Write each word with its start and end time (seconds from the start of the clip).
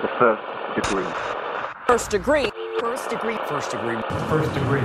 The 0.00 0.06
first 0.16 0.76
degree. 0.76 1.04
First 1.88 2.10
degree. 2.10 2.50
First 2.78 3.10
degree. 3.10 3.36
First 3.48 3.72
degree. 3.72 4.00
First 4.28 4.54
degree. 4.54 4.80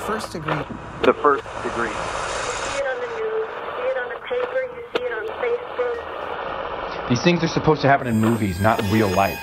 First 0.00 0.32
degree. 0.32 0.64
The 1.02 1.14
first 1.14 1.44
degree. 1.62 1.88
see 1.88 2.78
it 2.78 2.86
on 2.88 2.98
the 2.98 3.06
news, 3.14 3.46
you 3.46 3.70
see 3.76 3.86
it 3.86 3.96
on 3.96 4.08
the 4.08 4.18
paper, 4.26 4.62
you 4.74 4.82
see 4.96 5.04
it 5.04 5.12
on 5.12 5.24
Facebook. 5.38 7.08
These 7.08 7.22
things 7.22 7.44
are 7.44 7.48
supposed 7.48 7.80
to 7.82 7.86
happen 7.86 8.08
in 8.08 8.20
movies, 8.20 8.58
not 8.58 8.82
in 8.82 8.90
real 8.90 9.06
life. 9.06 9.38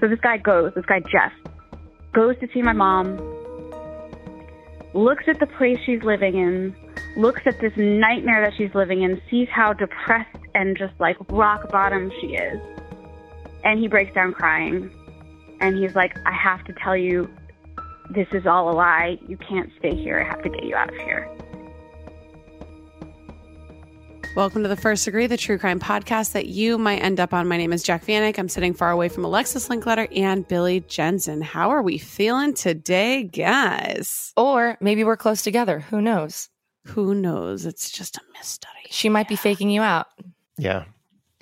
So 0.00 0.08
this 0.08 0.18
guy 0.20 0.38
goes, 0.38 0.72
this 0.74 0.86
guy 0.86 0.98
Jeff, 0.98 1.32
goes 2.12 2.36
to 2.40 2.48
see 2.52 2.60
my 2.60 2.72
mom, 2.72 3.18
looks 4.94 5.28
at 5.28 5.38
the 5.38 5.46
place 5.46 5.78
she's 5.86 6.02
living 6.02 6.36
in, 6.36 6.74
looks 7.16 7.42
at 7.46 7.60
this 7.60 7.72
nightmare 7.76 8.44
that 8.44 8.56
she's 8.56 8.74
living 8.74 9.02
in, 9.02 9.20
sees 9.30 9.48
how 9.50 9.72
depressed 9.72 10.36
and 10.54 10.76
just 10.76 10.94
like 10.98 11.16
rock 11.30 11.70
bottom 11.70 12.10
she 12.20 12.28
is. 12.28 12.60
And 13.64 13.78
he 13.78 13.88
breaks 13.88 14.14
down 14.14 14.32
crying. 14.32 14.90
And 15.60 15.76
he's 15.76 15.94
like, 15.94 16.16
I 16.26 16.32
have 16.32 16.64
to 16.64 16.72
tell 16.72 16.96
you, 16.96 17.28
this 18.10 18.26
is 18.32 18.46
all 18.46 18.70
a 18.70 18.74
lie. 18.74 19.18
You 19.28 19.36
can't 19.36 19.70
stay 19.78 19.94
here. 19.94 20.20
I 20.20 20.24
have 20.24 20.42
to 20.42 20.48
get 20.48 20.64
you 20.64 20.74
out 20.74 20.88
of 20.88 20.96
here. 20.96 21.28
Welcome 24.34 24.62
to 24.62 24.68
the 24.68 24.76
First 24.76 25.04
Degree, 25.04 25.26
the 25.26 25.36
true 25.36 25.58
crime 25.58 25.78
podcast 25.78 26.32
that 26.32 26.46
you 26.46 26.78
might 26.78 27.02
end 27.02 27.20
up 27.20 27.34
on. 27.34 27.46
My 27.46 27.58
name 27.58 27.72
is 27.72 27.82
Jac 27.82 28.06
Vanek. 28.06 28.38
I'm 28.38 28.48
sitting 28.48 28.72
far 28.72 28.90
away 28.90 29.10
from 29.10 29.26
Alexis 29.26 29.68
Linkletter 29.68 30.08
and 30.16 30.48
Billy 30.48 30.80
Jensen. 30.80 31.42
How 31.42 31.68
are 31.68 31.82
we 31.82 31.98
feeling 31.98 32.54
today, 32.54 33.24
guys? 33.24 34.32
Or 34.34 34.78
maybe 34.80 35.04
we're 35.04 35.18
close 35.18 35.42
together. 35.42 35.80
Who 35.80 36.00
knows? 36.00 36.48
Who 36.86 37.14
knows? 37.14 37.64
It's 37.66 37.90
just 37.90 38.16
a 38.16 38.20
mystery. 38.32 38.70
She 38.90 39.08
might 39.08 39.28
be 39.28 39.36
faking 39.36 39.70
you 39.70 39.82
out. 39.82 40.06
Yeah. 40.58 40.84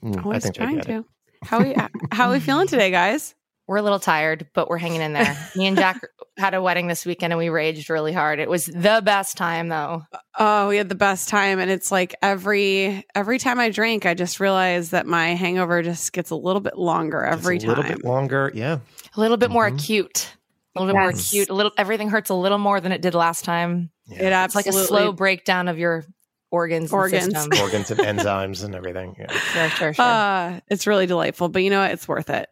Mm, 0.02 0.19
I 0.19 0.22
Always 0.22 0.42
think 0.44 0.55
trying 0.55 0.80
to. 0.82 0.98
it. 0.98 1.05
How 1.42 1.62
we 1.62 1.74
how 2.12 2.28
are 2.28 2.32
we 2.32 2.41
feeling 2.41 2.66
today, 2.66 2.91
guys? 2.91 3.34
We're 3.66 3.76
a 3.78 3.82
little 3.82 4.00
tired, 4.00 4.48
but 4.53 4.69
we're 4.69 4.78
hanging 4.78 5.00
in 5.00 5.12
there. 5.12 5.37
Me 5.56 5.66
and 5.69 5.76
Jac 5.76 6.00
had 6.37 6.54
a 6.54 6.60
wedding 6.62 6.88
this 6.88 7.06
weekend 7.06 7.32
and 7.32 7.38
we 7.38 7.48
raged 7.50 7.88
really 7.88 8.12
hard. 8.12 8.41
It 8.41 8.50
was 8.50 8.66
the 8.66 9.00
best 9.04 9.37
time 9.37 9.69
though. 9.69 10.03
Oh, 10.38 10.69
we 10.69 10.76
had 10.76 10.88
the 10.88 10.94
best 10.97 11.28
time, 11.28 11.59
and 11.60 11.70
it's 11.70 11.91
like 11.92 12.15
every 12.22 13.06
every 13.15 13.38
time 13.38 13.59
I 13.60 13.70
drink, 13.70 14.06
I 14.06 14.15
just 14.15 14.41
realize 14.41 14.91
that 14.91 15.06
my 15.06 15.28
hangover 15.34 15.82
just 15.82 16.12
gets 16.12 16.31
a 16.31 16.36
little 16.36 16.60
bit 16.60 16.76
longer 16.76 17.22
every 17.22 17.56
It's 17.56 17.65
a 17.65 17.69
little 17.69 17.84
time. 17.84 17.94
bit 17.97 18.04
longer. 18.04 18.50
Yeah. 18.54 18.78
A 19.16 19.20
little 19.20 19.36
bit 19.36 19.50
more 19.50 19.70
Mhm. 19.70 19.75
acute. 19.78 20.36
A 20.76 20.81
little 20.81 20.92
bit 20.94 20.98
more 21.00 21.10
acute. 21.10 21.48
A 21.48 21.54
little 21.54 21.72
everything 21.78 22.09
hurts 22.10 22.31
a 22.31 22.34
little 22.34 22.59
more 22.59 22.81
than 22.81 22.92
it 22.92 23.00
did 23.03 23.15
last 23.15 23.44
time. 23.44 23.91
It 24.12 24.32
It's 24.32 24.54
like 24.54 24.66
a 24.66 24.72
slow 24.72 25.12
breakdown 25.12 25.69
of 25.69 25.78
your 25.78 26.04
organs. 26.50 26.93
Organs. 26.93 27.32
system. 27.32 27.50
Organs 27.62 27.91
and 27.91 28.00
enzymes 28.00 28.65
and 28.65 28.75
everything. 28.75 29.16
Yeah. 29.19 29.26
Sure, 29.53 29.69
sure, 29.71 29.94
sure. 29.94 30.04
Uh, 30.04 30.60
it's 30.69 30.87
really 30.87 31.06
delightful, 31.06 31.48
but 31.48 31.62
you 31.62 31.71
know 31.71 31.81
what? 31.81 31.91
It's 31.93 32.06
worth 32.09 32.31
it. 32.31 32.48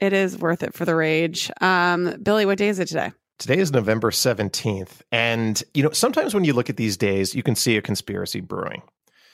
It 0.00 0.12
is 0.12 0.36
worth 0.36 0.62
it 0.62 0.74
for 0.74 0.84
the 0.84 0.94
rage. 0.94 1.50
Um, 1.60 2.16
Billy, 2.22 2.44
what 2.46 2.58
day 2.58 2.68
is 2.68 2.78
it 2.78 2.88
today? 2.88 3.12
Today 3.38 3.58
is 3.58 3.72
November 3.72 4.10
17th. 4.10 5.00
And, 5.10 5.62
you 5.74 5.82
know, 5.82 5.90
sometimes 5.90 6.34
when 6.34 6.44
you 6.44 6.52
look 6.52 6.70
at 6.70 6.76
these 6.76 6.96
days, 6.96 7.34
you 7.34 7.42
can 7.42 7.54
see 7.54 7.76
a 7.76 7.82
conspiracy 7.82 8.40
brewing 8.40 8.82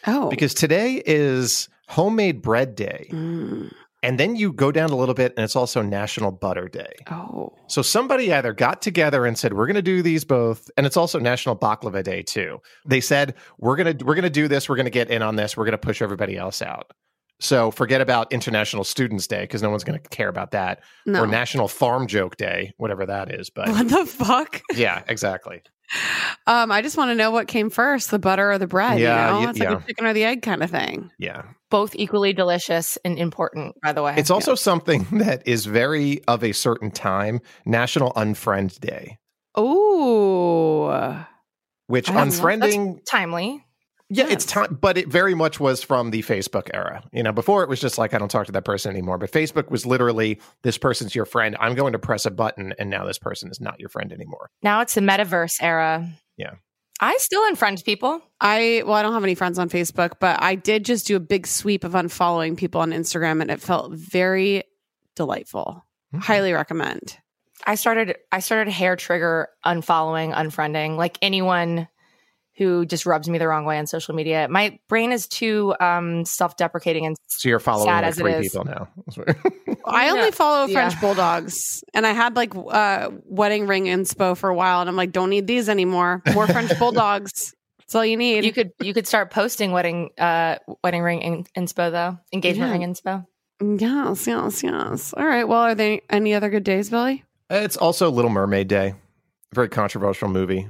Oh, 0.06 0.30
because 0.30 0.54
today 0.54 1.02
is 1.04 1.68
homemade 1.88 2.40
bread 2.42 2.74
day. 2.74 3.08
Mm. 3.10 3.72
And 4.02 4.18
then 4.18 4.36
you 4.36 4.52
go 4.52 4.70
down 4.70 4.90
a 4.90 4.96
little 4.96 5.14
bit 5.14 5.34
and 5.36 5.42
it's 5.42 5.56
also 5.56 5.82
National 5.82 6.30
Butter 6.30 6.68
Day. 6.68 6.92
oh, 7.10 7.52
So 7.66 7.82
somebody 7.82 8.32
either 8.32 8.52
got 8.52 8.80
together 8.80 9.26
and 9.26 9.36
said, 9.36 9.54
"We're 9.54 9.66
going 9.66 9.76
to 9.76 9.82
do 9.82 10.02
these 10.02 10.24
both," 10.24 10.70
and 10.76 10.86
it's 10.86 10.96
also 10.96 11.18
National 11.18 11.56
Baklava 11.56 12.02
Day 12.04 12.22
too. 12.22 12.60
They 12.86 13.00
said, 13.00 13.34
"We're 13.58 13.76
going 13.76 13.98
to 13.98 14.04
we're 14.04 14.14
going 14.14 14.22
to 14.22 14.30
do 14.30 14.46
this. 14.46 14.68
We're 14.68 14.76
going 14.76 14.86
to 14.86 14.90
get 14.90 15.10
in 15.10 15.22
on 15.22 15.36
this. 15.36 15.56
We're 15.56 15.64
going 15.64 15.72
to 15.72 15.78
push 15.78 16.00
everybody 16.00 16.36
else 16.36 16.62
out." 16.62 16.92
So 17.40 17.70
forget 17.70 18.00
about 18.00 18.32
International 18.32 18.82
Students 18.84 19.26
Day 19.26 19.42
because 19.42 19.62
no 19.62 19.70
one's 19.70 19.84
going 19.84 20.00
to 20.00 20.08
care 20.08 20.28
about 20.28 20.50
that, 20.52 20.82
no. 21.06 21.22
or 21.22 21.26
National 21.26 21.68
Farm 21.68 22.06
Joke 22.08 22.36
Day, 22.36 22.72
whatever 22.78 23.06
that 23.06 23.32
is. 23.32 23.48
But 23.50 23.68
what 23.68 23.88
the 23.88 24.06
fuck? 24.06 24.62
yeah, 24.74 25.02
exactly. 25.08 25.62
Um, 26.46 26.70
I 26.70 26.82
just 26.82 26.96
want 26.96 27.10
to 27.10 27.14
know 27.14 27.30
what 27.30 27.48
came 27.48 27.70
first, 27.70 28.10
the 28.10 28.18
butter 28.18 28.50
or 28.50 28.58
the 28.58 28.66
bread. 28.66 28.98
Yeah, 28.98 29.26
you 29.26 29.32
know? 29.32 29.38
y- 29.46 29.50
it's 29.50 29.58
like 29.58 29.68
yeah. 29.70 29.74
the 29.76 29.86
chicken 29.86 30.06
or 30.06 30.12
the 30.12 30.24
egg 30.24 30.42
kind 30.42 30.62
of 30.62 30.70
thing. 30.70 31.10
Yeah, 31.18 31.42
Both 31.70 31.94
equally 31.96 32.32
delicious 32.32 32.98
and 33.04 33.18
important, 33.18 33.74
by 33.82 33.92
the 33.92 34.02
way. 34.02 34.14
it's 34.16 34.30
also 34.30 34.54
something 34.54 35.06
that 35.12 35.46
is 35.48 35.64
very 35.66 36.22
of 36.28 36.44
a 36.44 36.52
certain 36.52 36.90
time. 36.90 37.40
National 37.64 38.12
Unfriend 38.12 38.80
Day, 38.80 39.18
Oh, 39.54 41.24
which 41.86 42.10
I 42.10 42.14
don't 42.14 42.28
know. 42.28 42.34
unfriending 42.34 42.98
timely. 43.10 43.64
Yeah, 44.10 44.26
it's 44.28 44.46
time, 44.46 44.78
but 44.80 44.96
it 44.96 45.08
very 45.08 45.34
much 45.34 45.60
was 45.60 45.82
from 45.82 46.10
the 46.10 46.22
Facebook 46.22 46.70
era. 46.72 47.02
You 47.12 47.22
know, 47.22 47.32
before 47.32 47.62
it 47.62 47.68
was 47.68 47.78
just 47.78 47.98
like 47.98 48.14
I 48.14 48.18
don't 48.18 48.30
talk 48.30 48.46
to 48.46 48.52
that 48.52 48.64
person 48.64 48.90
anymore. 48.90 49.18
But 49.18 49.30
Facebook 49.30 49.70
was 49.70 49.84
literally 49.84 50.40
this 50.62 50.78
person's 50.78 51.14
your 51.14 51.26
friend. 51.26 51.56
I'm 51.60 51.74
going 51.74 51.92
to 51.92 51.98
press 51.98 52.24
a 52.24 52.30
button, 52.30 52.74
and 52.78 52.88
now 52.88 53.04
this 53.04 53.18
person 53.18 53.50
is 53.50 53.60
not 53.60 53.78
your 53.78 53.90
friend 53.90 54.12
anymore. 54.12 54.50
Now 54.62 54.80
it's 54.80 54.94
the 54.94 55.02
metaverse 55.02 55.62
era. 55.62 56.08
Yeah. 56.38 56.52
I 57.00 57.16
still 57.18 57.42
unfriend 57.50 57.84
people. 57.84 58.20
I 58.40 58.82
well, 58.86 58.94
I 58.94 59.02
don't 59.02 59.12
have 59.12 59.24
any 59.24 59.34
friends 59.34 59.58
on 59.58 59.68
Facebook, 59.68 60.14
but 60.20 60.42
I 60.42 60.54
did 60.54 60.84
just 60.84 61.06
do 61.06 61.16
a 61.16 61.20
big 61.20 61.46
sweep 61.46 61.84
of 61.84 61.92
unfollowing 61.92 62.56
people 62.56 62.80
on 62.80 62.92
Instagram, 62.92 63.42
and 63.42 63.50
it 63.50 63.60
felt 63.60 63.92
very 63.92 64.64
delightful. 65.14 65.84
Hmm. 66.12 66.18
Highly 66.18 66.52
recommend. 66.54 67.18
I 67.66 67.74
started 67.74 68.16
I 68.32 68.40
started 68.40 68.70
hair 68.70 68.96
trigger 68.96 69.48
unfollowing, 69.66 70.34
unfriending, 70.34 70.96
like 70.96 71.18
anyone 71.20 71.88
who 72.58 72.84
just 72.84 73.06
rubs 73.06 73.28
me 73.28 73.38
the 73.38 73.46
wrong 73.48 73.64
way 73.64 73.78
on 73.78 73.86
social 73.86 74.14
media. 74.14 74.48
My 74.50 74.78
brain 74.88 75.12
is 75.12 75.26
too 75.28 75.74
um 75.80 76.24
self-deprecating 76.24 77.06
and 77.06 77.16
So 77.28 77.48
you're 77.48 77.60
following 77.60 77.86
Sad 77.88 78.02
like 78.02 78.04
as 78.04 78.18
it 78.18 78.22
three 78.22 78.32
is. 78.34 78.52
people 78.52 78.64
now. 78.64 78.88
I 79.86 80.10
only 80.10 80.30
follow 80.32 80.66
Yeah. 80.66 80.74
French 80.88 81.00
bulldogs, 81.00 81.82
and 81.94 82.06
I 82.06 82.12
had 82.12 82.36
like 82.36 82.52
uh, 82.54 83.10
wedding 83.24 83.66
ring 83.66 83.84
inspo 83.84 84.36
for 84.36 84.50
a 84.50 84.54
while, 84.54 84.80
and 84.80 84.88
I'm 84.90 84.96
like, 84.96 85.12
don't 85.12 85.30
need 85.30 85.46
these 85.46 85.68
anymore. 85.68 86.22
More 86.34 86.46
French 86.46 86.70
bulldogs. 86.78 87.54
That's 87.78 87.94
all 87.94 88.04
you 88.04 88.16
need. 88.18 88.44
you 88.44 88.52
could 88.52 88.72
you 88.80 88.92
could 88.92 89.06
start 89.06 89.30
posting 89.30 89.72
wedding 89.72 90.10
uh 90.18 90.56
wedding 90.84 91.02
ring 91.02 91.22
in, 91.22 91.44
inspo 91.56 91.90
though. 91.90 92.18
Engagement 92.32 92.70
Yeah. 92.70 92.78
ring 92.78 92.92
inspo. 92.94 93.26
yes, 93.80 94.26
yes, 94.26 94.62
yes. 94.62 95.14
All 95.16 95.26
right. 95.26 95.44
Well, 95.48 95.60
are 95.60 95.74
there 95.74 96.00
any 96.10 96.34
other 96.34 96.50
good 96.50 96.64
days, 96.64 96.90
Billy? 96.90 97.24
it's 97.50 97.78
also 97.78 98.10
Little 98.10 98.30
Mermaid 98.30 98.68
Day, 98.68 98.94
very 99.54 99.70
controversial 99.70 100.28
movie. 100.28 100.68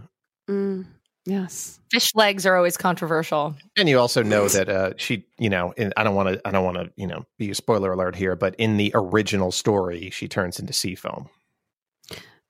Mm, 0.49 0.87
yes. 1.29 1.79
Fish 1.91 2.15
legs 2.15 2.45
are 2.47 2.57
always 2.57 2.77
controversial. 2.77 3.55
And 3.77 3.89
you 3.89 3.99
also 3.99 4.23
know 4.23 4.49
that 4.49 4.69
uh, 4.69 4.93
she, 4.97 5.27
you 5.39 5.49
know, 5.49 5.73
and 5.79 5.93
I 5.97 6.05
don't 6.05 6.15
want 6.15 6.29
to, 6.29 6.41
I 6.47 6.51
don't 6.51 6.65
want 6.65 6.77
to, 6.77 6.91
you 6.97 7.07
know, 7.07 7.25
be 7.39 7.51
a 7.51 7.55
spoiler 7.55 7.93
alert 7.93 8.15
here, 8.17 8.37
but 8.37 8.55
in 8.57 8.77
the 8.77 8.91
original 8.95 9.53
story, 9.53 10.11
she 10.11 10.29
turns 10.29 10.59
into 10.59 10.73
sea 10.73 10.95
foam. 10.95 11.29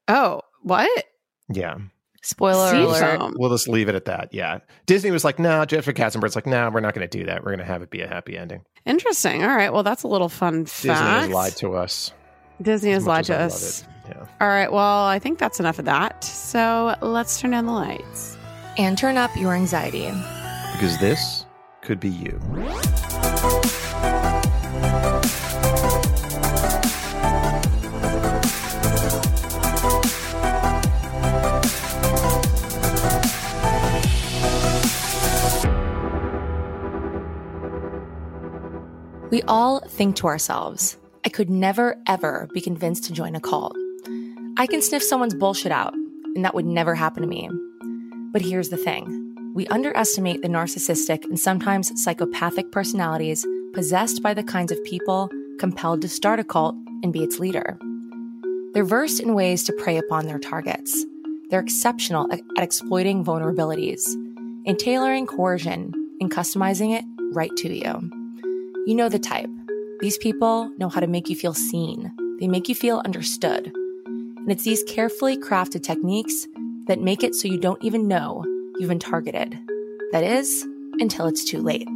Oh, 0.08 0.40
what? 0.62 1.04
Yeah, 1.48 1.78
Spoiler 2.22 2.70
Sea 2.70 2.82
alert. 2.82 3.18
foam. 3.18 3.34
we'll 3.38 3.50
just 3.50 3.68
leave 3.68 3.88
it 3.88 3.94
at 3.94 4.06
that. 4.06 4.30
Yeah, 4.32 4.58
Disney 4.86 5.10
was 5.10 5.24
like, 5.24 5.38
"No," 5.38 5.58
nah, 5.58 5.64
Jeffrey 5.64 5.94
Katzenberg's 5.94 6.34
like, 6.34 6.46
"No, 6.46 6.64
nah, 6.64 6.70
we're 6.70 6.80
not 6.80 6.94
going 6.94 7.08
to 7.08 7.18
do 7.18 7.24
that. 7.26 7.44
We're 7.44 7.52
going 7.52 7.60
to 7.60 7.64
have 7.64 7.82
it 7.82 7.90
be 7.90 8.00
a 8.00 8.08
happy 8.08 8.36
ending." 8.36 8.64
Interesting. 8.84 9.44
All 9.44 9.54
right. 9.54 9.72
Well, 9.72 9.82
that's 9.82 10.02
a 10.02 10.08
little 10.08 10.28
fun 10.28 10.64
Disney 10.64 10.90
fact. 10.90 11.26
has 11.26 11.30
lied 11.30 11.56
to 11.56 11.74
us. 11.74 12.12
Disney 12.60 12.90
has 12.90 13.04
as 13.04 13.06
lied 13.06 13.24
to 13.26 13.36
as 13.36 13.38
I 13.38 13.44
love 13.44 13.52
us. 13.52 13.84
Yeah. 14.08 14.26
All 14.40 14.48
right. 14.48 14.72
Well, 14.72 15.04
I 15.04 15.18
think 15.20 15.38
that's 15.38 15.60
enough 15.60 15.78
of 15.78 15.84
that. 15.84 16.24
So 16.24 16.96
let's 17.02 17.40
turn 17.40 17.52
down 17.52 17.66
the 17.66 17.72
lights 17.72 18.37
And 18.78 18.96
turn 18.96 19.16
up 19.16 19.36
your 19.36 19.54
anxiety. 19.54 20.06
Because 20.72 20.96
this 20.98 21.44
could 21.82 21.98
be 21.98 22.08
you. 22.08 22.40
We 39.30 39.42
all 39.42 39.80
think 39.80 40.16
to 40.16 40.26
ourselves, 40.26 40.96
I 41.24 41.28
could 41.28 41.50
never, 41.50 41.96
ever 42.06 42.48
be 42.54 42.60
convinced 42.60 43.04
to 43.04 43.12
join 43.12 43.34
a 43.34 43.40
cult. 43.40 43.76
I 44.56 44.66
can 44.66 44.80
sniff 44.80 45.02
someone's 45.02 45.34
bullshit 45.34 45.72
out, 45.72 45.92
and 45.92 46.44
that 46.44 46.54
would 46.54 46.64
never 46.64 46.94
happen 46.94 47.22
to 47.22 47.28
me. 47.28 47.50
But 48.32 48.42
here's 48.42 48.68
the 48.68 48.76
thing 48.76 49.52
we 49.54 49.66
underestimate 49.68 50.42
the 50.42 50.48
narcissistic 50.48 51.24
and 51.24 51.40
sometimes 51.40 51.90
psychopathic 52.02 52.70
personalities 52.70 53.46
possessed 53.72 54.22
by 54.22 54.34
the 54.34 54.42
kinds 54.42 54.70
of 54.70 54.82
people 54.84 55.30
compelled 55.58 56.02
to 56.02 56.08
start 56.08 56.38
a 56.38 56.44
cult 56.44 56.76
and 57.02 57.12
be 57.12 57.22
its 57.22 57.38
leader. 57.38 57.78
They're 58.74 58.84
versed 58.84 59.20
in 59.20 59.34
ways 59.34 59.64
to 59.64 59.72
prey 59.72 59.96
upon 59.96 60.26
their 60.26 60.38
targets. 60.38 61.04
They're 61.50 61.60
exceptional 61.60 62.30
at, 62.32 62.40
exploiting 62.58 63.24
vulnerabilities, 63.24 64.06
in 64.64 64.76
tailoring 64.76 65.26
coercion, 65.26 65.92
and 66.20 66.30
customizing 66.30 66.96
it 66.96 67.04
right 67.32 67.54
to 67.56 67.72
you. 67.72 68.10
You 68.86 68.94
know 68.94 69.08
the 69.08 69.18
type. 69.18 69.50
These 70.00 70.18
people 70.18 70.70
know 70.78 70.88
how 70.88 71.00
to 71.00 71.06
make 71.06 71.28
you 71.28 71.36
feel 71.36 71.54
seen. 71.54 72.12
They 72.38 72.46
make 72.46 72.68
you 72.68 72.74
feel 72.74 73.02
understood. 73.04 73.72
And 74.06 74.52
it's 74.52 74.64
these 74.64 74.84
carefully 74.84 75.36
crafted 75.36 75.82
techniques 75.82 76.46
that 76.88 77.00
make 77.00 77.22
it 77.22 77.34
so 77.34 77.46
you 77.46 77.58
don't 77.58 77.82
even 77.84 78.08
know 78.08 78.44
you've 78.78 78.88
been 78.88 78.98
targeted. 78.98 79.58
That 80.12 80.24
is, 80.24 80.66
until 80.98 81.26
it's 81.26 81.44
too 81.44 81.60
late. 81.60 81.86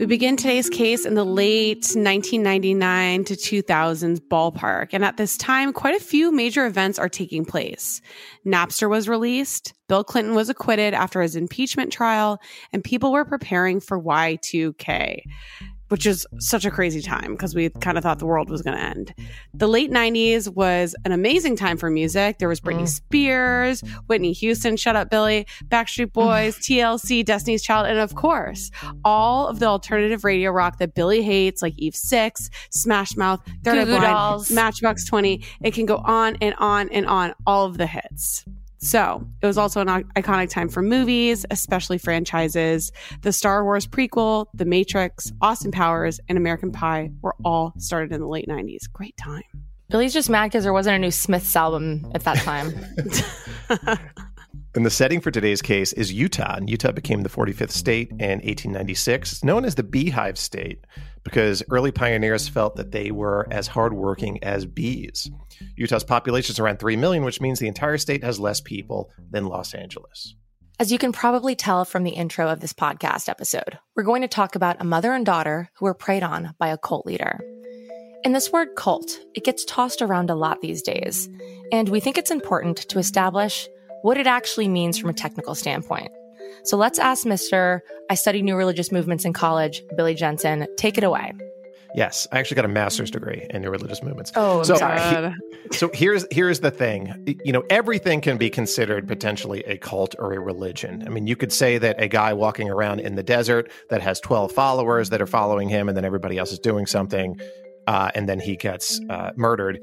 We 0.00 0.06
begin 0.06 0.36
today's 0.36 0.68
case 0.68 1.06
in 1.06 1.14
the 1.14 1.24
late 1.24 1.86
1999 1.94 3.24
to 3.24 3.34
2000s 3.34 4.20
ballpark. 4.20 4.88
And 4.92 5.04
at 5.04 5.16
this 5.16 5.38
time, 5.38 5.72
quite 5.72 5.94
a 5.94 6.04
few 6.04 6.30
major 6.32 6.66
events 6.66 6.98
are 6.98 7.08
taking 7.08 7.44
place. 7.44 8.02
Napster 8.44 8.90
was 8.90 9.08
released, 9.08 9.72
Bill 9.88 10.04
Clinton 10.04 10.34
was 10.34 10.50
acquitted 10.50 10.94
after 10.94 11.22
his 11.22 11.36
impeachment 11.36 11.92
trial, 11.92 12.38
and 12.72 12.82
people 12.82 13.12
were 13.12 13.24
preparing 13.24 13.80
for 13.80 13.98
Y2K 13.98 15.22
which 15.94 16.06
is 16.06 16.26
such 16.40 16.64
a 16.64 16.72
crazy 16.72 17.00
time 17.00 17.34
because 17.34 17.54
we 17.54 17.70
kind 17.70 17.96
of 17.96 18.02
thought 18.02 18.18
the 18.18 18.26
world 18.26 18.50
was 18.50 18.62
going 18.62 18.76
to 18.76 18.82
end. 18.82 19.14
The 19.54 19.68
late 19.68 19.92
90s 19.92 20.52
was 20.52 20.96
an 21.04 21.12
amazing 21.12 21.54
time 21.54 21.76
for 21.76 21.88
music. 21.88 22.38
There 22.40 22.48
was 22.48 22.60
Britney 22.60 22.82
mm. 22.82 22.88
Spears, 22.88 23.80
Whitney 24.08 24.32
Houston, 24.32 24.76
Shut 24.76 24.96
Up 24.96 25.08
Billy, 25.08 25.46
Backstreet 25.68 26.12
Boys, 26.12 26.58
TLC, 26.58 27.24
Destiny's 27.24 27.62
Child, 27.62 27.86
and 27.86 28.00
of 28.00 28.16
course, 28.16 28.72
all 29.04 29.46
of 29.46 29.60
the 29.60 29.66
alternative 29.66 30.24
radio 30.24 30.50
rock 30.50 30.78
that 30.78 30.94
Billy 30.94 31.22
hates, 31.22 31.62
like 31.62 31.78
Eve 31.78 31.94
6, 31.94 32.50
Smash 32.70 33.16
Mouth, 33.16 33.40
Third 33.62 33.78
Eye 33.78 33.84
Blind, 33.84 34.50
Matchbox 34.50 35.04
20. 35.04 35.44
It 35.62 35.74
can 35.74 35.86
go 35.86 35.98
on 35.98 36.36
and 36.40 36.56
on 36.58 36.88
and 36.88 37.06
on, 37.06 37.34
all 37.46 37.66
of 37.66 37.78
the 37.78 37.86
hits. 37.86 38.44
So 38.84 39.26
it 39.40 39.46
was 39.46 39.56
also 39.56 39.80
an 39.80 39.88
iconic 39.88 40.50
time 40.50 40.68
for 40.68 40.82
movies, 40.82 41.46
especially 41.50 41.96
franchises. 41.96 42.92
The 43.22 43.32
Star 43.32 43.64
Wars 43.64 43.86
prequel, 43.86 44.46
The 44.52 44.66
Matrix, 44.66 45.32
Austin 45.40 45.70
Powers, 45.70 46.20
and 46.28 46.36
American 46.36 46.70
Pie 46.70 47.10
were 47.22 47.34
all 47.46 47.72
started 47.78 48.12
in 48.12 48.20
the 48.20 48.28
late 48.28 48.46
90s. 48.46 48.82
Great 48.92 49.16
time. 49.16 49.42
Billy's 49.88 50.12
just 50.12 50.28
mad 50.28 50.48
because 50.48 50.64
there 50.64 50.72
wasn't 50.74 50.96
a 50.96 50.98
new 50.98 51.10
Smiths 51.10 51.56
album 51.56 52.06
at 52.14 52.24
that 52.24 52.36
time. 52.38 52.74
And 54.76 54.84
the 54.84 54.90
setting 54.90 55.20
for 55.20 55.30
today's 55.30 55.62
case 55.62 55.92
is 55.92 56.12
Utah. 56.12 56.56
And 56.56 56.68
Utah 56.68 56.90
became 56.90 57.22
the 57.22 57.28
45th 57.28 57.70
state 57.70 58.10
in 58.10 58.40
1896. 58.40 59.32
It's 59.32 59.44
known 59.44 59.64
as 59.64 59.76
the 59.76 59.84
Beehive 59.84 60.36
State 60.36 60.84
because 61.22 61.62
early 61.70 61.92
pioneers 61.92 62.48
felt 62.48 62.74
that 62.76 62.90
they 62.90 63.12
were 63.12 63.46
as 63.52 63.68
hardworking 63.68 64.42
as 64.42 64.66
bees. 64.66 65.30
Utah's 65.76 66.04
population 66.04 66.52
is 66.52 66.58
around 66.58 66.78
3 66.78 66.96
million, 66.96 67.24
which 67.24 67.40
means 67.40 67.58
the 67.58 67.68
entire 67.68 67.98
state 67.98 68.24
has 68.24 68.40
less 68.40 68.60
people 68.60 69.10
than 69.30 69.46
Los 69.46 69.74
Angeles. 69.74 70.34
As 70.80 70.90
you 70.90 70.98
can 70.98 71.12
probably 71.12 71.54
tell 71.54 71.84
from 71.84 72.02
the 72.02 72.10
intro 72.10 72.48
of 72.48 72.60
this 72.60 72.72
podcast 72.72 73.28
episode, 73.28 73.78
we're 73.94 74.02
going 74.02 74.22
to 74.22 74.28
talk 74.28 74.56
about 74.56 74.80
a 74.80 74.84
mother 74.84 75.12
and 75.12 75.24
daughter 75.24 75.70
who 75.76 75.84
were 75.84 75.94
preyed 75.94 76.24
on 76.24 76.54
by 76.58 76.68
a 76.68 76.78
cult 76.78 77.06
leader. 77.06 77.40
And 78.24 78.34
this 78.34 78.50
word 78.50 78.74
cult, 78.74 79.20
it 79.34 79.44
gets 79.44 79.64
tossed 79.64 80.02
around 80.02 80.30
a 80.30 80.34
lot 80.34 80.62
these 80.62 80.82
days. 80.82 81.28
And 81.70 81.88
we 81.88 82.00
think 82.00 82.18
it's 82.18 82.30
important 82.30 82.78
to 82.88 82.98
establish 82.98 83.68
what 84.02 84.16
it 84.16 84.26
actually 84.26 84.66
means 84.66 84.98
from 84.98 85.10
a 85.10 85.14
technical 85.14 85.54
standpoint. 85.54 86.10
So 86.64 86.76
let's 86.76 86.98
ask 86.98 87.26
Mr. 87.26 87.80
I 88.10 88.14
studied 88.14 88.42
new 88.42 88.56
religious 88.56 88.90
movements 88.90 89.24
in 89.24 89.32
college, 89.32 89.82
Billy 89.96 90.14
Jensen. 90.14 90.66
Take 90.76 90.98
it 90.98 91.04
away. 91.04 91.34
Yes, 91.94 92.26
I 92.32 92.40
actually 92.40 92.56
got 92.56 92.64
a 92.64 92.68
master's 92.68 93.10
degree 93.10 93.46
in 93.50 93.62
new 93.62 93.70
religious 93.70 94.02
movements. 94.02 94.32
Oh, 94.34 94.64
so, 94.64 94.76
God. 94.76 95.34
He, 95.70 95.76
so 95.76 95.90
here's 95.94 96.26
here's 96.30 96.60
the 96.60 96.70
thing. 96.70 97.38
You 97.44 97.52
know, 97.52 97.62
everything 97.70 98.20
can 98.20 98.36
be 98.36 98.50
considered 98.50 99.06
potentially 99.06 99.60
a 99.60 99.78
cult 99.78 100.16
or 100.18 100.32
a 100.32 100.40
religion. 100.40 101.04
I 101.06 101.10
mean, 101.10 101.26
you 101.28 101.36
could 101.36 101.52
say 101.52 101.78
that 101.78 102.02
a 102.02 102.08
guy 102.08 102.32
walking 102.32 102.68
around 102.68 103.00
in 103.00 103.14
the 103.14 103.22
desert 103.22 103.70
that 103.90 104.02
has 104.02 104.18
12 104.20 104.50
followers 104.50 105.10
that 105.10 105.22
are 105.22 105.26
following 105.26 105.68
him, 105.68 105.88
and 105.88 105.96
then 105.96 106.04
everybody 106.04 106.36
else 106.36 106.50
is 106.50 106.58
doing 106.58 106.86
something, 106.86 107.40
uh, 107.86 108.10
and 108.14 108.28
then 108.28 108.40
he 108.40 108.56
gets 108.56 109.00
uh, 109.08 109.30
murdered. 109.36 109.78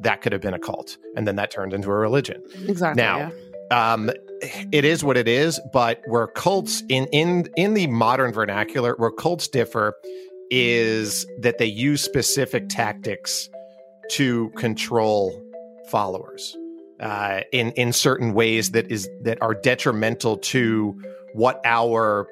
That 0.00 0.22
could 0.22 0.32
have 0.32 0.40
been 0.40 0.54
a 0.54 0.60
cult, 0.60 0.96
and 1.16 1.26
then 1.26 1.36
that 1.36 1.50
turned 1.50 1.72
into 1.72 1.90
a 1.90 1.94
religion. 1.94 2.42
Exactly. 2.68 3.02
Now. 3.02 3.18
Yeah 3.18 3.30
um, 3.70 4.10
it 4.72 4.84
is 4.84 5.04
what 5.04 5.16
it 5.16 5.28
is. 5.28 5.60
But 5.72 6.00
where 6.06 6.26
cults 6.26 6.82
in 6.88 7.06
in 7.06 7.48
in 7.56 7.74
the 7.74 7.86
modern 7.86 8.32
vernacular, 8.32 8.94
where 8.96 9.10
cults 9.10 9.48
differ, 9.48 9.94
is 10.50 11.26
that 11.38 11.58
they 11.58 11.66
use 11.66 12.02
specific 12.02 12.68
tactics 12.68 13.48
to 14.10 14.50
control 14.50 15.42
followers 15.90 16.56
uh, 17.00 17.40
in 17.52 17.72
in 17.72 17.92
certain 17.92 18.34
ways 18.34 18.72
that 18.72 18.90
is 18.90 19.08
that 19.22 19.40
are 19.42 19.54
detrimental 19.54 20.38
to 20.38 21.00
what 21.34 21.60
our 21.64 22.26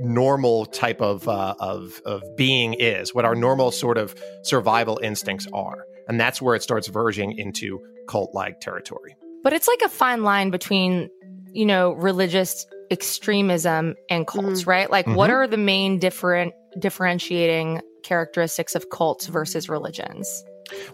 normal 0.00 0.66
type 0.66 1.00
of 1.00 1.28
uh, 1.28 1.54
of 1.58 2.00
of 2.04 2.22
being 2.36 2.74
is, 2.74 3.14
what 3.14 3.24
our 3.24 3.34
normal 3.34 3.70
sort 3.70 3.98
of 3.98 4.14
survival 4.42 5.00
instincts 5.02 5.46
are, 5.52 5.86
and 6.08 6.20
that's 6.20 6.40
where 6.40 6.54
it 6.54 6.62
starts 6.62 6.88
verging 6.88 7.36
into 7.38 7.80
cult 8.08 8.34
like 8.34 8.60
territory. 8.60 9.16
But 9.42 9.52
it's 9.52 9.68
like 9.68 9.80
a 9.84 9.88
fine 9.88 10.22
line 10.22 10.50
between, 10.50 11.08
you 11.52 11.66
know, 11.66 11.92
religious 11.92 12.66
extremism 12.90 13.94
and 14.10 14.26
cults, 14.26 14.62
mm-hmm. 14.62 14.70
right? 14.70 14.90
Like, 14.90 15.06
mm-hmm. 15.06 15.16
what 15.16 15.30
are 15.30 15.46
the 15.46 15.56
main 15.56 15.98
different 15.98 16.52
differentiating 16.78 17.80
characteristics 18.02 18.74
of 18.74 18.90
cults 18.90 19.26
versus 19.26 19.68
religions? 19.68 20.44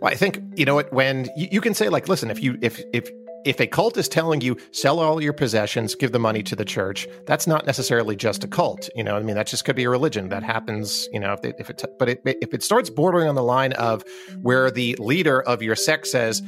Well, 0.00 0.12
I 0.12 0.16
think 0.16 0.40
you 0.56 0.64
know 0.64 0.74
what 0.74 0.92
when 0.92 1.28
you, 1.36 1.48
you 1.52 1.60
can 1.60 1.74
say 1.74 1.88
like, 1.88 2.08
listen, 2.08 2.30
if 2.30 2.42
you 2.42 2.58
if 2.60 2.80
if 2.92 3.10
if 3.44 3.60
a 3.60 3.66
cult 3.66 3.96
is 3.96 4.08
telling 4.08 4.40
you 4.40 4.56
sell 4.70 5.00
all 5.00 5.20
your 5.20 5.32
possessions, 5.32 5.94
give 5.94 6.12
the 6.12 6.18
money 6.18 6.42
to 6.44 6.54
the 6.54 6.64
church, 6.64 7.08
that's 7.26 7.46
not 7.46 7.66
necessarily 7.66 8.14
just 8.14 8.44
a 8.44 8.48
cult. 8.48 8.88
You 8.94 9.02
know, 9.02 9.16
I 9.16 9.22
mean, 9.22 9.34
that 9.34 9.46
just 9.46 9.64
could 9.64 9.76
be 9.76 9.84
a 9.84 9.90
religion 9.90 10.28
that 10.28 10.42
happens. 10.42 11.08
You 11.12 11.20
know, 11.20 11.32
if 11.32 11.44
it, 11.44 11.56
if 11.58 11.70
it 11.70 11.84
but 11.98 12.08
it, 12.08 12.22
if 12.24 12.54
it 12.54 12.62
starts 12.62 12.90
bordering 12.90 13.28
on 13.28 13.34
the 13.34 13.42
line 13.42 13.72
of 13.74 14.04
where 14.40 14.70
the 14.70 14.96
leader 14.98 15.42
of 15.42 15.62
your 15.62 15.76
sect 15.76 16.06
says, 16.06 16.42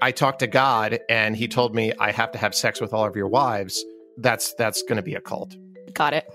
I 0.00 0.12
talked 0.12 0.38
to 0.40 0.46
God 0.46 1.00
and 1.08 1.36
he 1.36 1.46
told 1.48 1.74
me 1.74 1.92
I 1.98 2.10
have 2.12 2.32
to 2.32 2.38
have 2.38 2.54
sex 2.54 2.80
with 2.80 2.94
all 2.94 3.04
of 3.04 3.16
your 3.16 3.28
wives, 3.28 3.84
that's 4.18 4.54
that's 4.54 4.82
going 4.82 4.96
to 4.96 5.02
be 5.02 5.14
a 5.14 5.20
cult. 5.20 5.54
Got 5.92 6.14
it. 6.14 6.26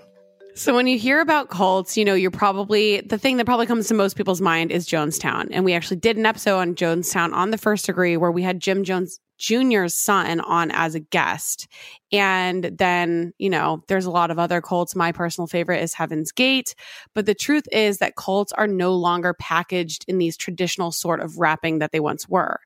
So 0.57 0.73
when 0.73 0.87
you 0.87 0.97
hear 0.97 1.19
about 1.19 1.49
cults, 1.49 1.97
you 1.97 2.05
know, 2.05 2.13
you're 2.13 2.31
probably 2.31 3.01
the 3.01 3.17
thing 3.17 3.35
that 3.37 3.45
probably 3.45 3.65
comes 3.65 3.89
to 3.89 3.93
most 3.93 4.15
people's 4.15 4.39
mind 4.39 4.71
is 4.71 4.87
Jonestown. 4.87 5.49
And 5.51 5.65
we 5.65 5.73
actually 5.73 5.97
did 5.97 6.15
an 6.15 6.25
episode 6.25 6.59
on 6.59 6.75
Jonestown 6.75 7.33
on 7.33 7.51
the 7.51 7.57
first 7.57 7.85
degree 7.85 8.15
where 8.15 8.31
we 8.31 8.41
had 8.41 8.61
Jim 8.61 8.85
Jones 8.85 9.19
Jr.'s 9.37 9.97
son 9.97 10.39
on 10.39 10.71
as 10.71 10.95
a 10.95 11.01
guest. 11.01 11.67
And 12.13 12.71
then, 12.77 13.33
you 13.37 13.49
know, 13.49 13.83
there's 13.89 14.05
a 14.05 14.11
lot 14.11 14.31
of 14.31 14.39
other 14.39 14.61
cults. 14.61 14.95
My 14.95 15.11
personal 15.11 15.45
favorite 15.45 15.83
is 15.83 15.93
Heaven's 15.93 16.31
Gate. 16.31 16.73
But 17.13 17.25
the 17.25 17.35
truth 17.35 17.65
is 17.73 17.97
that 17.97 18.15
cults 18.15 18.53
are 18.53 18.67
no 18.67 18.93
longer 18.93 19.33
packaged 19.33 20.05
in 20.07 20.19
these 20.19 20.37
traditional 20.37 20.93
sort 20.93 21.19
of 21.19 21.37
wrapping 21.37 21.79
that 21.79 21.91
they 21.91 21.99
once 21.99 22.29
were 22.29 22.61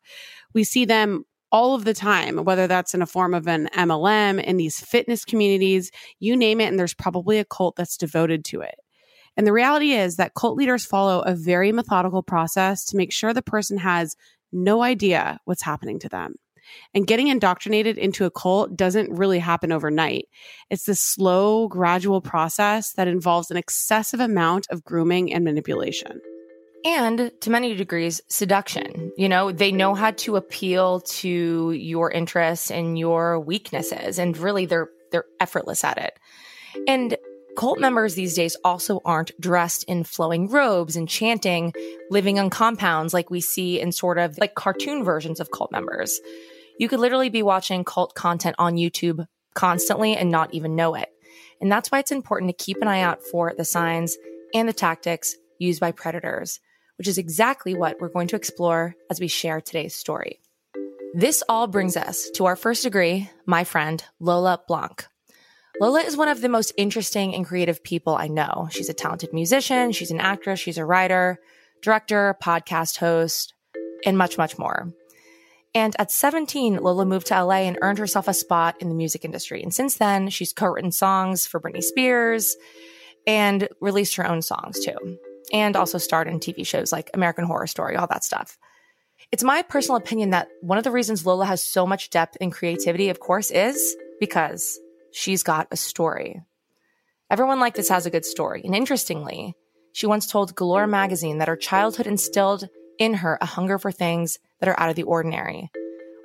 we 0.53 0.63
see 0.63 0.85
them 0.85 1.25
all 1.51 1.75
of 1.75 1.85
the 1.85 1.93
time, 1.93 2.43
whether 2.43 2.67
that's 2.67 2.93
in 2.93 3.01
a 3.01 3.07
form 3.07 3.33
of 3.33 3.47
an 3.47 3.69
MLM, 3.73 4.43
in 4.43 4.57
these 4.57 4.79
fitness 4.79 5.25
communities, 5.25 5.91
you 6.19 6.35
name 6.35 6.61
it, 6.61 6.65
and 6.65 6.79
there's 6.79 6.93
probably 6.93 7.39
a 7.39 7.45
cult 7.45 7.75
that's 7.75 7.97
devoted 7.97 8.45
to 8.45 8.61
it. 8.61 8.75
And 9.37 9.47
the 9.47 9.53
reality 9.53 9.91
is 9.91 10.17
that 10.17 10.33
cult 10.33 10.57
leaders 10.57 10.85
follow 10.85 11.21
a 11.21 11.35
very 11.35 11.71
methodical 11.71 12.23
process 12.23 12.85
to 12.85 12.97
make 12.97 13.13
sure 13.13 13.33
the 13.33 13.41
person 13.41 13.77
has 13.77 14.15
no 14.51 14.81
idea 14.81 15.39
what's 15.45 15.63
happening 15.63 15.99
to 15.99 16.09
them. 16.09 16.35
And 16.93 17.07
getting 17.07 17.27
indoctrinated 17.27 17.97
into 17.97 18.25
a 18.25 18.31
cult 18.31 18.75
doesn't 18.75 19.11
really 19.11 19.39
happen 19.39 19.71
overnight. 19.71 20.27
It's 20.69 20.85
this 20.85 20.99
slow, 20.99 21.67
gradual 21.67 22.21
process 22.21 22.93
that 22.93 23.07
involves 23.07 23.49
an 23.49 23.57
excessive 23.57 24.19
amount 24.19 24.67
of 24.69 24.83
grooming 24.83 25.33
and 25.33 25.43
manipulation. 25.43 26.19
And 26.85 27.31
to 27.41 27.49
many 27.49 27.75
degrees, 27.75 28.21
seduction. 28.27 29.11
You 29.17 29.29
know, 29.29 29.51
they 29.51 29.71
know 29.71 29.95
how 29.95 30.11
to 30.11 30.35
appeal 30.35 31.01
to 31.01 31.71
your 31.71 32.11
interests 32.11 32.71
and 32.71 32.97
your 32.97 33.39
weaknesses, 33.39 34.19
and 34.19 34.37
really 34.37 34.65
they're 34.65 34.89
they're 35.11 35.25
effortless 35.39 35.83
at 35.83 35.97
it. 35.97 36.19
And 36.87 37.17
cult 37.57 37.79
members 37.79 38.15
these 38.15 38.35
days 38.35 38.55
also 38.63 39.01
aren't 39.03 39.39
dressed 39.41 39.83
in 39.85 40.03
flowing 40.03 40.49
robes 40.49 40.95
and 40.95 41.09
chanting, 41.09 41.73
living 42.09 42.39
on 42.39 42.49
compounds 42.49 43.13
like 43.13 43.29
we 43.29 43.41
see 43.41 43.79
in 43.81 43.91
sort 43.91 44.17
of 44.17 44.37
like 44.37 44.55
cartoon 44.55 45.03
versions 45.03 45.39
of 45.39 45.51
cult 45.51 45.71
members. 45.71 46.19
You 46.77 46.87
could 46.87 46.99
literally 46.99 47.29
be 47.29 47.43
watching 47.43 47.83
cult 47.83 48.13
content 48.15 48.55
on 48.59 48.75
YouTube 48.75 49.25
constantly 49.55 50.15
and 50.15 50.31
not 50.31 50.53
even 50.53 50.75
know 50.75 50.95
it. 50.95 51.09
And 51.59 51.71
that's 51.71 51.91
why 51.91 51.99
it's 51.99 52.11
important 52.11 52.49
to 52.49 52.63
keep 52.63 52.81
an 52.81 52.87
eye 52.87 53.01
out 53.01 53.21
for 53.23 53.53
the 53.57 53.65
signs 53.65 54.17
and 54.53 54.69
the 54.69 54.73
tactics 54.73 55.35
used 55.57 55.81
by 55.81 55.91
predators, 55.91 56.59
which 56.99 57.07
is 57.07 57.17
exactly 57.17 57.73
what 57.73 57.99
we're 58.01 58.09
going 58.09 58.27
to 58.27 58.35
explore 58.35 58.93
as 59.09 59.21
we 59.21 59.29
share 59.29 59.61
today's 59.61 59.95
story. 59.95 60.41
This 61.13 61.41
all 61.47 61.65
brings 61.65 61.95
us 61.95 62.29
to 62.31 62.45
our 62.45 62.57
first 62.57 62.83
degree, 62.83 63.29
my 63.45 63.63
friend, 63.63 64.03
Lola 64.19 64.61
Blanc. 64.67 65.07
Lola 65.79 66.01
is 66.01 66.17
one 66.17 66.27
of 66.27 66.41
the 66.41 66.49
most 66.49 66.73
interesting 66.77 67.33
and 67.33 67.45
creative 67.45 67.81
people 67.85 68.15
I 68.15 68.27
know. 68.27 68.67
She's 68.69 68.89
a 68.89 68.93
talented 68.93 69.31
musician, 69.31 69.93
she's 69.93 70.11
an 70.11 70.19
actress, 70.19 70.59
she's 70.59 70.77
a 70.77 70.83
writer, 70.83 71.39
director, 71.81 72.35
podcast 72.43 72.97
host, 72.97 73.53
and 74.05 74.17
much, 74.17 74.37
much 74.37 74.59
more. 74.59 74.91
And 75.73 75.95
at 75.99 76.11
17, 76.11 76.77
Lola 76.77 77.05
moved 77.05 77.27
to 77.27 77.41
LA 77.41 77.61
and 77.61 77.77
earned 77.81 77.99
herself 77.99 78.27
a 78.27 78.33
spot 78.33 78.75
in 78.81 78.89
the 78.89 78.95
music 78.95 79.23
industry. 79.23 79.63
And 79.63 79.73
since 79.73 79.95
then, 79.95 80.29
she's 80.29 80.51
co 80.51 80.67
written 80.67 80.91
songs 80.91 81.47
for 81.47 81.61
Britney 81.61 81.81
Spears 81.81 82.57
and 83.25 83.69
released 83.79 84.17
her 84.17 84.27
own 84.27 84.41
songs 84.41 84.83
too. 84.83 85.17
And 85.51 85.75
also 85.75 85.97
starred 85.97 86.27
in 86.27 86.39
TV 86.39 86.65
shows 86.65 86.91
like 86.91 87.09
American 87.13 87.45
Horror 87.45 87.67
Story, 87.67 87.95
all 87.95 88.07
that 88.07 88.23
stuff. 88.23 88.57
It's 89.31 89.43
my 89.43 89.61
personal 89.61 89.97
opinion 89.97 90.31
that 90.31 90.47
one 90.61 90.77
of 90.77 90.83
the 90.83 90.91
reasons 90.91 91.25
Lola 91.25 91.45
has 91.45 91.63
so 91.63 91.85
much 91.85 92.09
depth 92.09 92.37
and 92.39 92.51
creativity, 92.51 93.09
of 93.09 93.19
course, 93.19 93.51
is 93.51 93.95
because 94.19 94.79
she's 95.11 95.43
got 95.43 95.67
a 95.71 95.77
story. 95.77 96.41
Everyone 97.29 97.59
like 97.59 97.75
this 97.75 97.89
has 97.89 98.05
a 98.05 98.11
good 98.11 98.25
story. 98.25 98.61
And 98.63 98.75
interestingly, 98.75 99.55
she 99.91 100.07
once 100.07 100.27
told 100.27 100.55
Galore 100.55 100.87
magazine 100.87 101.37
that 101.37 101.47
her 101.47 101.55
childhood 101.55 102.07
instilled 102.07 102.69
in 102.97 103.15
her 103.15 103.37
a 103.41 103.45
hunger 103.45 103.77
for 103.77 103.91
things 103.91 104.39
that 104.59 104.69
are 104.69 104.79
out 104.79 104.89
of 104.89 104.95
the 104.95 105.03
ordinary. 105.03 105.71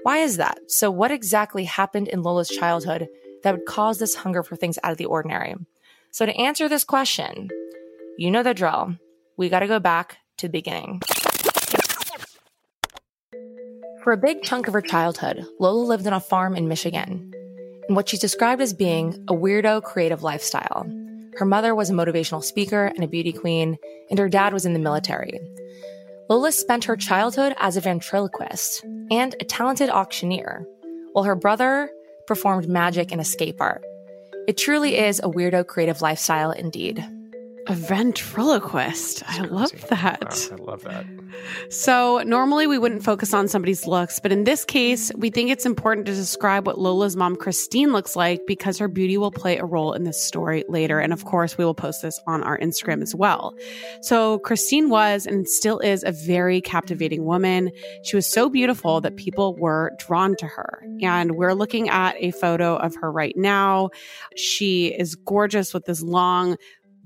Why 0.02 0.18
is 0.18 0.36
that? 0.36 0.58
So, 0.70 0.90
what 0.90 1.10
exactly 1.10 1.64
happened 1.64 2.08
in 2.08 2.22
Lola's 2.22 2.48
childhood 2.48 3.08
that 3.42 3.54
would 3.56 3.66
cause 3.66 3.98
this 3.98 4.14
hunger 4.14 4.42
for 4.42 4.56
things 4.56 4.78
out 4.82 4.92
of 4.92 4.98
the 4.98 5.06
ordinary? 5.06 5.54
So, 6.10 6.26
to 6.26 6.36
answer 6.36 6.68
this 6.68 6.84
question, 6.84 7.48
you 8.18 8.30
know 8.30 8.42
the 8.42 8.54
drill. 8.54 8.96
We 9.36 9.48
got 9.48 9.60
to 9.60 9.66
go 9.66 9.80
back 9.80 10.18
to 10.38 10.46
the 10.46 10.52
beginning. 10.52 11.02
For 14.02 14.12
a 14.12 14.16
big 14.16 14.42
chunk 14.42 14.68
of 14.68 14.74
her 14.74 14.82
childhood, 14.82 15.46
Lola 15.58 15.84
lived 15.84 16.06
on 16.06 16.12
a 16.12 16.20
farm 16.20 16.54
in 16.54 16.68
Michigan, 16.68 17.32
in 17.88 17.94
what 17.94 18.08
she's 18.08 18.20
described 18.20 18.60
as 18.60 18.74
being 18.74 19.14
a 19.28 19.32
weirdo 19.32 19.82
creative 19.82 20.22
lifestyle. 20.22 20.86
Her 21.38 21.46
mother 21.46 21.74
was 21.74 21.90
a 21.90 21.94
motivational 21.94 22.44
speaker 22.44 22.84
and 22.84 23.02
a 23.02 23.08
beauty 23.08 23.32
queen, 23.32 23.76
and 24.10 24.18
her 24.18 24.28
dad 24.28 24.52
was 24.52 24.66
in 24.66 24.72
the 24.72 24.78
military. 24.78 25.40
Lola 26.28 26.52
spent 26.52 26.84
her 26.84 26.96
childhood 26.96 27.54
as 27.58 27.76
a 27.76 27.80
ventriloquist 27.80 28.84
and 29.10 29.34
a 29.40 29.44
talented 29.44 29.90
auctioneer, 29.90 30.66
while 31.12 31.24
her 31.24 31.34
brother 31.34 31.90
performed 32.26 32.68
magic 32.68 33.10
and 33.10 33.20
escape 33.20 33.60
art. 33.60 33.82
It 34.46 34.58
truly 34.58 34.98
is 34.98 35.18
a 35.18 35.28
weirdo 35.28 35.66
creative 35.66 36.02
lifestyle 36.02 36.50
indeed. 36.50 37.04
A 37.66 37.74
ventriloquist. 37.74 39.22
I 39.26 39.40
love 39.40 39.72
that. 39.88 40.48
Oh, 40.50 40.54
I 40.54 40.56
love 40.56 40.82
that. 40.84 41.06
So, 41.70 42.22
normally 42.26 42.66
we 42.66 42.78
wouldn't 42.78 43.02
focus 43.02 43.32
on 43.32 43.48
somebody's 43.48 43.86
looks, 43.86 44.20
but 44.20 44.32
in 44.32 44.44
this 44.44 44.64
case, 44.66 45.10
we 45.16 45.30
think 45.30 45.50
it's 45.50 45.64
important 45.64 46.06
to 46.06 46.14
describe 46.14 46.66
what 46.66 46.78
Lola's 46.78 47.16
mom, 47.16 47.36
Christine, 47.36 47.92
looks 47.92 48.16
like 48.16 48.42
because 48.46 48.76
her 48.78 48.88
beauty 48.88 49.16
will 49.16 49.30
play 49.30 49.56
a 49.56 49.64
role 49.64 49.94
in 49.94 50.04
this 50.04 50.22
story 50.22 50.64
later. 50.68 50.98
And 50.98 51.12
of 51.12 51.24
course, 51.24 51.56
we 51.56 51.64
will 51.64 51.74
post 51.74 52.02
this 52.02 52.20
on 52.26 52.42
our 52.42 52.58
Instagram 52.58 53.00
as 53.00 53.14
well. 53.14 53.54
So, 54.02 54.40
Christine 54.40 54.90
was 54.90 55.26
and 55.26 55.48
still 55.48 55.78
is 55.78 56.04
a 56.04 56.12
very 56.12 56.60
captivating 56.60 57.24
woman. 57.24 57.70
She 58.02 58.14
was 58.14 58.30
so 58.30 58.50
beautiful 58.50 59.00
that 59.00 59.16
people 59.16 59.56
were 59.56 59.92
drawn 59.98 60.36
to 60.36 60.46
her. 60.46 60.82
And 61.02 61.32
we're 61.32 61.54
looking 61.54 61.88
at 61.88 62.14
a 62.18 62.30
photo 62.32 62.76
of 62.76 62.94
her 62.96 63.10
right 63.10 63.36
now. 63.36 63.88
She 64.36 64.88
is 64.88 65.14
gorgeous 65.14 65.72
with 65.72 65.86
this 65.86 66.02
long, 66.02 66.56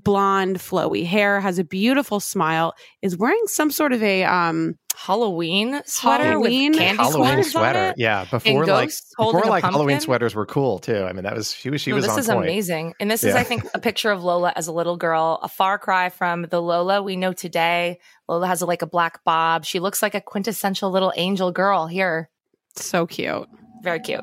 blonde, 0.03 0.57
flowy 0.57 1.05
hair, 1.05 1.39
has 1.39 1.59
a 1.59 1.63
beautiful 1.63 2.19
smile, 2.19 2.73
is 3.01 3.17
wearing 3.17 3.41
some 3.45 3.71
sort 3.71 3.93
of 3.93 4.01
a 4.03 4.23
um 4.23 4.75
Halloween 4.95 5.79
sweater 5.85 6.23
Halloween- 6.25 6.71
with 6.73 6.79
candy 6.81 6.97
Halloween 6.97 7.23
squares 7.43 7.45
on 7.45 7.51
sweater. 7.61 7.89
it? 7.91 7.95
Yeah, 7.97 8.25
before 8.29 8.65
like 8.65 8.89
before 9.17 9.41
like 9.45 9.63
Halloween 9.63 9.99
sweaters 10.01 10.35
were 10.35 10.45
cool 10.45 10.79
too. 10.79 11.03
I 11.05 11.13
mean, 11.13 11.23
that 11.23 11.35
was 11.35 11.53
she 11.53 11.69
was 11.69 11.79
she 11.79 11.91
No, 11.91 11.95
was 11.97 12.05
this 12.05 12.13
on 12.13 12.19
is 12.19 12.27
point. 12.27 12.39
amazing. 12.43 12.93
And 12.99 13.09
this 13.09 13.23
is, 13.23 13.33
I 13.33 13.43
think, 13.43 13.63
a 13.73 13.79
picture 13.79 14.11
of 14.11 14.23
Lola 14.25 14.51
as 14.57 14.67
a 14.67 14.73
little 14.73 14.97
girl, 14.97 15.39
a 15.41 15.47
far 15.47 15.79
cry 15.79 16.09
from 16.09 16.43
the 16.43 16.61
Lola 16.61 17.01
we 17.01 17.15
know 17.15 17.31
today. 17.31 17.99
Lola 18.27 18.45
has 18.47 18.61
a, 18.61 18.65
like 18.65 18.81
a 18.81 18.87
black 18.87 19.23
bob. 19.23 19.63
She 19.63 19.79
looks 19.79 20.01
like 20.01 20.15
a 20.15 20.21
quintessential 20.21 20.91
little 20.91 21.13
angel 21.15 21.51
girl 21.53 21.87
here. 21.87 22.29
so 22.75 23.07
cute. 23.07 23.47
Very 23.83 23.99
cute. 24.01 24.21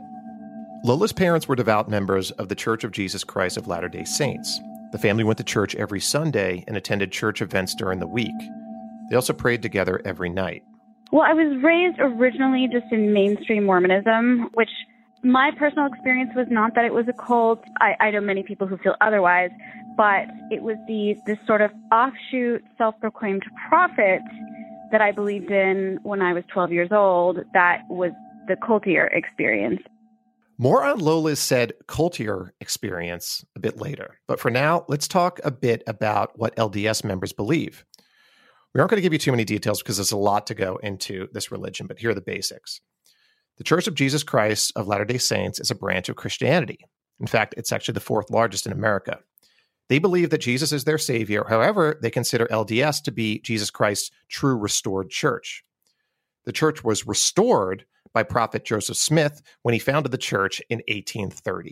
Lola's 0.84 1.12
parents 1.12 1.48
were 1.48 1.56
devout 1.56 1.88
members 1.88 2.30
of 2.32 2.48
the 2.50 2.54
Church 2.54 2.84
of 2.84 2.92
Jesus 2.92 3.24
Christ 3.24 3.56
of 3.56 3.66
Latter 3.66 3.88
day 3.88 4.04
Saints. 4.04 4.60
The 4.92 4.98
family 4.98 5.24
went 5.24 5.38
to 5.38 5.44
church 5.44 5.74
every 5.74 6.00
Sunday 6.00 6.64
and 6.66 6.76
attended 6.76 7.12
church 7.12 7.42
events 7.42 7.74
during 7.74 7.98
the 7.98 8.06
week. 8.06 8.34
They 9.10 9.16
also 9.16 9.32
prayed 9.32 9.62
together 9.62 10.00
every 10.04 10.28
night. 10.28 10.62
Well, 11.12 11.22
I 11.22 11.34
was 11.34 11.62
raised 11.62 11.98
originally 12.00 12.68
just 12.70 12.92
in 12.92 13.12
mainstream 13.12 13.64
Mormonism, 13.64 14.50
which 14.54 14.70
my 15.22 15.50
personal 15.58 15.86
experience 15.86 16.30
was 16.34 16.46
not 16.50 16.74
that 16.74 16.84
it 16.84 16.92
was 16.92 17.06
a 17.08 17.12
cult. 17.12 17.64
I, 17.80 17.94
I 18.00 18.10
know 18.10 18.20
many 18.20 18.42
people 18.42 18.66
who 18.66 18.76
feel 18.78 18.96
otherwise, 19.00 19.50
but 19.96 20.26
it 20.50 20.62
was 20.62 20.76
the 20.86 21.16
this 21.26 21.38
sort 21.46 21.62
of 21.62 21.70
offshoot, 21.92 22.64
self-proclaimed 22.78 23.42
prophet 23.68 24.20
that 24.92 25.00
I 25.00 25.12
believed 25.12 25.50
in 25.50 25.98
when 26.02 26.22
I 26.22 26.32
was 26.32 26.44
12 26.52 26.72
years 26.72 26.92
old. 26.92 27.38
That 27.54 27.82
was 27.88 28.12
the 28.46 28.56
cultier 28.56 29.06
experience. 29.06 29.82
More 30.58 30.84
on 30.84 30.98
Lola's 30.98 31.38
said 31.38 31.74
cultier 31.86 32.50
experience 32.60 33.44
a 33.54 33.60
bit 33.60 33.78
later. 33.78 34.18
But 34.26 34.40
for 34.40 34.50
now, 34.50 34.86
let's 34.88 35.06
talk 35.06 35.38
a 35.44 35.50
bit 35.50 35.82
about 35.86 36.38
what 36.38 36.56
LDS 36.56 37.04
members 37.04 37.34
believe. 37.34 37.84
We 38.72 38.80
aren't 38.80 38.90
going 38.90 38.98
to 38.98 39.02
give 39.02 39.12
you 39.12 39.18
too 39.18 39.30
many 39.30 39.44
details 39.44 39.82
because 39.82 39.96
there's 39.96 40.12
a 40.12 40.16
lot 40.16 40.46
to 40.46 40.54
go 40.54 40.76
into 40.76 41.28
this 41.32 41.50
religion, 41.50 41.86
but 41.86 41.98
here 41.98 42.10
are 42.10 42.14
the 42.14 42.20
basics. 42.22 42.80
The 43.58 43.64
Church 43.64 43.86
of 43.86 43.94
Jesus 43.94 44.22
Christ 44.22 44.72
of 44.76 44.86
Latter 44.86 45.04
day 45.04 45.18
Saints 45.18 45.60
is 45.60 45.70
a 45.70 45.74
branch 45.74 46.08
of 46.08 46.16
Christianity. 46.16 46.86
In 47.20 47.26
fact, 47.26 47.54
it's 47.56 47.72
actually 47.72 47.94
the 47.94 48.00
fourth 48.00 48.30
largest 48.30 48.66
in 48.66 48.72
America. 48.72 49.20
They 49.88 49.98
believe 49.98 50.30
that 50.30 50.40
Jesus 50.40 50.72
is 50.72 50.84
their 50.84 50.98
savior. 50.98 51.44
However, 51.48 51.98
they 52.02 52.10
consider 52.10 52.46
LDS 52.46 53.02
to 53.04 53.12
be 53.12 53.40
Jesus 53.40 53.70
Christ's 53.70 54.10
true 54.28 54.56
restored 54.56 55.10
church. 55.10 55.64
The 56.44 56.52
church 56.52 56.82
was 56.82 57.06
restored 57.06 57.84
by 58.16 58.22
Prophet 58.22 58.64
Joseph 58.64 58.96
Smith 58.96 59.42
when 59.60 59.74
he 59.74 59.78
founded 59.78 60.10
the 60.10 60.16
church 60.16 60.62
in 60.70 60.78
1830. 60.88 61.70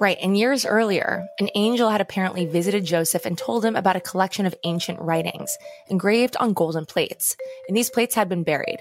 Right. 0.00 0.16
And 0.22 0.34
years 0.34 0.64
earlier, 0.64 1.26
an 1.38 1.50
angel 1.54 1.90
had 1.90 2.00
apparently 2.00 2.46
visited 2.46 2.86
Joseph 2.86 3.26
and 3.26 3.36
told 3.36 3.66
him 3.66 3.76
about 3.76 3.94
a 3.94 4.00
collection 4.00 4.46
of 4.46 4.54
ancient 4.64 4.98
writings 4.98 5.54
engraved 5.90 6.38
on 6.40 6.54
golden 6.54 6.86
plates. 6.86 7.36
And 7.68 7.76
these 7.76 7.90
plates 7.90 8.14
had 8.14 8.30
been 8.30 8.44
buried. 8.44 8.78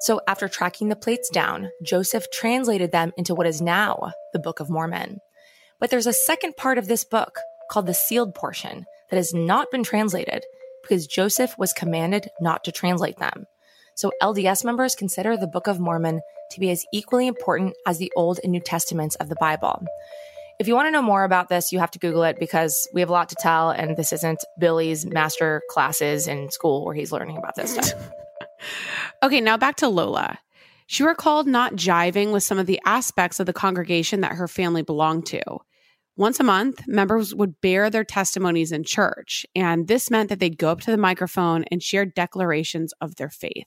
So 0.00 0.22
after 0.26 0.48
tracking 0.48 0.88
the 0.88 0.96
plates 0.96 1.28
down, 1.28 1.68
Joseph 1.84 2.30
translated 2.30 2.90
them 2.90 3.12
into 3.18 3.34
what 3.34 3.46
is 3.46 3.60
now 3.60 4.12
the 4.32 4.38
Book 4.38 4.58
of 4.58 4.70
Mormon. 4.70 5.20
But 5.78 5.90
there's 5.90 6.06
a 6.06 6.12
second 6.14 6.56
part 6.56 6.78
of 6.78 6.88
this 6.88 7.04
book 7.04 7.38
called 7.70 7.84
the 7.84 7.92
sealed 7.92 8.34
portion 8.34 8.86
that 9.10 9.18
has 9.18 9.34
not 9.34 9.70
been 9.70 9.84
translated 9.84 10.42
because 10.80 11.06
Joseph 11.06 11.54
was 11.58 11.74
commanded 11.74 12.30
not 12.40 12.64
to 12.64 12.72
translate 12.72 13.18
them. 13.18 13.44
So 13.96 14.12
LDS 14.22 14.62
members 14.62 14.94
consider 14.94 15.36
the 15.36 15.46
Book 15.46 15.66
of 15.66 15.80
Mormon 15.80 16.20
to 16.50 16.60
be 16.60 16.70
as 16.70 16.84
equally 16.92 17.26
important 17.26 17.74
as 17.86 17.96
the 17.96 18.12
Old 18.14 18.38
and 18.42 18.52
New 18.52 18.60
Testaments 18.60 19.16
of 19.16 19.30
the 19.30 19.36
Bible. 19.40 19.84
If 20.60 20.68
you 20.68 20.74
want 20.74 20.86
to 20.86 20.90
know 20.90 21.02
more 21.02 21.24
about 21.24 21.48
this, 21.48 21.72
you 21.72 21.78
have 21.78 21.90
to 21.92 21.98
Google 21.98 22.22
it 22.22 22.38
because 22.38 22.88
we 22.92 23.00
have 23.00 23.08
a 23.08 23.12
lot 23.12 23.30
to 23.30 23.36
tell, 23.38 23.70
and 23.70 23.96
this 23.96 24.12
isn't 24.12 24.44
Billy's 24.58 25.06
master 25.06 25.62
classes 25.70 26.26
in 26.26 26.50
school 26.50 26.84
where 26.84 26.94
he's 26.94 27.10
learning 27.10 27.38
about 27.38 27.56
this 27.56 27.72
stuff. 27.72 27.92
Okay, 29.22 29.40
now 29.40 29.56
back 29.56 29.76
to 29.76 29.88
Lola. 29.88 30.38
She 30.86 31.02
recalled 31.02 31.46
not 31.46 31.74
jiving 31.74 32.32
with 32.32 32.42
some 32.42 32.58
of 32.58 32.66
the 32.66 32.80
aspects 32.84 33.38
of 33.38 33.46
the 33.46 33.52
congregation 33.52 34.22
that 34.22 34.32
her 34.32 34.48
family 34.48 34.82
belonged 34.82 35.26
to. 35.26 35.42
Once 36.16 36.40
a 36.40 36.44
month, 36.44 36.86
members 36.86 37.34
would 37.34 37.60
bear 37.60 37.90
their 37.90 38.04
testimonies 38.04 38.72
in 38.72 38.82
church, 38.82 39.44
and 39.54 39.88
this 39.88 40.10
meant 40.10 40.30
that 40.30 40.38
they'd 40.38 40.58
go 40.58 40.70
up 40.70 40.80
to 40.80 40.90
the 40.90 40.96
microphone 40.96 41.64
and 41.70 41.82
share 41.82 42.06
declarations 42.06 42.92
of 43.00 43.16
their 43.16 43.30
faith. 43.30 43.66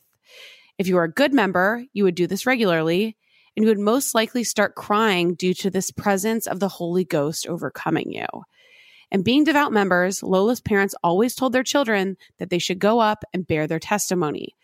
If 0.80 0.88
you 0.88 0.96
were 0.96 1.04
a 1.04 1.12
good 1.12 1.34
member, 1.34 1.84
you 1.92 2.06
would 2.06 2.16
do 2.16 2.26
this 2.26 2.46
regularly, 2.46 3.18
and 3.56 3.66
you 3.66 3.70
would 3.70 3.80
most 3.80 4.16
likely 4.16 4.46
start 4.46 4.76
crying 4.76 5.36
due 5.36 5.54
to 5.56 5.70
this 5.70 5.92
presence 5.92 6.48
of 6.48 6.62
the 6.62 6.70
Holy 6.70 7.04
Ghost 7.04 7.46
overcoming 7.46 8.14
you. 8.14 8.26
And 9.12 9.26
being 9.26 9.44
devout 9.44 9.74
members, 9.74 10.24
Lola's 10.24 10.62
parents 10.62 10.96
always 11.04 11.36
told 11.36 11.52
their 11.52 11.64
children 11.64 12.16
that 12.38 12.50
they 12.50 12.60
should 12.60 12.80
go 12.80 13.00
up 13.00 13.26
and 13.34 13.46
bear 13.46 13.68
their 13.68 13.80
testimony. 13.80 14.56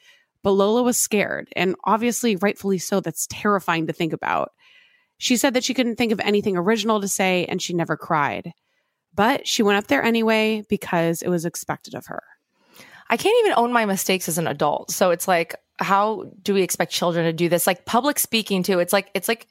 But 0.42 0.52
Lola 0.52 0.84
was 0.84 0.98
scared, 0.98 1.50
and 1.54 1.76
obviously, 1.84 2.38
rightfully 2.38 2.78
so. 2.78 3.02
That's 3.02 3.28
terrifying 3.28 3.88
to 3.88 3.94
think 3.94 4.14
about. 4.14 4.54
She 5.18 5.36
said 5.36 5.54
that 5.56 5.66
she 5.66 5.74
couldn't 5.74 5.98
think 5.98 6.14
of 6.14 6.22
anything 6.22 6.56
original 6.56 7.02
to 7.02 7.10
say, 7.10 7.46
and 7.46 7.62
she 7.62 7.74
never 7.74 7.98
cried. 7.98 8.54
But 9.14 9.48
she 9.48 9.64
went 9.64 9.80
up 9.80 9.88
there 9.88 10.04
anyway 10.04 10.64
because 10.70 11.22
it 11.22 11.30
was 11.30 11.44
expected 11.44 11.94
of 11.94 12.06
her. 12.06 12.24
I 13.10 13.18
can't 13.18 13.38
even 13.46 13.58
own 13.58 13.74
my 13.74 13.86
mistakes 13.86 14.30
as 14.30 14.38
an 14.38 14.48
adult. 14.48 14.92
So 14.92 15.12
it's 15.12 15.28
like, 15.28 15.56
how 15.80 16.32
do 16.42 16.54
we 16.54 16.62
expect 16.62 16.92
children 16.92 17.26
to 17.26 17.34
do 17.34 17.50
this? 17.50 17.68
Like 17.68 17.86
public 17.86 18.20
speaking 18.20 18.64
too. 18.64 18.80
It's 18.80 18.94
like 18.94 19.10
it's 19.14 19.28
like 19.28 19.48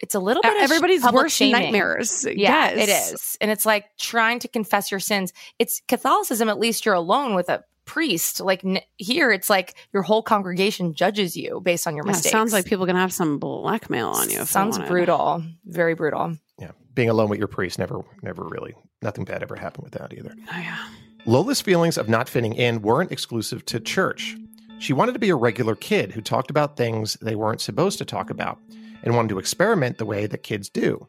it's 0.00 0.14
a 0.14 0.20
little 0.20 0.42
bit 0.42 0.52
everybody's 0.60 1.02
public 1.02 1.24
worst 1.24 1.36
shaming. 1.36 1.52
nightmares. 1.52 2.24
Yeah, 2.26 2.72
yes. 2.74 2.76
it 3.10 3.14
is. 3.14 3.38
And 3.40 3.50
it's 3.50 3.64
like 3.64 3.86
trying 3.96 4.40
to 4.40 4.48
confess 4.48 4.90
your 4.90 5.00
sins. 5.00 5.32
It's 5.58 5.80
Catholicism, 5.88 6.48
at 6.48 6.58
least 6.58 6.84
you're 6.84 6.94
alone 6.94 7.34
with 7.34 7.48
a 7.48 7.64
priest. 7.86 8.40
Like 8.40 8.64
n- 8.64 8.80
here, 8.96 9.30
it's 9.30 9.48
like 9.48 9.74
your 9.92 10.02
whole 10.02 10.22
congregation 10.22 10.94
judges 10.94 11.36
you 11.36 11.60
based 11.60 11.86
on 11.86 11.94
your 11.96 12.04
Yeah, 12.04 12.12
mistakes. 12.12 12.32
sounds 12.32 12.52
like 12.52 12.66
people 12.66 12.86
gonna 12.86 12.98
have 13.00 13.12
some 13.12 13.38
blackmail 13.38 14.08
on 14.08 14.30
you. 14.30 14.40
if 14.40 14.48
Sounds 14.48 14.78
brutal. 14.80 15.42
Very 15.64 15.94
brutal. 15.94 16.36
Yeah, 16.58 16.72
being 16.94 17.08
alone 17.08 17.28
with 17.30 17.38
your 17.38 17.48
priest 17.48 17.78
never, 17.78 18.00
never 18.22 18.44
really, 18.44 18.74
nothing 19.00 19.24
bad 19.24 19.42
ever 19.42 19.54
happened 19.56 19.84
with 19.84 19.92
that 19.94 20.12
either. 20.12 20.34
Oh, 20.52 20.58
yeah. 20.58 20.78
Lola's 21.26 21.60
feelings 21.60 21.96
of 21.96 22.08
not 22.08 22.28
fitting 22.28 22.52
in 22.54 22.82
weren't 22.82 23.10
exclusive 23.12 23.64
to 23.66 23.80
church. 23.80 24.36
She 24.78 24.92
wanted 24.92 25.12
to 25.12 25.18
be 25.18 25.30
a 25.30 25.36
regular 25.36 25.74
kid 25.74 26.12
who 26.12 26.20
talked 26.20 26.50
about 26.50 26.76
things 26.76 27.14
they 27.22 27.34
weren't 27.34 27.60
supposed 27.60 27.98
to 27.98 28.04
talk 28.04 28.30
about 28.30 28.58
and 29.02 29.14
wanted 29.14 29.28
to 29.28 29.38
experiment 29.38 29.98
the 29.98 30.06
way 30.06 30.26
that 30.26 30.42
kids 30.42 30.68
do. 30.68 31.08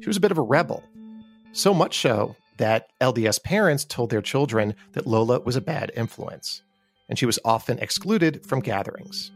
She 0.00 0.08
was 0.08 0.16
a 0.16 0.20
bit 0.20 0.30
of 0.30 0.38
a 0.38 0.42
rebel. 0.42 0.84
So 1.52 1.74
much 1.74 1.98
so 1.98 2.36
that 2.58 2.90
LDS 3.00 3.42
parents 3.42 3.84
told 3.84 4.10
their 4.10 4.22
children 4.22 4.74
that 4.92 5.06
Lola 5.06 5.40
was 5.40 5.56
a 5.56 5.60
bad 5.60 5.90
influence, 5.96 6.62
and 7.08 7.18
she 7.18 7.26
was 7.26 7.38
often 7.44 7.78
excluded 7.78 8.44
from 8.46 8.60
gatherings. 8.60 9.32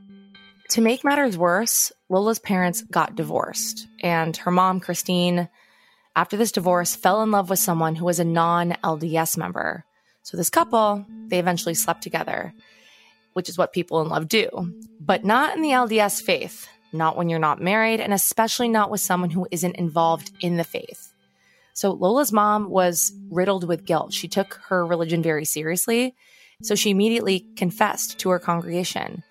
To 0.71 0.81
make 0.81 1.05
matters 1.05 1.37
worse, 1.37 1.91
Lola's 2.09 2.39
parents 2.39 2.83
got 2.83 3.17
divorced, 3.17 3.87
and 4.03 4.37
her 4.39 4.51
mom, 4.51 4.81
Christine, 4.81 5.49
after 6.17 6.37
this 6.37 6.53
divorce, 6.53 6.95
fell 6.95 7.23
in 7.23 7.31
love 7.31 7.51
with 7.51 7.59
someone 7.59 7.97
who 7.97 8.05
was 8.05 8.21
a 8.21 8.25
non 8.25 8.73
LDS 8.85 9.37
member. 9.37 9.85
So, 10.23 10.37
this 10.37 10.51
couple, 10.51 11.05
they 11.27 11.39
eventually 11.39 11.75
slept 11.75 12.03
together, 12.03 12.55
which 13.35 13.49
is 13.49 13.59
what 13.59 13.73
people 13.73 14.01
in 14.01 14.09
love 14.09 14.29
do, 14.29 14.49
but 14.99 15.21
mm-hmm. 15.21 15.29
not 15.29 15.57
in 15.57 15.63
the 15.63 15.71
LDS 15.71 16.23
faith, 16.23 16.69
not 16.93 17.17
when 17.17 17.29
you're 17.29 17.39
not 17.39 17.61
married, 17.61 18.01
and 18.01 18.13
especially 18.13 18.69
not 18.69 18.91
with 18.91 19.01
someone 19.01 19.31
who 19.31 19.47
isn't 19.51 19.77
involved 19.77 20.33
in 20.41 20.57
the 20.57 20.65
faith. 20.65 21.13
So, 21.75 21.93
Lola's 21.93 22.33
mom 22.33 22.71
was 22.71 23.13
riddled 23.31 23.69
with 23.69 23.85
guilt. 23.85 24.13
She 24.13 24.29
took 24.29 24.61
her 24.69 24.87
religion 24.87 25.23
very 25.23 25.45
seriously. 25.45 26.15
So, 26.63 26.75
she 26.75 26.91
immediately 26.91 27.47
confessed 27.57 28.19
to 28.21 28.31
her 28.31 28.39
congregation 28.39 29.23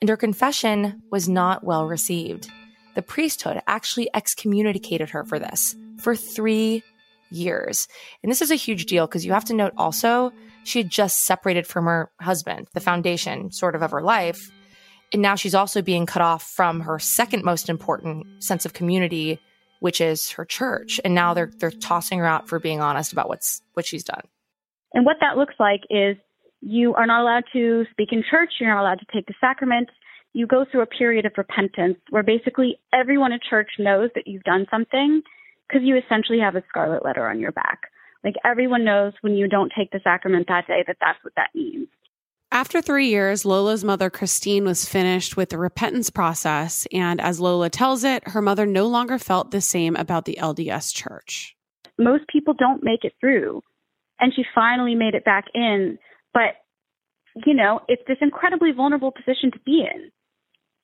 and 0.00 0.08
her 0.08 0.16
confession 0.16 1.02
was 1.10 1.28
not 1.28 1.64
well 1.64 1.86
received. 1.86 2.48
The 2.94 3.02
priesthood 3.02 3.60
actually 3.66 4.08
excommunicated 4.14 5.10
her 5.10 5.24
for 5.24 5.38
this 5.38 5.76
for 5.98 6.14
three 6.14 6.82
years. 7.30 7.88
And 8.22 8.30
this 8.30 8.42
is 8.42 8.50
a 8.50 8.56
huge 8.56 8.86
deal 8.86 9.06
because 9.06 9.26
you 9.26 9.32
have 9.32 9.44
to 9.46 9.54
note 9.54 9.72
also, 9.76 10.32
she 10.68 10.80
had 10.80 10.90
just 10.90 11.24
separated 11.24 11.66
from 11.66 11.86
her 11.86 12.10
husband, 12.20 12.68
the 12.74 12.80
foundation 12.80 13.50
sort 13.50 13.74
of 13.74 13.82
of 13.82 13.90
her 13.90 14.02
life. 14.02 14.50
And 15.12 15.22
now 15.22 15.34
she's 15.34 15.54
also 15.54 15.80
being 15.80 16.04
cut 16.04 16.20
off 16.20 16.42
from 16.42 16.80
her 16.80 16.98
second 16.98 17.42
most 17.42 17.68
important 17.68 18.26
sense 18.44 18.66
of 18.66 18.74
community, 18.74 19.40
which 19.80 20.00
is 20.00 20.30
her 20.32 20.44
church. 20.44 21.00
And 21.04 21.14
now 21.14 21.32
they're 21.32 21.50
they're 21.58 21.70
tossing 21.70 22.18
her 22.18 22.26
out 22.26 22.48
for 22.48 22.58
being 22.58 22.80
honest 22.80 23.12
about 23.12 23.28
what's 23.28 23.62
what 23.72 23.86
she's 23.86 24.04
done. 24.04 24.22
And 24.92 25.06
what 25.06 25.16
that 25.20 25.36
looks 25.36 25.54
like 25.58 25.80
is 25.90 26.16
you 26.60 26.94
are 26.94 27.06
not 27.06 27.22
allowed 27.22 27.44
to 27.52 27.84
speak 27.90 28.08
in 28.12 28.22
church, 28.28 28.50
you're 28.60 28.74
not 28.74 28.82
allowed 28.82 29.00
to 29.00 29.06
take 29.12 29.26
the 29.26 29.34
sacraments. 29.40 29.92
You 30.34 30.46
go 30.46 30.66
through 30.70 30.82
a 30.82 30.86
period 30.86 31.24
of 31.24 31.32
repentance 31.38 31.96
where 32.10 32.22
basically 32.22 32.78
everyone 32.92 33.32
at 33.32 33.40
church 33.42 33.70
knows 33.78 34.10
that 34.14 34.26
you've 34.26 34.42
done 34.42 34.66
something 34.70 35.22
because 35.66 35.82
you 35.84 35.96
essentially 35.96 36.38
have 36.40 36.54
a 36.54 36.62
scarlet 36.68 37.04
letter 37.04 37.26
on 37.26 37.40
your 37.40 37.52
back. 37.52 37.80
Like 38.24 38.34
everyone 38.44 38.84
knows 38.84 39.12
when 39.20 39.34
you 39.34 39.48
don't 39.48 39.72
take 39.76 39.90
the 39.90 40.00
sacrament 40.02 40.46
that 40.48 40.66
day 40.66 40.84
that 40.86 40.96
that's 41.00 41.22
what 41.22 41.34
that 41.36 41.50
means. 41.54 41.88
After 42.50 42.80
three 42.80 43.08
years, 43.08 43.44
Lola's 43.44 43.84
mother, 43.84 44.08
Christine, 44.08 44.64
was 44.64 44.88
finished 44.88 45.36
with 45.36 45.50
the 45.50 45.58
repentance 45.58 46.08
process. 46.08 46.86
And 46.92 47.20
as 47.20 47.40
Lola 47.40 47.68
tells 47.68 48.04
it, 48.04 48.26
her 48.28 48.40
mother 48.40 48.64
no 48.64 48.86
longer 48.86 49.18
felt 49.18 49.50
the 49.50 49.60
same 49.60 49.94
about 49.96 50.24
the 50.24 50.38
LDS 50.40 50.94
church. 50.94 51.54
Most 51.98 52.24
people 52.28 52.54
don't 52.54 52.82
make 52.82 53.04
it 53.04 53.12
through. 53.20 53.62
And 54.18 54.32
she 54.34 54.44
finally 54.54 54.94
made 54.94 55.14
it 55.14 55.26
back 55.26 55.44
in. 55.54 55.98
But, 56.32 56.56
you 57.44 57.52
know, 57.52 57.80
it's 57.86 58.02
this 58.08 58.16
incredibly 58.22 58.72
vulnerable 58.72 59.12
position 59.12 59.50
to 59.52 59.60
be 59.66 59.86
in. 59.92 60.10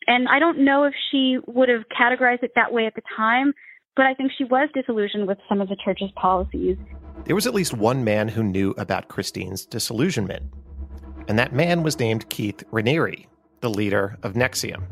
And 0.06 0.28
I 0.28 0.38
don't 0.38 0.66
know 0.66 0.84
if 0.84 0.92
she 1.10 1.38
would 1.46 1.70
have 1.70 1.84
categorized 1.88 2.42
it 2.42 2.52
that 2.56 2.74
way 2.74 2.84
at 2.86 2.94
the 2.94 3.02
time, 3.16 3.54
but 3.96 4.06
I 4.06 4.14
think 4.14 4.32
she 4.36 4.44
was 4.44 4.68
disillusioned 4.74 5.28
with 5.28 5.38
some 5.48 5.60
of 5.60 5.68
the 5.68 5.76
church's 5.76 6.10
policies. 6.16 6.76
There 7.24 7.34
was 7.34 7.46
at 7.46 7.54
least 7.54 7.74
one 7.74 8.04
man 8.04 8.28
who 8.28 8.42
knew 8.42 8.74
about 8.76 9.08
Christine's 9.08 9.64
disillusionment, 9.64 10.52
and 11.28 11.38
that 11.38 11.52
man 11.52 11.82
was 11.82 11.98
named 11.98 12.28
Keith 12.28 12.64
Raniere, 12.70 13.26
the 13.60 13.70
leader 13.70 14.18
of 14.22 14.34
NXIVM. 14.34 14.82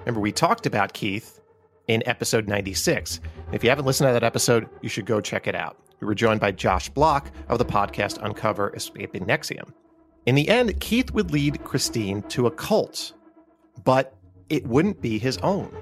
Remember, 0.00 0.20
we 0.20 0.32
talked 0.32 0.66
about 0.66 0.92
Keith 0.92 1.40
in 1.88 2.02
episode 2.06 2.48
96. 2.48 3.20
If 3.52 3.64
you 3.64 3.70
haven't 3.70 3.86
listened 3.86 4.08
to 4.08 4.12
that 4.12 4.24
episode, 4.24 4.68
you 4.82 4.88
should 4.88 5.06
go 5.06 5.20
check 5.20 5.46
it 5.46 5.54
out. 5.54 5.78
We 6.00 6.06
were 6.06 6.14
joined 6.14 6.40
by 6.40 6.52
Josh 6.52 6.88
Bloch 6.90 7.30
of 7.48 7.58
the 7.58 7.64
podcast 7.64 8.22
Uncover 8.22 8.74
Escaping 8.74 9.24
NXIVM. 9.24 9.72
In 10.26 10.34
the 10.34 10.48
end, 10.48 10.78
Keith 10.80 11.12
would 11.12 11.30
lead 11.30 11.62
Christine 11.64 12.22
to 12.24 12.48
a 12.48 12.50
cult, 12.50 13.14
but 13.84 14.16
it 14.50 14.66
wouldn't 14.66 15.00
be 15.00 15.18
his 15.18 15.38
own. 15.38 15.74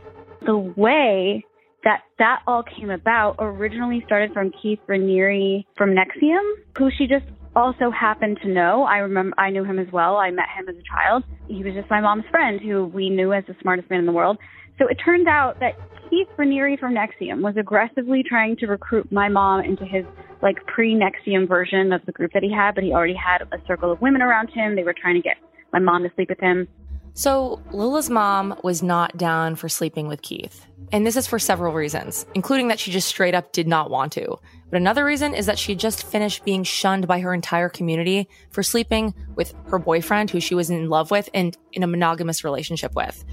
The 0.45 0.57
way 0.57 1.43
that 1.85 2.03
that 2.19 2.41
all 2.47 2.63
came 2.63 2.91
about 2.91 3.37
originally 3.39 4.03
started 4.07 4.33
from 4.33 4.51
Keith 4.63 4.81
Raniere 4.89 5.65
from 5.77 5.91
NXIVM, 5.91 6.55
who 6.79 6.91
she 6.97 7.07
just 7.07 7.27
also 7.55 7.91
happened 7.91 8.39
to 8.43 8.49
know. 8.49 8.83
I 8.83 8.99
remember 8.99 9.35
I 9.39 9.51
knew 9.51 9.65
him 9.65 9.79
as 9.79 9.87
well. 9.93 10.17
I 10.17 10.31
met 10.31 10.47
him 10.57 10.69
as 10.69 10.77
a 10.77 10.83
child. 10.83 11.25
He 11.49 11.63
was 11.63 11.75
just 11.75 11.89
my 11.91 12.01
mom's 12.01 12.25
friend 12.31 12.61
who 12.61 12.87
we 12.87 13.11
knew 13.11 13.33
as 13.33 13.45
the 13.47 13.55
smartest 13.61 13.91
man 13.91 14.01
in 14.01 14.07
the 14.07 14.13
world. 14.13 14.39
So 14.79 14.89
it 14.89 14.97
turns 15.05 15.27
out 15.29 15.61
that 15.61 15.75
Keith 16.11 16.29
Raniere 16.37 16.79
from 16.79 16.95
NXIVM 16.95 17.43
was 17.43 17.57
aggressively 17.57 18.23
trying 18.27 18.57
to 18.57 18.67
recruit 18.67 19.11
my 19.13 19.29
mom 19.29 19.65
into 19.65 19.85
his 19.85 20.05
like 20.43 20.65
pre-NXIVM 20.67 21.49
version 21.49 21.93
of 21.93 22.05
the 22.07 22.13
group 22.13 22.33
that 22.35 22.43
he 22.43 22.53
had, 22.53 22.75
but 22.75 22.85
he 22.85 22.93
already 22.93 23.15
had 23.15 23.43
a 23.53 23.67
circle 23.67 23.91
of 23.93 24.01
women 24.01 24.21
around 24.21 24.51
him. 24.51 24.77
They 24.77 24.83
were 24.83 24.95
trying 24.95 25.15
to 25.15 25.23
get 25.23 25.37
my 25.73 25.79
mom 25.79 26.03
to 26.03 26.11
sleep 26.15 26.29
with 26.29 26.41
him. 26.41 26.69
So, 27.17 27.63
Lola's 27.71 28.11
mom 28.11 28.59
was 28.65 28.83
not 28.83 29.17
down 29.17 29.55
for 29.55 29.69
sleeping 29.69 30.09
with 30.09 30.23
Keith. 30.23 30.67
And 30.91 31.07
this 31.07 31.17
is 31.17 31.29
for 31.29 31.39
several 31.39 31.73
reasons, 31.73 32.27
including 32.35 32.69
that 32.69 32.81
she 32.81 32.91
just 32.91 33.07
straight 33.07 33.35
up 33.35 33.53
did 33.53 33.69
not 33.69 33.89
want 33.89 34.13
to. 34.13 34.37
But 34.69 34.77
another 34.79 35.05
reason 35.05 35.33
is 35.33 35.47
that 35.47 35.59
she 35.59 35.77
just 35.77 36.05
finished 36.05 36.45
being 36.45 36.65
shunned 36.65 37.07
by 37.07 37.21
her 37.21 37.33
entire 37.33 37.69
community 37.69 38.29
for 38.51 38.65
sleeping 38.65 39.15
with 39.37 39.55
her 39.67 39.79
boyfriend, 39.79 40.31
who 40.31 40.41
she 40.41 40.57
was 40.57 40.71
in 40.71 40.89
love 40.89 41.13
with 41.13 41.29
and 41.33 41.57
in 41.73 41.85
a 41.85 41.87
monogamous 41.87 42.43
relationship 42.43 42.97
with. 42.97 43.25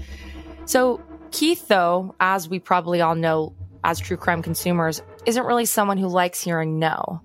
So, 0.64 1.02
Keith, 1.32 1.66
though, 1.66 2.14
as 2.20 2.48
we 2.48 2.60
probably 2.60 3.00
all 3.00 3.16
know 3.16 3.52
as 3.82 3.98
true 3.98 4.16
crime 4.16 4.42
consumers, 4.42 5.02
isn't 5.26 5.44
really 5.44 5.64
someone 5.64 5.98
who 5.98 6.06
likes 6.06 6.40
hearing 6.40 6.78
no. 6.78 7.20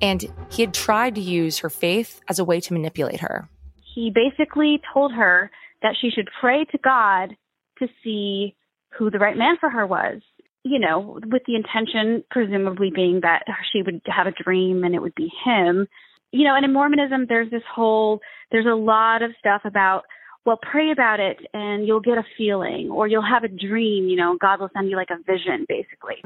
And 0.00 0.24
he 0.50 0.62
had 0.62 0.74
tried 0.74 1.14
to 1.14 1.20
use 1.20 1.58
her 1.58 1.70
faith 1.70 2.20
as 2.28 2.40
a 2.40 2.44
way 2.44 2.60
to 2.60 2.72
manipulate 2.72 3.20
her. 3.20 3.48
He 3.94 4.10
basically 4.10 4.82
told 4.92 5.12
her 5.12 5.50
that 5.86 5.94
she 6.00 6.10
should 6.10 6.28
pray 6.40 6.64
to 6.64 6.78
God 6.82 7.36
to 7.78 7.86
see 8.02 8.56
who 8.98 9.08
the 9.08 9.20
right 9.20 9.36
man 9.36 9.54
for 9.60 9.70
her 9.70 9.86
was. 9.86 10.20
You 10.64 10.80
know, 10.80 11.20
with 11.24 11.42
the 11.46 11.54
intention 11.54 12.24
presumably 12.28 12.90
being 12.92 13.20
that 13.22 13.44
she 13.72 13.82
would 13.82 14.00
have 14.06 14.26
a 14.26 14.32
dream 14.32 14.82
and 14.82 14.96
it 14.96 15.00
would 15.00 15.14
be 15.14 15.30
him. 15.44 15.86
You 16.32 16.44
know, 16.44 16.56
and 16.56 16.64
in 16.64 16.72
Mormonism, 16.72 17.26
there's 17.28 17.52
this 17.52 17.62
whole, 17.72 18.18
there's 18.50 18.66
a 18.66 18.74
lot 18.74 19.22
of 19.22 19.30
stuff 19.38 19.62
about, 19.64 20.02
well, 20.44 20.58
pray 20.60 20.90
about 20.90 21.20
it 21.20 21.38
and 21.54 21.86
you'll 21.86 22.00
get 22.00 22.18
a 22.18 22.24
feeling 22.36 22.90
or 22.90 23.06
you'll 23.06 23.22
have 23.22 23.44
a 23.44 23.48
dream. 23.48 24.08
You 24.08 24.16
know, 24.16 24.36
God 24.40 24.58
will 24.58 24.70
send 24.74 24.90
you 24.90 24.96
like 24.96 25.10
a 25.10 25.22
vision, 25.22 25.66
basically. 25.68 26.16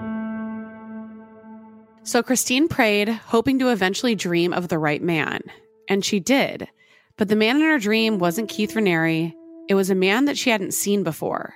So 2.02 2.22
Christine 2.22 2.66
prayed, 2.66 3.10
hoping 3.10 3.58
to 3.58 3.68
eventually 3.68 4.14
dream 4.14 4.54
of 4.54 4.68
the 4.68 4.78
right 4.78 5.02
man. 5.02 5.42
And 5.86 6.02
she 6.02 6.18
did. 6.18 6.66
But 7.18 7.28
the 7.28 7.36
man 7.36 7.56
in 7.56 7.62
her 7.62 7.78
dream 7.78 8.18
wasn't 8.18 8.48
Keith 8.48 8.72
Raniere. 8.72 9.34
It 9.70 9.74
was 9.74 9.88
a 9.88 9.94
man 9.94 10.24
that 10.24 10.36
she 10.36 10.50
hadn't 10.50 10.74
seen 10.74 11.04
before. 11.04 11.54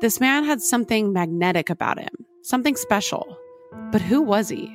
This 0.00 0.18
man 0.18 0.44
had 0.44 0.62
something 0.62 1.12
magnetic 1.12 1.68
about 1.68 1.98
him, 1.98 2.08
something 2.40 2.74
special. 2.74 3.36
But 3.92 4.00
who 4.00 4.22
was 4.22 4.48
he? 4.48 4.74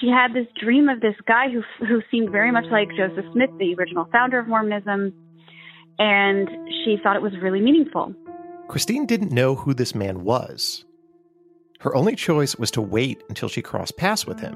She 0.00 0.06
had 0.06 0.32
this 0.32 0.46
dream 0.62 0.88
of 0.88 1.00
this 1.00 1.16
guy 1.26 1.48
who 1.50 1.60
who 1.84 2.00
seemed 2.08 2.30
very 2.30 2.52
much 2.52 2.66
like 2.70 2.86
Joseph 2.96 3.24
Smith, 3.32 3.50
the 3.58 3.74
original 3.74 4.08
founder 4.12 4.38
of 4.38 4.46
Mormonism, 4.46 5.12
and 5.98 6.48
she 6.84 6.98
thought 7.02 7.16
it 7.16 7.22
was 7.22 7.32
really 7.42 7.60
meaningful. 7.60 8.14
Christine 8.68 9.04
didn't 9.04 9.32
know 9.32 9.56
who 9.56 9.74
this 9.74 9.92
man 9.92 10.22
was. 10.22 10.84
Her 11.80 11.96
only 11.96 12.14
choice 12.14 12.54
was 12.54 12.70
to 12.72 12.80
wait 12.80 13.24
until 13.28 13.48
she 13.48 13.60
crossed 13.60 13.96
paths 13.96 14.24
with 14.24 14.38
him. 14.38 14.54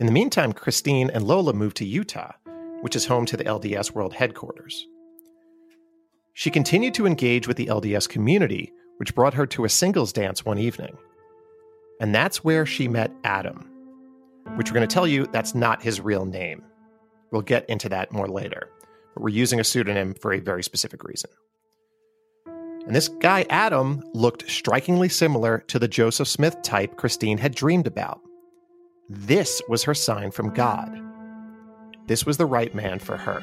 In 0.00 0.06
the 0.06 0.12
meantime, 0.12 0.52
Christine 0.52 1.10
and 1.10 1.28
Lola 1.28 1.52
moved 1.52 1.76
to 1.76 1.84
Utah, 1.84 2.32
which 2.80 2.96
is 2.96 3.06
home 3.06 3.24
to 3.26 3.36
the 3.36 3.44
LDS 3.44 3.92
World 3.92 4.14
Headquarters. 4.14 4.84
She 6.38 6.52
continued 6.52 6.94
to 6.94 7.04
engage 7.04 7.48
with 7.48 7.56
the 7.56 7.66
LDS 7.66 8.08
community, 8.08 8.72
which 8.98 9.12
brought 9.12 9.34
her 9.34 9.44
to 9.48 9.64
a 9.64 9.68
singles 9.68 10.12
dance 10.12 10.44
one 10.44 10.56
evening. 10.56 10.96
And 12.00 12.14
that's 12.14 12.44
where 12.44 12.64
she 12.64 12.86
met 12.86 13.10
Adam, 13.24 13.68
which 14.54 14.70
we're 14.70 14.76
going 14.76 14.86
to 14.86 14.94
tell 14.94 15.08
you 15.08 15.26
that's 15.26 15.56
not 15.56 15.82
his 15.82 16.00
real 16.00 16.24
name. 16.24 16.62
We'll 17.32 17.42
get 17.42 17.68
into 17.68 17.88
that 17.88 18.12
more 18.12 18.28
later, 18.28 18.70
but 19.14 19.24
we're 19.24 19.30
using 19.30 19.58
a 19.58 19.64
pseudonym 19.64 20.14
for 20.14 20.32
a 20.32 20.38
very 20.38 20.62
specific 20.62 21.02
reason. 21.02 21.30
And 22.86 22.94
this 22.94 23.08
guy, 23.08 23.44
Adam, 23.50 24.00
looked 24.14 24.48
strikingly 24.48 25.08
similar 25.08 25.64
to 25.66 25.80
the 25.80 25.88
Joseph 25.88 26.28
Smith 26.28 26.62
type 26.62 26.96
Christine 26.96 27.38
had 27.38 27.52
dreamed 27.52 27.88
about. 27.88 28.20
This 29.08 29.60
was 29.68 29.82
her 29.82 29.94
sign 29.94 30.30
from 30.30 30.54
God. 30.54 31.00
This 32.06 32.24
was 32.24 32.36
the 32.36 32.46
right 32.46 32.72
man 32.76 33.00
for 33.00 33.16
her. 33.16 33.42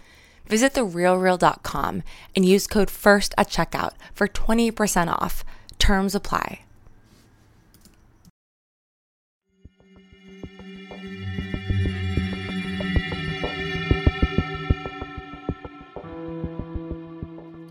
Visit 0.51 0.73
therealreal.com 0.73 2.03
and 2.35 2.43
use 2.43 2.67
code 2.67 2.89
FIRST 2.91 3.33
at 3.37 3.47
checkout 3.47 3.93
for 4.13 4.27
20% 4.27 5.07
off. 5.07 5.45
Terms 5.79 6.13
apply. 6.13 6.65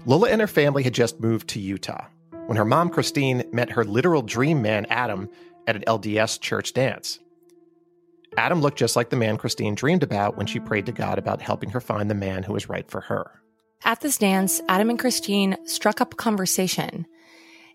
Lola 0.06 0.30
and 0.30 0.40
her 0.40 0.46
family 0.46 0.82
had 0.82 0.94
just 0.94 1.20
moved 1.20 1.48
to 1.48 1.60
Utah 1.60 2.06
when 2.46 2.56
her 2.56 2.64
mom, 2.64 2.88
Christine, 2.88 3.44
met 3.52 3.68
her 3.72 3.84
literal 3.84 4.22
dream 4.22 4.62
man, 4.62 4.86
Adam, 4.86 5.28
at 5.66 5.76
an 5.76 5.84
LDS 5.86 6.40
church 6.40 6.72
dance. 6.72 7.18
Adam 8.36 8.60
looked 8.60 8.78
just 8.78 8.96
like 8.96 9.10
the 9.10 9.16
man 9.16 9.36
Christine 9.36 9.74
dreamed 9.74 10.02
about 10.02 10.36
when 10.36 10.46
she 10.46 10.60
prayed 10.60 10.86
to 10.86 10.92
God 10.92 11.18
about 11.18 11.42
helping 11.42 11.70
her 11.70 11.80
find 11.80 12.10
the 12.10 12.14
man 12.14 12.42
who 12.42 12.52
was 12.52 12.68
right 12.68 12.88
for 12.88 13.00
her. 13.02 13.30
At 13.84 14.00
this 14.00 14.18
dance, 14.18 14.60
Adam 14.68 14.90
and 14.90 14.98
Christine 14.98 15.56
struck 15.66 16.00
up 16.00 16.12
a 16.12 16.16
conversation, 16.16 17.06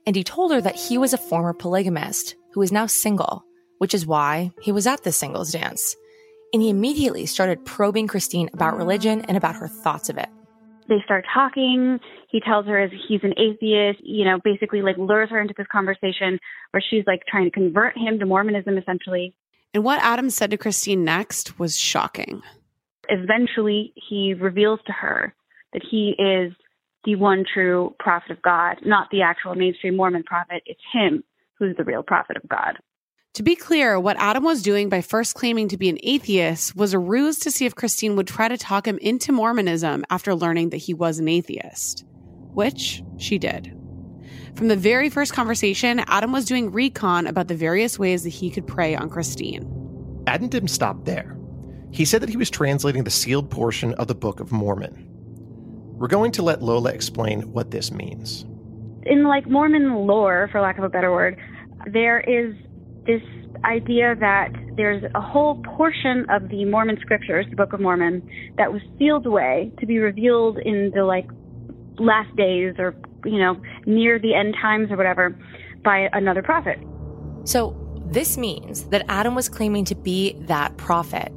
and 0.05 0.15
he 0.15 0.23
told 0.23 0.51
her 0.51 0.61
that 0.61 0.75
he 0.75 0.97
was 0.97 1.13
a 1.13 1.17
former 1.17 1.53
polygamist 1.53 2.35
who 2.53 2.61
is 2.61 2.71
now 2.71 2.85
single, 2.85 3.43
which 3.79 3.93
is 3.93 4.05
why 4.05 4.51
he 4.61 4.71
was 4.71 4.87
at 4.87 5.03
the 5.03 5.11
singles 5.11 5.51
dance. 5.51 5.95
And 6.53 6.61
he 6.61 6.69
immediately 6.69 7.25
started 7.25 7.65
probing 7.65 8.07
Christine 8.07 8.49
about 8.53 8.77
religion 8.77 9.21
and 9.21 9.35
about 9.35 9.55
her 9.55 9.67
thoughts 9.67 10.09
of 10.09 10.17
it 10.17 10.29
they 10.87 11.01
start 11.03 11.25
talking. 11.33 11.99
He 12.29 12.39
tells 12.39 12.65
her 12.67 12.87
he's 13.07 13.21
an 13.23 13.33
atheist, 13.37 13.99
you 14.03 14.25
know, 14.25 14.39
basically 14.43 14.81
like 14.81 14.97
lures 14.97 15.29
her 15.29 15.39
into 15.39 15.53
this 15.57 15.67
conversation 15.71 16.39
where 16.71 16.83
she's 16.89 17.03
like 17.07 17.21
trying 17.27 17.45
to 17.45 17.51
convert 17.51 17.97
him 17.97 18.19
to 18.19 18.25
Mormonism 18.25 18.77
essentially. 18.77 19.33
And 19.75 19.83
what 19.83 19.99
Adam 20.01 20.29
said 20.29 20.51
to 20.51 20.57
Christine 20.57 21.03
next 21.03 21.59
was 21.59 21.77
shocking. 21.77 22.41
Eventually, 23.09 23.91
he 24.07 24.33
reveals 24.33 24.79
to 24.87 24.93
her 24.93 25.35
that 25.73 25.81
he 25.83 26.15
is 26.17 26.53
the 27.03 27.15
one 27.15 27.43
true 27.53 27.93
prophet 27.99 28.31
of 28.31 28.41
God, 28.41 28.77
not 28.85 29.09
the 29.11 29.21
actual 29.21 29.53
mainstream 29.53 29.97
Mormon 29.97 30.23
prophet. 30.23 30.63
It's 30.65 30.79
him 30.93 31.25
who's 31.59 31.75
the 31.75 31.83
real 31.83 32.03
prophet 32.03 32.37
of 32.37 32.47
God. 32.47 32.77
To 33.33 33.43
be 33.43 33.57
clear, 33.57 33.99
what 33.99 34.15
Adam 34.17 34.45
was 34.45 34.63
doing 34.63 34.87
by 34.87 35.01
first 35.01 35.35
claiming 35.35 35.67
to 35.67 35.77
be 35.77 35.89
an 35.89 35.99
atheist 36.03 36.73
was 36.77 36.93
a 36.93 36.99
ruse 36.99 37.39
to 37.39 37.51
see 37.51 37.65
if 37.65 37.75
Christine 37.75 38.15
would 38.15 38.27
try 38.27 38.47
to 38.47 38.57
talk 38.57 38.87
him 38.87 38.97
into 38.99 39.33
Mormonism 39.33 40.05
after 40.09 40.33
learning 40.33 40.69
that 40.69 40.77
he 40.77 40.93
was 40.93 41.19
an 41.19 41.27
atheist, 41.27 42.05
which 42.53 43.03
she 43.17 43.37
did. 43.37 43.77
From 44.55 44.69
the 44.69 44.77
very 44.77 45.09
first 45.09 45.33
conversation, 45.33 45.99
Adam 46.07 46.31
was 46.31 46.45
doing 46.45 46.71
recon 46.71 47.27
about 47.27 47.49
the 47.49 47.55
various 47.55 47.99
ways 47.99 48.23
that 48.23 48.29
he 48.29 48.49
could 48.49 48.65
prey 48.65 48.95
on 48.95 49.09
Christine. 49.09 50.23
Adam 50.27 50.47
didn't 50.47 50.69
stop 50.69 51.03
there. 51.03 51.35
He 51.91 52.05
said 52.05 52.21
that 52.21 52.29
he 52.29 52.37
was 52.37 52.49
translating 52.49 53.03
the 53.03 53.11
sealed 53.11 53.51
portion 53.51 53.93
of 53.95 54.07
the 54.07 54.15
Book 54.15 54.39
of 54.39 54.53
Mormon. 54.53 55.07
We're 55.97 56.07
going 56.07 56.31
to 56.33 56.41
let 56.41 56.61
Lola 56.61 56.91
explain 56.91 57.51
what 57.51 57.71
this 57.71 57.91
means. 57.91 58.45
In 59.03 59.25
like 59.25 59.45
Mormon 59.45 59.93
lore, 60.07 60.47
for 60.53 60.61
lack 60.61 60.77
of 60.77 60.85
a 60.85 60.89
better 60.89 61.11
word, 61.11 61.37
there 61.91 62.21
is 62.21 62.55
this 63.05 63.21
idea 63.65 64.15
that 64.21 64.53
there's 64.77 65.03
a 65.15 65.21
whole 65.21 65.61
portion 65.63 66.25
of 66.29 66.47
the 66.47 66.63
Mormon 66.63 66.97
scriptures, 67.01 67.45
the 67.49 67.57
Book 67.57 67.73
of 67.73 67.81
Mormon, 67.81 68.25
that 68.57 68.71
was 68.71 68.81
sealed 68.97 69.25
away 69.25 69.73
to 69.79 69.85
be 69.85 69.99
revealed 69.99 70.59
in 70.59 70.91
the 70.95 71.03
like 71.03 71.27
last 71.97 72.33
days 72.37 72.75
or 72.77 72.95
you 73.25 73.39
know 73.39 73.61
near 73.85 74.19
the 74.19 74.33
end 74.33 74.55
times 74.61 74.91
or 74.91 74.97
whatever 74.97 75.37
by 75.83 76.09
another 76.13 76.41
prophet. 76.41 76.79
So 77.43 77.75
this 78.05 78.37
means 78.37 78.85
that 78.85 79.03
Adam 79.09 79.35
was 79.35 79.49
claiming 79.49 79.85
to 79.85 79.95
be 79.95 80.33
that 80.41 80.77
prophet. 80.77 81.31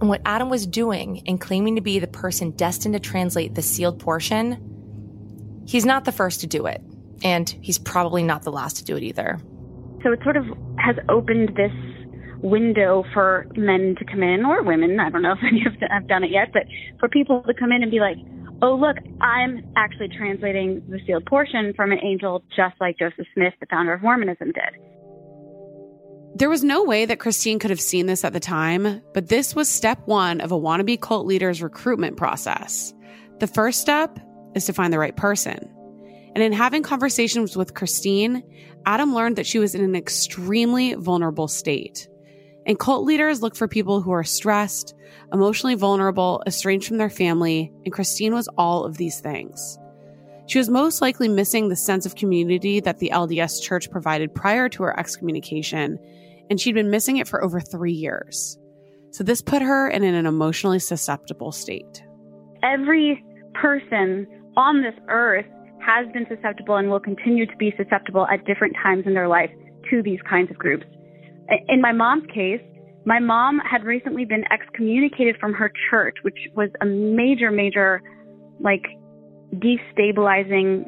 And 0.00 0.08
what 0.08 0.20
Adam 0.24 0.48
was 0.48 0.66
doing 0.66 1.16
in 1.26 1.38
claiming 1.38 1.74
to 1.74 1.80
be 1.80 1.98
the 1.98 2.06
person 2.06 2.52
destined 2.52 2.94
to 2.94 3.00
translate 3.00 3.54
the 3.54 3.62
sealed 3.62 3.98
portion, 3.98 5.64
he's 5.66 5.84
not 5.84 6.04
the 6.04 6.12
first 6.12 6.40
to 6.40 6.46
do 6.46 6.66
it. 6.66 6.80
And 7.24 7.48
he's 7.62 7.78
probably 7.78 8.22
not 8.22 8.42
the 8.42 8.52
last 8.52 8.76
to 8.76 8.84
do 8.84 8.96
it 8.96 9.02
either. 9.02 9.40
So 10.04 10.12
it 10.12 10.20
sort 10.22 10.36
of 10.36 10.44
has 10.78 10.96
opened 11.08 11.56
this 11.56 11.72
window 12.42 13.04
for 13.12 13.48
men 13.56 13.96
to 13.98 14.04
come 14.04 14.22
in 14.22 14.44
or 14.44 14.62
women. 14.62 15.00
I 15.00 15.10
don't 15.10 15.22
know 15.22 15.32
if 15.32 15.38
any 15.46 15.64
of 15.66 15.78
them 15.80 15.88
have 15.90 16.06
done 16.06 16.22
it 16.22 16.30
yet, 16.30 16.52
but 16.52 16.62
for 17.00 17.08
people 17.08 17.42
to 17.42 17.54
come 17.54 17.72
in 17.72 17.82
and 17.82 17.90
be 17.90 18.00
like, 18.00 18.16
oh, 18.62 18.74
look, 18.74 18.96
I'm 19.20 19.64
actually 19.76 20.08
translating 20.08 20.82
the 20.88 20.98
sealed 21.06 21.26
portion 21.26 21.72
from 21.74 21.92
an 21.92 21.98
angel 22.02 22.42
just 22.56 22.74
like 22.80 22.98
Joseph 22.98 23.26
Smith, 23.34 23.54
the 23.60 23.66
founder 23.66 23.92
of 23.92 24.02
Mormonism, 24.02 24.52
did. 24.52 24.82
There 26.34 26.48
was 26.48 26.62
no 26.62 26.84
way 26.84 27.04
that 27.04 27.18
Christine 27.18 27.58
could 27.58 27.70
have 27.70 27.80
seen 27.80 28.06
this 28.06 28.24
at 28.24 28.32
the 28.32 28.40
time, 28.40 29.02
but 29.12 29.28
this 29.28 29.54
was 29.54 29.68
step 29.68 29.98
one 30.06 30.40
of 30.40 30.52
a 30.52 30.58
wannabe 30.58 31.00
cult 31.00 31.26
leader's 31.26 31.62
recruitment 31.62 32.16
process. 32.16 32.94
The 33.40 33.46
first 33.46 33.80
step 33.80 34.18
is 34.54 34.66
to 34.66 34.72
find 34.72 34.92
the 34.92 34.98
right 34.98 35.16
person. 35.16 35.58
And 36.34 36.44
in 36.44 36.52
having 36.52 36.82
conversations 36.82 37.56
with 37.56 37.74
Christine, 37.74 38.42
Adam 38.86 39.14
learned 39.14 39.36
that 39.36 39.46
she 39.46 39.58
was 39.58 39.74
in 39.74 39.82
an 39.82 39.96
extremely 39.96 40.94
vulnerable 40.94 41.48
state. 41.48 42.08
And 42.68 42.78
cult 42.78 43.06
leaders 43.06 43.40
look 43.40 43.56
for 43.56 43.66
people 43.66 44.02
who 44.02 44.10
are 44.10 44.22
stressed, 44.22 44.94
emotionally 45.32 45.74
vulnerable, 45.74 46.42
estranged 46.46 46.86
from 46.86 46.98
their 46.98 47.08
family, 47.08 47.72
and 47.86 47.94
Christine 47.94 48.34
was 48.34 48.46
all 48.58 48.84
of 48.84 48.98
these 48.98 49.20
things. 49.20 49.78
She 50.48 50.58
was 50.58 50.68
most 50.68 51.00
likely 51.00 51.28
missing 51.28 51.68
the 51.68 51.76
sense 51.76 52.04
of 52.04 52.14
community 52.14 52.80
that 52.80 52.98
the 52.98 53.10
LDS 53.12 53.62
church 53.62 53.90
provided 53.90 54.34
prior 54.34 54.68
to 54.68 54.82
her 54.82 55.00
excommunication, 55.00 55.98
and 56.50 56.60
she'd 56.60 56.74
been 56.74 56.90
missing 56.90 57.16
it 57.16 57.26
for 57.26 57.42
over 57.42 57.58
three 57.58 57.92
years. 57.92 58.58
So 59.12 59.24
this 59.24 59.40
put 59.40 59.62
her 59.62 59.88
in 59.88 60.04
an 60.04 60.26
emotionally 60.26 60.78
susceptible 60.78 61.52
state. 61.52 62.02
Every 62.62 63.24
person 63.54 64.26
on 64.58 64.82
this 64.82 64.94
earth 65.08 65.46
has 65.80 66.06
been 66.12 66.26
susceptible 66.28 66.76
and 66.76 66.90
will 66.90 67.00
continue 67.00 67.46
to 67.46 67.56
be 67.56 67.72
susceptible 67.78 68.26
at 68.26 68.44
different 68.44 68.76
times 68.82 69.04
in 69.06 69.14
their 69.14 69.28
life 69.28 69.50
to 69.88 70.02
these 70.02 70.20
kinds 70.28 70.50
of 70.50 70.58
groups. 70.58 70.84
In 71.68 71.80
my 71.80 71.92
mom's 71.92 72.26
case, 72.32 72.60
my 73.04 73.18
mom 73.18 73.58
had 73.60 73.84
recently 73.84 74.24
been 74.26 74.44
excommunicated 74.52 75.36
from 75.40 75.54
her 75.54 75.72
church, 75.90 76.16
which 76.22 76.38
was 76.54 76.68
a 76.82 76.84
major, 76.84 77.50
major, 77.50 78.02
like, 78.60 78.84
destabilizing 79.54 80.84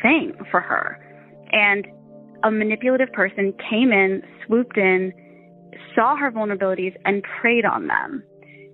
thing 0.00 0.32
for 0.50 0.60
her. 0.60 0.98
And 1.52 1.86
a 2.42 2.50
manipulative 2.50 3.12
person 3.12 3.52
came 3.68 3.92
in, 3.92 4.22
swooped 4.46 4.78
in, 4.78 5.12
saw 5.94 6.16
her 6.16 6.30
vulnerabilities, 6.30 6.94
and 7.04 7.22
preyed 7.40 7.66
on 7.66 7.86
them. 7.86 8.22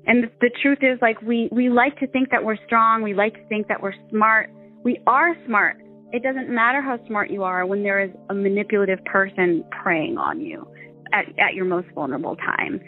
And 0.07 0.31
the 0.41 0.51
truth 0.63 0.79
is, 0.83 0.99
like, 1.03 1.21
we, 1.23 1.49
we 1.51 1.69
like 1.69 1.99
to 1.99 2.07
think 2.07 2.31
that 2.31 2.45
we're 2.45 2.59
strong. 2.67 3.03
We 3.03 3.15
like 3.15 3.35
to 3.35 3.45
think 3.49 3.67
that 3.69 3.83
we're 3.83 3.95
smart. 4.09 4.51
We 4.85 5.01
are 5.09 5.35
smart. 5.47 5.79
It 6.13 6.23
doesn't 6.23 6.49
matter 6.49 6.81
how 6.81 7.05
smart 7.09 7.31
you 7.31 7.43
are 7.43 7.67
when 7.67 7.83
there 7.83 8.01
is 8.01 8.11
a 8.31 8.35
manipulative 8.35 9.05
person 9.05 9.65
preying 9.83 10.19
on 10.19 10.41
you 10.41 10.72
at, 11.13 11.27
at 11.39 11.55
your 11.55 11.65
most 11.65 11.89
vulnerable 11.95 12.37
time. 12.37 12.81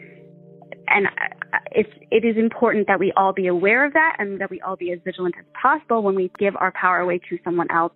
And 0.88 1.06
uh, 1.06 1.58
it's, 1.72 1.90
it 2.10 2.24
is 2.24 2.36
important 2.36 2.86
that 2.88 2.98
we 2.98 3.12
all 3.16 3.32
be 3.32 3.46
aware 3.46 3.84
of 3.84 3.92
that 3.94 4.16
and 4.18 4.40
that 4.40 4.50
we 4.50 4.60
all 4.60 4.76
be 4.76 4.92
as 4.92 4.98
vigilant 5.04 5.34
as 5.38 5.44
possible 5.60 6.02
when 6.02 6.14
we 6.14 6.30
give 6.38 6.54
our 6.56 6.72
power 6.72 6.98
away 6.98 7.20
to 7.30 7.38
someone 7.44 7.70
else. 7.70 7.92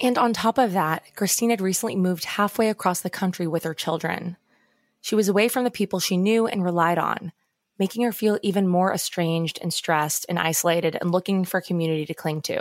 And 0.00 0.18
on 0.18 0.32
top 0.32 0.58
of 0.58 0.72
that, 0.72 1.04
Christine 1.14 1.50
had 1.50 1.60
recently 1.60 1.96
moved 1.96 2.24
halfway 2.24 2.68
across 2.68 3.00
the 3.00 3.10
country 3.10 3.46
with 3.46 3.64
her 3.64 3.74
children. 3.74 4.36
She 5.00 5.14
was 5.14 5.28
away 5.28 5.48
from 5.48 5.64
the 5.64 5.70
people 5.70 6.00
she 6.00 6.16
knew 6.16 6.46
and 6.46 6.64
relied 6.64 6.98
on, 6.98 7.32
making 7.78 8.02
her 8.02 8.12
feel 8.12 8.38
even 8.42 8.66
more 8.66 8.92
estranged 8.92 9.58
and 9.60 9.72
stressed 9.72 10.24
and 10.28 10.38
isolated 10.38 10.96
and 11.00 11.10
looking 11.10 11.44
for 11.44 11.60
community 11.60 12.06
to 12.06 12.14
cling 12.14 12.40
to. 12.42 12.60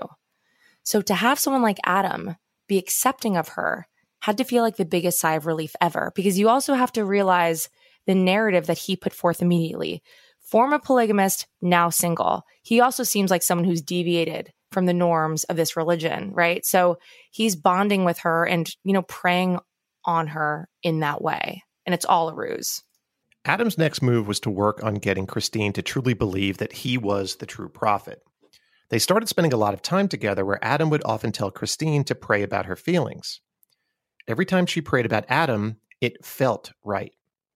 So 0.83 1.01
to 1.01 1.13
have 1.13 1.39
someone 1.39 1.61
like 1.61 1.77
Adam 1.85 2.35
be 2.67 2.77
accepting 2.77 3.37
of 3.37 3.49
her 3.49 3.87
had 4.21 4.37
to 4.37 4.43
feel 4.43 4.63
like 4.63 4.77
the 4.77 4.85
biggest 4.85 5.19
sigh 5.19 5.33
of 5.33 5.45
relief 5.45 5.75
ever 5.81 6.11
because 6.15 6.39
you 6.39 6.49
also 6.49 6.73
have 6.73 6.91
to 6.93 7.05
realize 7.05 7.69
the 8.07 8.15
narrative 8.15 8.67
that 8.67 8.77
he 8.77 8.95
put 8.95 9.13
forth 9.13 9.41
immediately. 9.41 10.01
Former 10.39 10.79
polygamist, 10.79 11.47
now 11.61 11.89
single. 11.89 12.43
He 12.63 12.79
also 12.81 13.03
seems 13.03 13.31
like 13.31 13.43
someone 13.43 13.65
who's 13.65 13.81
deviated 13.81 14.51
from 14.71 14.85
the 14.85 14.93
norms 14.93 15.43
of 15.45 15.57
this 15.57 15.75
religion, 15.75 16.31
right? 16.33 16.65
So 16.65 16.97
he's 17.31 17.55
bonding 17.55 18.05
with 18.05 18.19
her 18.19 18.45
and, 18.45 18.69
you 18.83 18.93
know, 18.93 19.01
preying 19.03 19.59
on 20.05 20.27
her 20.27 20.67
in 20.81 21.01
that 21.01 21.21
way. 21.21 21.63
And 21.85 21.93
it's 21.93 22.05
all 22.05 22.29
a 22.29 22.35
ruse. 22.35 22.81
Adam's 23.43 23.77
next 23.77 24.01
move 24.01 24.27
was 24.27 24.39
to 24.41 24.49
work 24.49 24.83
on 24.83 24.95
getting 24.95 25.25
Christine 25.25 25.73
to 25.73 25.81
truly 25.81 26.13
believe 26.13 26.57
that 26.57 26.73
he 26.73 26.97
was 26.97 27.37
the 27.37 27.45
true 27.45 27.69
prophet. 27.69 28.19
They 28.89 28.99
started 28.99 29.27
spending 29.29 29.53
a 29.53 29.57
lot 29.57 29.73
of 29.73 29.81
time 29.81 30.07
together 30.07 30.45
where 30.45 30.63
Adam 30.63 30.89
would 30.89 31.01
often 31.05 31.31
tell 31.31 31.49
Christine 31.49 32.03
to 32.03 32.15
pray 32.15 32.43
about 32.43 32.65
her 32.67 32.75
feelings. 32.75 33.41
Every 34.31 34.45
time 34.45 34.65
she 34.65 34.81
prayed 34.81 35.05
about 35.05 35.25
Adam, 35.27 35.77
it 35.99 36.25
felt 36.25 36.71
right. 36.83 37.13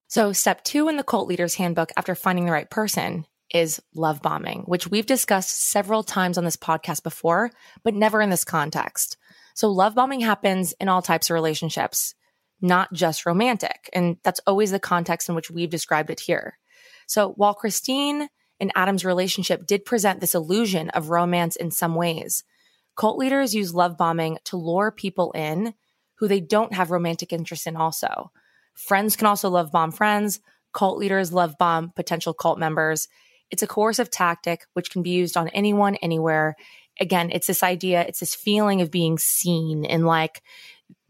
So, 0.08 0.34
step 0.34 0.64
two 0.64 0.88
in 0.90 0.98
the 0.98 1.04
cult 1.04 1.28
leader's 1.28 1.56
handbook 1.56 1.92
after 1.98 2.16
finding 2.16 2.46
the 2.46 2.52
right 2.52 2.70
person 2.70 3.26
is 3.54 3.82
love 3.94 4.22
bombing, 4.22 4.64
which 4.66 4.88
we've 4.88 5.06
discussed 5.06 5.70
several 5.70 6.04
times 6.04 6.38
on 6.38 6.44
this 6.44 6.58
podcast 6.58 7.04
before, 7.04 7.50
but 7.84 7.94
never 7.94 8.22
in 8.22 8.30
this 8.30 8.44
context. 8.44 9.18
So, 9.54 9.72
love 9.72 9.96
bombing 9.96 10.20
happens 10.20 10.74
in 10.80 10.90
all 10.90 11.02
types 11.02 11.30
of 11.30 11.34
relationships, 11.34 12.14
not 12.62 12.92
just 12.94 13.26
romantic. 13.26 13.90
And 13.94 14.18
that's 14.24 14.42
always 14.46 14.72
the 14.72 14.80
context 14.80 15.30
in 15.30 15.36
which 15.36 15.50
we've 15.50 15.70
described 15.70 16.10
it 16.10 16.20
here. 16.20 16.58
So, 17.08 17.32
while 17.32 17.54
Christine 17.54 18.28
and 18.60 18.72
Adam's 18.76 19.06
relationship 19.06 19.66
did 19.66 19.86
present 19.86 20.20
this 20.20 20.36
illusion 20.36 20.90
of 20.90 21.10
romance 21.10 21.56
in 21.56 21.72
some 21.72 21.96
ways. 21.96 22.44
Cult 22.96 23.18
leaders 23.18 23.54
use 23.54 23.74
love 23.74 23.98
bombing 23.98 24.38
to 24.46 24.58
lure 24.58 24.92
people 24.92 25.32
in 25.34 25.74
who 26.16 26.28
they 26.28 26.40
don't 26.40 26.74
have 26.74 26.92
romantic 26.92 27.34
interest 27.34 27.68
in 27.68 27.76
also. 27.76 28.32
Friends 28.74 29.16
can 29.16 29.28
also 29.28 29.50
love 29.50 29.72
bomb 29.72 29.92
friends. 29.92 30.40
Cult 30.74 30.98
leaders 30.98 31.32
love 31.32 31.58
bomb 31.58 31.92
potential 31.96 32.34
cult 32.34 32.60
members. 32.60 33.08
It's 33.50 33.64
a 33.64 33.68
coercive 33.68 34.12
tactic 34.12 34.66
which 34.74 34.92
can 34.92 35.02
be 35.02 35.12
used 35.12 35.38
on 35.38 35.48
anyone, 35.50 35.96
anywhere. 35.96 36.56
Again, 37.00 37.30
it's 37.32 37.48
this 37.48 37.64
idea, 37.64 38.02
it's 38.02 38.20
this 38.20 38.36
feeling 38.36 38.82
of 38.82 38.92
being 38.92 39.18
seen 39.18 39.86
and 39.86 40.06
like 40.06 40.42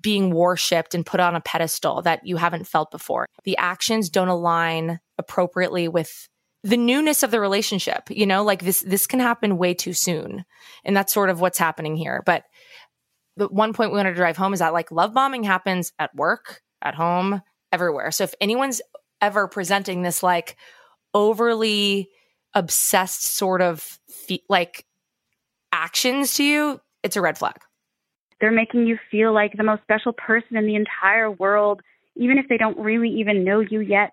being 0.02 0.32
worshipped 0.32 0.94
and 0.94 1.06
put 1.06 1.20
on 1.20 1.36
a 1.36 1.41
pedestal 1.41 2.02
that 2.04 2.26
you 2.26 2.38
haven't 2.38 2.68
felt 2.68 2.91
before. 2.91 3.26
The 3.44 3.58
actions 3.58 4.10
don't 4.10 4.28
align 4.28 5.00
appropriately 5.18 5.88
with 5.88 6.28
the 6.63 6.78
newness 6.78 7.24
of 7.24 7.32
the 7.32 7.39
relationship, 7.39 8.04
you 8.10 8.26
know, 8.26 8.44
like 8.44 8.63
this, 8.63 8.82
this 8.82 9.08
can 9.08 9.20
happen 9.20 9.58
way 9.58 9.74
too 9.74 9.94
soon. 9.94 10.46
And 10.84 10.98
that's 10.98 11.13
sort 11.13 11.30
of 11.30 11.39
what's 11.39 11.60
happening 11.60 11.96
here. 11.96 12.24
But 12.26 12.44
the 13.38 13.48
one 13.48 13.74
point 13.74 13.91
we 13.91 13.98
want 13.98 14.08
to 14.08 14.13
drive 14.13 14.38
home 14.38 14.54
is 14.54 14.60
that 14.60 14.74
like 14.74 14.91
love 14.91 15.13
bombing 15.13 15.43
happens 15.43 15.91
at 16.00 16.15
work, 16.15 16.62
at 16.82 16.95
home, 16.95 17.41
everywhere. 17.71 18.12
So 18.12 18.24
if 18.24 18.34
anyone's 18.39 18.82
ever 19.21 19.48
presenting 19.48 20.02
this 20.02 20.24
like 20.24 20.56
overly 21.13 22.10
obsessed 22.54 23.24
sort 23.24 23.62
of 23.62 23.82
fe- 24.08 24.43
like 24.50 24.86
actions 25.71 26.36
to 26.36 26.43
you, 26.43 26.82
it's 27.04 27.15
a 27.15 27.21
red 27.21 27.38
flag. 27.38 27.58
They're 28.39 28.52
making 28.52 28.88
you 28.88 28.98
feel 29.12 29.34
like 29.34 29.54
the 29.56 29.63
most 29.63 29.82
special 29.84 30.13
person 30.13 30.58
in 30.58 30.65
the 30.65 30.76
entire 30.76 31.32
world, 31.32 31.82
even 32.15 32.38
if 32.38 32.48
they 32.48 32.58
don't 32.58 32.78
really 32.78 33.10
even 33.10 33.43
know 33.43 33.60
you 33.60 33.80
yet. 33.80 34.12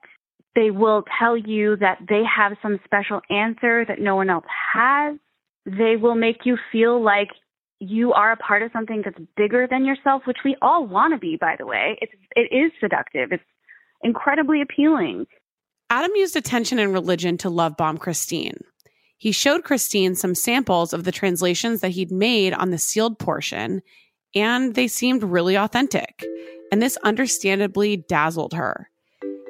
They 0.54 0.70
will 0.70 1.04
tell 1.18 1.36
you 1.36 1.76
that 1.76 1.98
they 2.08 2.22
have 2.24 2.52
some 2.60 2.78
special 2.84 3.20
answer 3.30 3.84
that 3.86 4.00
no 4.00 4.16
one 4.16 4.28
else 4.28 4.44
has. 4.74 5.16
They 5.64 5.96
will 5.96 6.14
make 6.14 6.44
you 6.44 6.58
feel 6.70 7.02
like 7.02 7.28
you 7.82 8.12
are 8.12 8.32
a 8.32 8.36
part 8.36 8.62
of 8.62 8.70
something 8.72 9.02
that's 9.04 9.18
bigger 9.36 9.66
than 9.68 9.84
yourself, 9.84 10.22
which 10.24 10.38
we 10.44 10.56
all 10.62 10.86
want 10.86 11.12
to 11.12 11.18
be, 11.18 11.36
by 11.36 11.56
the 11.58 11.66
way. 11.66 11.98
It's, 12.00 12.12
it 12.36 12.54
is 12.54 12.70
seductive. 12.80 13.32
It's 13.32 13.42
incredibly 14.02 14.62
appealing. 14.62 15.26
Adam 15.90 16.12
used 16.14 16.36
attention 16.36 16.78
and 16.78 16.92
religion 16.92 17.36
to 17.38 17.50
love 17.50 17.76
bomb 17.76 17.98
Christine. 17.98 18.58
He 19.18 19.32
showed 19.32 19.64
Christine 19.64 20.14
some 20.14 20.34
samples 20.34 20.92
of 20.92 21.04
the 21.04 21.12
translations 21.12 21.80
that 21.80 21.90
he'd 21.90 22.10
made 22.10 22.54
on 22.54 22.70
the 22.70 22.78
sealed 22.78 23.18
portion 23.18 23.82
and 24.34 24.74
they 24.74 24.88
seemed 24.88 25.22
really 25.22 25.56
authentic. 25.56 26.24
And 26.70 26.80
this 26.80 26.96
understandably 26.98 27.98
dazzled 27.98 28.54
her. 28.54 28.88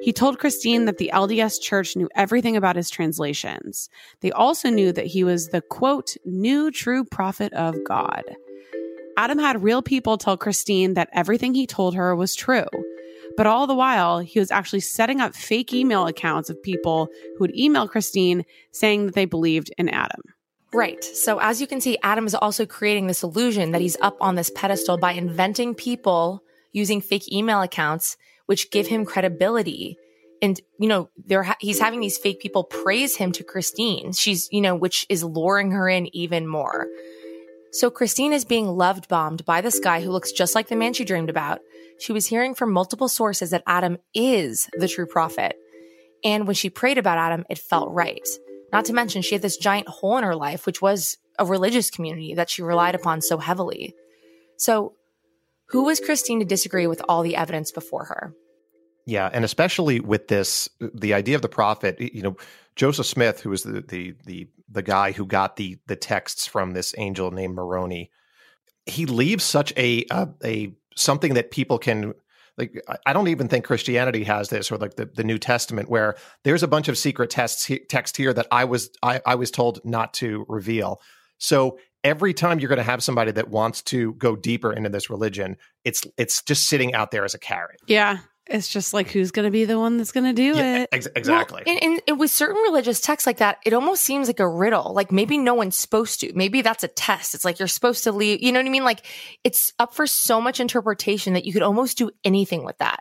He 0.03 0.11
told 0.11 0.37
Christine 0.37 0.83
that 0.83 0.97
the 0.97 1.11
LDS 1.13 1.61
church 1.61 1.95
knew 1.95 2.09
everything 2.13 2.57
about 2.57 2.75
his 2.75 2.89
translations. 2.89 3.89
They 4.19 4.33
also 4.33 4.69
knew 4.69 4.91
that 4.91 5.05
he 5.05 5.23
was 5.23 5.47
the 5.47 5.61
quote, 5.61 6.17
new 6.25 6.71
true 6.71 7.05
prophet 7.05 7.53
of 7.53 7.75
God. 7.85 8.23
Adam 9.15 9.39
had 9.39 9.63
real 9.63 9.81
people 9.81 10.17
tell 10.17 10.35
Christine 10.35 10.95
that 10.95 11.07
everything 11.13 11.53
he 11.53 11.65
told 11.65 11.95
her 11.95 12.15
was 12.17 12.35
true. 12.35 12.65
But 13.37 13.47
all 13.47 13.65
the 13.65 13.75
while, 13.75 14.19
he 14.19 14.39
was 14.39 14.51
actually 14.51 14.81
setting 14.81 15.21
up 15.21 15.35
fake 15.35 15.73
email 15.73 16.05
accounts 16.05 16.49
of 16.49 16.61
people 16.61 17.07
who 17.37 17.39
would 17.39 17.57
email 17.57 17.87
Christine 17.87 18.43
saying 18.71 19.05
that 19.05 19.15
they 19.15 19.23
believed 19.23 19.71
in 19.77 19.87
Adam. 19.87 20.21
Right. 20.73 21.01
So 21.01 21.39
as 21.39 21.61
you 21.61 21.67
can 21.67 21.79
see, 21.79 21.97
Adam 22.03 22.25
is 22.25 22.35
also 22.35 22.65
creating 22.65 23.07
this 23.07 23.23
illusion 23.23 23.71
that 23.71 23.79
he's 23.79 23.97
up 24.01 24.17
on 24.19 24.35
this 24.35 24.51
pedestal 24.53 24.97
by 24.97 25.13
inventing 25.13 25.75
people 25.75 26.43
using 26.73 26.99
fake 26.99 27.31
email 27.31 27.61
accounts, 27.61 28.17
which 28.45 28.71
give 28.71 28.87
him 28.87 29.05
credibility. 29.05 29.97
And, 30.41 30.59
you 30.79 30.87
know, 30.87 31.09
they're, 31.25 31.43
ha- 31.43 31.57
he's 31.59 31.79
having 31.79 31.99
these 31.99 32.17
fake 32.17 32.41
people 32.41 32.63
praise 32.63 33.15
him 33.15 33.31
to 33.33 33.43
Christine. 33.43 34.11
She's, 34.13 34.49
you 34.51 34.61
know, 34.61 34.75
which 34.75 35.05
is 35.09 35.23
luring 35.23 35.71
her 35.71 35.87
in 35.87 36.13
even 36.15 36.47
more. 36.47 36.87
So 37.71 37.89
Christine 37.89 38.33
is 38.33 38.45
being 38.45 38.67
loved 38.67 39.07
bombed 39.07 39.45
by 39.45 39.61
this 39.61 39.79
guy 39.79 40.01
who 40.01 40.11
looks 40.11 40.31
just 40.31 40.53
like 40.53 40.67
the 40.67 40.75
man 40.75 40.93
she 40.93 41.05
dreamed 41.05 41.29
about. 41.29 41.59
She 41.99 42.11
was 42.11 42.27
hearing 42.27 42.53
from 42.53 42.71
multiple 42.71 43.07
sources 43.07 43.49
that 43.49 43.63
Adam 43.65 43.97
is 44.13 44.69
the 44.77 44.87
true 44.87 45.07
prophet. 45.07 45.55
And 46.23 46.45
when 46.45 46.55
she 46.55 46.69
prayed 46.69 46.97
about 46.97 47.17
Adam, 47.17 47.45
it 47.49 47.57
felt 47.57 47.91
right. 47.91 48.27
Not 48.71 48.85
to 48.85 48.93
mention, 48.93 49.21
she 49.21 49.35
had 49.35 49.41
this 49.41 49.57
giant 49.57 49.87
hole 49.87 50.17
in 50.17 50.23
her 50.23 50.35
life, 50.35 50.65
which 50.65 50.81
was 50.81 51.17
a 51.39 51.45
religious 51.45 51.89
community 51.89 52.35
that 52.35 52.49
she 52.49 52.61
relied 52.61 52.95
upon 52.95 53.21
so 53.21 53.37
heavily. 53.37 53.95
So, 54.57 54.93
who 55.73 55.85
was 55.85 55.99
Christine 55.99 56.39
to 56.39 56.45
disagree 56.45 56.85
with 56.85 57.01
all 57.09 57.23
the 57.23 57.35
evidence 57.35 57.71
before 57.71 58.05
her? 58.05 58.35
Yeah, 59.07 59.27
and 59.33 59.43
especially 59.43 59.99
with 59.99 60.27
this, 60.27 60.69
the 60.79 61.15
idea 61.15 61.35
of 61.35 61.41
the 61.41 61.49
prophet. 61.49 61.99
You 61.99 62.21
know, 62.21 62.37
Joseph 62.75 63.07
Smith, 63.07 63.41
who 63.41 63.49
was 63.49 63.63
the 63.63 63.81
the 63.81 64.13
the 64.25 64.47
the 64.69 64.83
guy 64.83 65.11
who 65.11 65.25
got 65.25 65.55
the 65.55 65.79
the 65.87 65.95
texts 65.95 66.45
from 66.45 66.71
this 66.71 66.93
angel 66.99 67.31
named 67.31 67.55
Moroni, 67.55 68.11
he 68.85 69.07
leaves 69.07 69.43
such 69.43 69.73
a 69.75 70.05
a, 70.11 70.29
a 70.45 70.73
something 70.95 71.33
that 71.33 71.49
people 71.49 71.79
can 71.79 72.13
like 72.55 72.79
I 73.07 73.11
don't 73.11 73.29
even 73.29 73.47
think 73.47 73.65
Christianity 73.65 74.25
has 74.25 74.49
this 74.49 74.71
or 74.71 74.77
like 74.77 74.95
the, 74.95 75.05
the 75.05 75.23
New 75.23 75.39
Testament 75.39 75.89
where 75.89 76.15
there's 76.43 76.61
a 76.61 76.67
bunch 76.67 76.87
of 76.87 76.99
secret 76.99 77.31
texts 77.31 77.69
text 77.89 78.15
here 78.15 78.31
that 78.31 78.47
I 78.51 78.65
was 78.65 78.91
I, 79.01 79.21
I 79.25 79.35
was 79.35 79.49
told 79.49 79.83
not 79.83 80.13
to 80.15 80.45
reveal. 80.47 81.01
So 81.39 81.79
every 82.03 82.33
time 82.33 82.59
you're 82.59 82.69
going 82.69 82.77
to 82.77 82.83
have 82.83 83.03
somebody 83.03 83.31
that 83.31 83.49
wants 83.49 83.81
to 83.83 84.13
go 84.13 84.35
deeper 84.35 84.71
into 84.73 84.89
this 84.89 85.09
religion, 85.09 85.57
it's 85.83 86.03
it's 86.17 86.41
just 86.43 86.67
sitting 86.67 86.93
out 86.93 87.11
there 87.11 87.23
as 87.25 87.33
a 87.33 87.39
carrot. 87.39 87.79
Yeah. 87.87 88.17
It's 88.45 88.67
just 88.67 88.93
like 88.93 89.07
who's 89.09 89.31
going 89.31 89.45
to 89.45 89.51
be 89.51 89.63
the 89.63 89.79
one 89.79 89.95
that's 89.97 90.11
going 90.11 90.25
to 90.25 90.33
do 90.33 90.57
Yeah, 90.57 90.79
it. 90.79 90.89
ex- 90.91 91.07
exactly. 91.15 91.63
Well, 91.65 91.77
and, 91.81 92.01
and 92.05 92.19
with 92.19 92.29
certain 92.29 92.61
religious 92.63 92.99
texts 92.99 93.25
like 93.25 93.37
that, 93.37 93.59
it 93.65 93.71
almost 93.71 94.03
seems 94.03 94.27
like 94.27 94.41
a 94.41 94.47
riddle. 94.47 94.93
Like 94.93 95.13
maybe 95.13 95.37
no 95.37 95.53
one's 95.53 95.77
supposed 95.77 96.19
to. 96.19 96.33
Maybe 96.35 96.61
that's 96.61 96.83
a 96.83 96.89
test. 96.89 97.35
It's 97.35 97.45
like 97.45 97.57
you're 97.59 97.69
supposed 97.69 98.03
to 98.03 98.11
leave. 98.11 98.43
You 98.43 98.51
know 98.51 98.59
what 98.59 98.65
I 98.65 98.69
mean? 98.69 98.83
Like 98.83 99.05
it's 99.45 99.71
up 99.79 99.95
for 99.95 100.05
so 100.05 100.41
much 100.41 100.59
interpretation 100.59 101.33
that 101.35 101.45
you 101.45 101.53
could 101.53 101.61
almost 101.63 101.97
do 101.97 102.11
anything 102.25 102.65
with 102.65 102.77
that. 102.79 102.99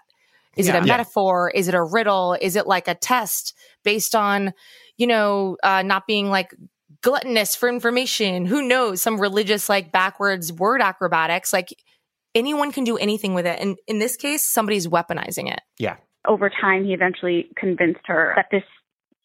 Is 0.57 0.69
it 0.69 0.75
Yeah. 0.75 0.79
a 0.83 0.87
Yeah. 0.87 0.93
metaphor? 0.93 1.51
Is 1.53 1.67
it 1.67 1.75
a 1.75 1.83
riddle? 1.83 2.37
Is 2.41 2.55
it 2.55 2.69
like 2.69 2.87
a 2.87 2.95
test 2.95 3.53
based 3.83 4.15
on, 4.15 4.53
you 4.97 5.09
know, 5.09 5.57
uh, 5.65 5.83
not 5.83 6.07
being 6.07 6.31
like 6.31 6.55
gluttonous 7.03 7.55
for 7.55 7.69
information? 7.69 8.47
Who 8.47 8.63
knows? 8.63 9.03
Some 9.03 9.21
religious, 9.21 9.69
like 9.69 9.93
backwards 9.93 10.53
word 10.53 10.81
acrobatics. 10.81 11.53
Like 11.53 11.69
anyone 12.35 12.73
can 12.73 12.85
do 12.85 12.97
anything 12.97 13.35
with 13.35 13.47
it. 13.47 13.61
And 13.61 13.77
in 13.87 13.99
this 13.99 14.17
case, 14.17 14.49
somebody's 14.49 14.87
weaponizing 14.87 15.53
it. 15.53 15.61
yeah. 15.79 15.97
over 16.27 16.51
time, 16.51 16.85
he 16.85 16.95
eventually 16.95 17.51
convinced 17.57 18.01
her 18.07 18.33
that 18.37 18.47
this 18.51 18.63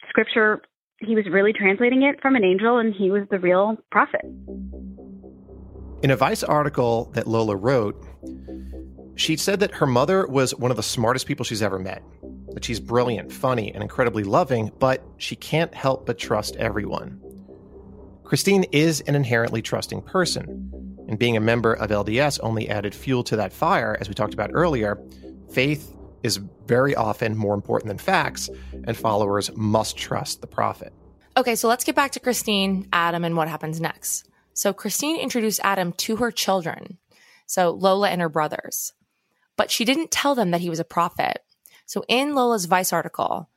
scripture, 0.09 0.61
he 0.99 1.15
was 1.15 1.25
really 1.31 1.53
translating 1.53 2.03
it 2.03 2.21
from 2.21 2.35
an 2.35 2.43
angel 2.43 2.77
and 2.77 2.93
he 2.93 3.11
was 3.11 3.23
the 3.29 3.39
real 3.39 3.77
prophet. 3.91 4.21
In 6.03 6.11
a 6.11 6.15
Vice 6.15 6.43
article 6.43 7.11
that 7.13 7.27
Lola 7.27 7.55
wrote, 7.55 8.03
she 9.15 9.35
said 9.35 9.59
that 9.61 9.71
her 9.75 9.87
mother 9.87 10.27
was 10.27 10.53
one 10.53 10.69
of 10.69 10.77
the 10.77 10.83
smartest 10.83 11.25
people 11.25 11.43
she's 11.43 11.63
ever 11.63 11.79
met. 11.79 12.03
That 12.53 12.63
she's 12.63 12.79
brilliant, 12.79 13.31
funny, 13.31 13.73
and 13.73 13.81
incredibly 13.81 14.23
loving, 14.23 14.71
but 14.79 15.03
she 15.17 15.35
can't 15.35 15.73
help 15.73 16.05
but 16.05 16.17
trust 16.17 16.55
everyone. 16.55 17.19
Christine 18.27 18.65
is 18.73 18.99
an 19.07 19.15
inherently 19.15 19.61
trusting 19.61 20.01
person, 20.01 20.69
and 21.07 21.17
being 21.17 21.37
a 21.37 21.39
member 21.39 21.73
of 21.73 21.91
LDS 21.91 22.41
only 22.43 22.67
added 22.67 22.93
fuel 22.93 23.23
to 23.23 23.37
that 23.37 23.53
fire, 23.53 23.95
as 24.01 24.09
we 24.09 24.13
talked 24.13 24.33
about 24.33 24.49
earlier. 24.51 25.01
Faith 25.49 25.95
is 26.23 26.41
very 26.65 26.93
often 26.93 27.37
more 27.37 27.53
important 27.53 27.87
than 27.87 27.97
facts, 27.97 28.49
and 28.83 28.97
followers 28.97 29.49
must 29.55 29.95
trust 29.95 30.41
the 30.41 30.47
prophet. 30.47 30.91
Okay, 31.37 31.55
so 31.55 31.69
let's 31.69 31.85
get 31.85 31.95
back 31.95 32.11
to 32.11 32.19
Christine, 32.19 32.89
Adam, 32.91 33.23
and 33.23 33.37
what 33.37 33.47
happens 33.47 33.79
next. 33.79 34.27
So 34.51 34.73
Christine 34.73 35.17
introduced 35.17 35.61
Adam 35.63 35.93
to 35.93 36.17
her 36.17 36.29
children, 36.29 36.97
so 37.45 37.69
Lola 37.71 38.09
and 38.09 38.19
her 38.19 38.27
brothers, 38.27 38.91
but 39.55 39.71
she 39.71 39.85
didn't 39.85 40.11
tell 40.11 40.35
them 40.35 40.51
that 40.51 40.59
he 40.59 40.69
was 40.69 40.81
a 40.81 40.83
prophet. 40.83 41.45
So 41.85 42.03
in 42.09 42.35
Lola's 42.35 42.65
Vice 42.65 42.91
article, 42.91 43.49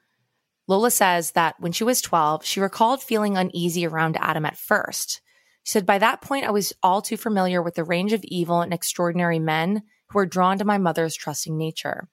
Lola 0.70 0.92
says 0.92 1.33
that 1.33 1.56
when 1.59 1.72
she 1.72 1.83
was 1.83 2.00
12, 2.00 2.44
she 2.44 2.61
recalled 2.61 3.02
feeling 3.02 3.37
uneasy 3.37 3.85
around 3.85 4.16
Adam 4.20 4.46
at 4.46 4.56
first. 4.56 5.20
She 5.64 5.72
said, 5.72 5.85
By 5.85 5.98
that 5.98 6.20
point, 6.20 6.46
I 6.46 6.52
was 6.52 6.72
all 6.80 7.02
too 7.02 7.16
familiar 7.16 7.61
with 7.61 7.74
the 7.74 7.83
range 7.83 8.12
of 8.12 8.22
evil 8.22 8.61
and 8.61 8.72
extraordinary 8.72 9.40
men 9.40 9.83
who 10.11 10.18
were 10.20 10.26
drawn 10.26 10.59
to 10.59 10.64
my 10.64 10.78
mother's 10.78 11.16
trusting 11.16 11.59
nature. 11.59 12.09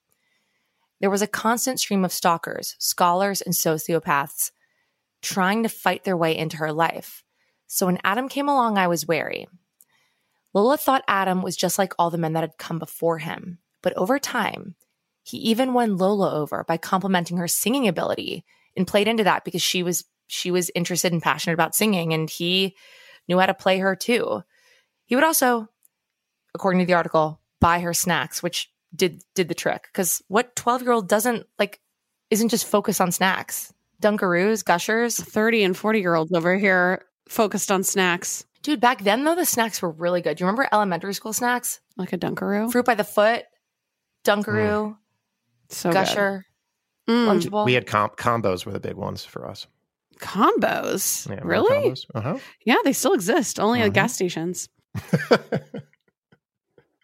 There 1.00 1.08
was 1.08 1.22
a 1.22 1.28
constant 1.28 1.78
stream 1.78 2.04
of 2.04 2.12
stalkers, 2.12 2.74
scholars, 2.80 3.40
and 3.40 3.54
sociopaths 3.54 4.50
trying 5.22 5.62
to 5.62 5.68
fight 5.68 6.02
their 6.02 6.16
way 6.16 6.36
into 6.36 6.56
her 6.56 6.72
life. 6.72 7.22
So 7.68 7.86
when 7.86 8.00
Adam 8.02 8.28
came 8.28 8.48
along, 8.48 8.76
I 8.76 8.88
was 8.88 9.06
wary. 9.06 9.46
Lola 10.52 10.78
thought 10.78 11.04
Adam 11.06 11.42
was 11.42 11.56
just 11.56 11.78
like 11.78 11.92
all 11.96 12.10
the 12.10 12.18
men 12.18 12.32
that 12.32 12.42
had 12.42 12.58
come 12.58 12.80
before 12.80 13.18
him. 13.18 13.58
But 13.82 13.96
over 13.96 14.18
time, 14.18 14.74
he 15.28 15.38
even 15.38 15.74
won 15.74 15.96
Lola 15.96 16.34
over 16.34 16.64
by 16.64 16.76
complimenting 16.76 17.36
her 17.36 17.48
singing 17.48 17.88
ability 17.88 18.44
and 18.76 18.86
played 18.86 19.08
into 19.08 19.24
that 19.24 19.44
because 19.44 19.62
she 19.62 19.82
was 19.82 20.04
she 20.26 20.50
was 20.50 20.70
interested 20.74 21.12
and 21.12 21.22
passionate 21.22 21.54
about 21.54 21.74
singing 21.74 22.12
and 22.12 22.28
he 22.28 22.76
knew 23.28 23.38
how 23.38 23.46
to 23.46 23.54
play 23.54 23.78
her 23.78 23.96
too. 23.96 24.42
He 25.06 25.14
would 25.14 25.24
also, 25.24 25.68
according 26.54 26.80
to 26.80 26.86
the 26.86 26.94
article, 26.94 27.40
buy 27.60 27.80
her 27.80 27.94
snacks, 27.94 28.42
which 28.42 28.70
did 28.94 29.22
did 29.34 29.48
the 29.48 29.54
trick. 29.54 29.84
Because 29.92 30.22
what 30.28 30.56
twelve 30.56 30.82
year 30.82 30.92
old 30.92 31.08
doesn't 31.08 31.46
like 31.58 31.80
isn't 32.30 32.50
just 32.50 32.66
focused 32.66 33.00
on 33.00 33.12
snacks. 33.12 33.72
Dunkaroos, 34.00 34.64
Gushers. 34.64 35.18
30 35.18 35.64
and 35.64 35.76
40 35.76 36.00
year 36.00 36.14
olds 36.14 36.32
over 36.32 36.56
here 36.56 37.02
focused 37.28 37.72
on 37.72 37.82
snacks 37.82 38.44
Dude, 38.62 38.80
back 38.80 39.02
then 39.02 39.24
though, 39.24 39.34
the 39.34 39.44
snacks 39.44 39.80
were 39.80 39.90
really 39.90 40.20
good. 40.20 40.36
Do 40.36 40.42
you 40.42 40.46
remember 40.46 40.68
elementary 40.72 41.14
school 41.14 41.32
snacks? 41.32 41.80
like 41.96 42.12
a 42.12 42.18
Dunkaroo. 42.18 42.70
Fruit 42.70 42.84
by 42.84 42.94
the 42.94 43.04
foot, 43.04 43.44
Dunkaroo, 44.24 44.90
mm. 44.90 44.96
So. 45.68 45.92
Gusher, 45.92 46.44
Mm. 47.08 47.26
Lunchable. 47.40 47.64
We 47.64 47.72
had 47.72 47.86
com- 47.86 48.10
combos 48.18 48.66
were 48.66 48.72
the 48.72 48.80
big 48.80 48.94
ones 48.96 49.24
for 49.24 49.48
us. 49.48 49.66
combos. 50.18 51.26
Yeah, 51.30 51.40
really? 51.42 51.90
combos? 51.90 52.04
Uh-huh. 52.14 52.38
Yeah, 52.66 52.76
they 52.84 52.92
still 52.92 53.14
exist, 53.14 53.58
only 53.58 53.80
at 53.80 53.90
Mhm. 53.92 53.94
gas 53.94 54.14
stations. 54.14 54.68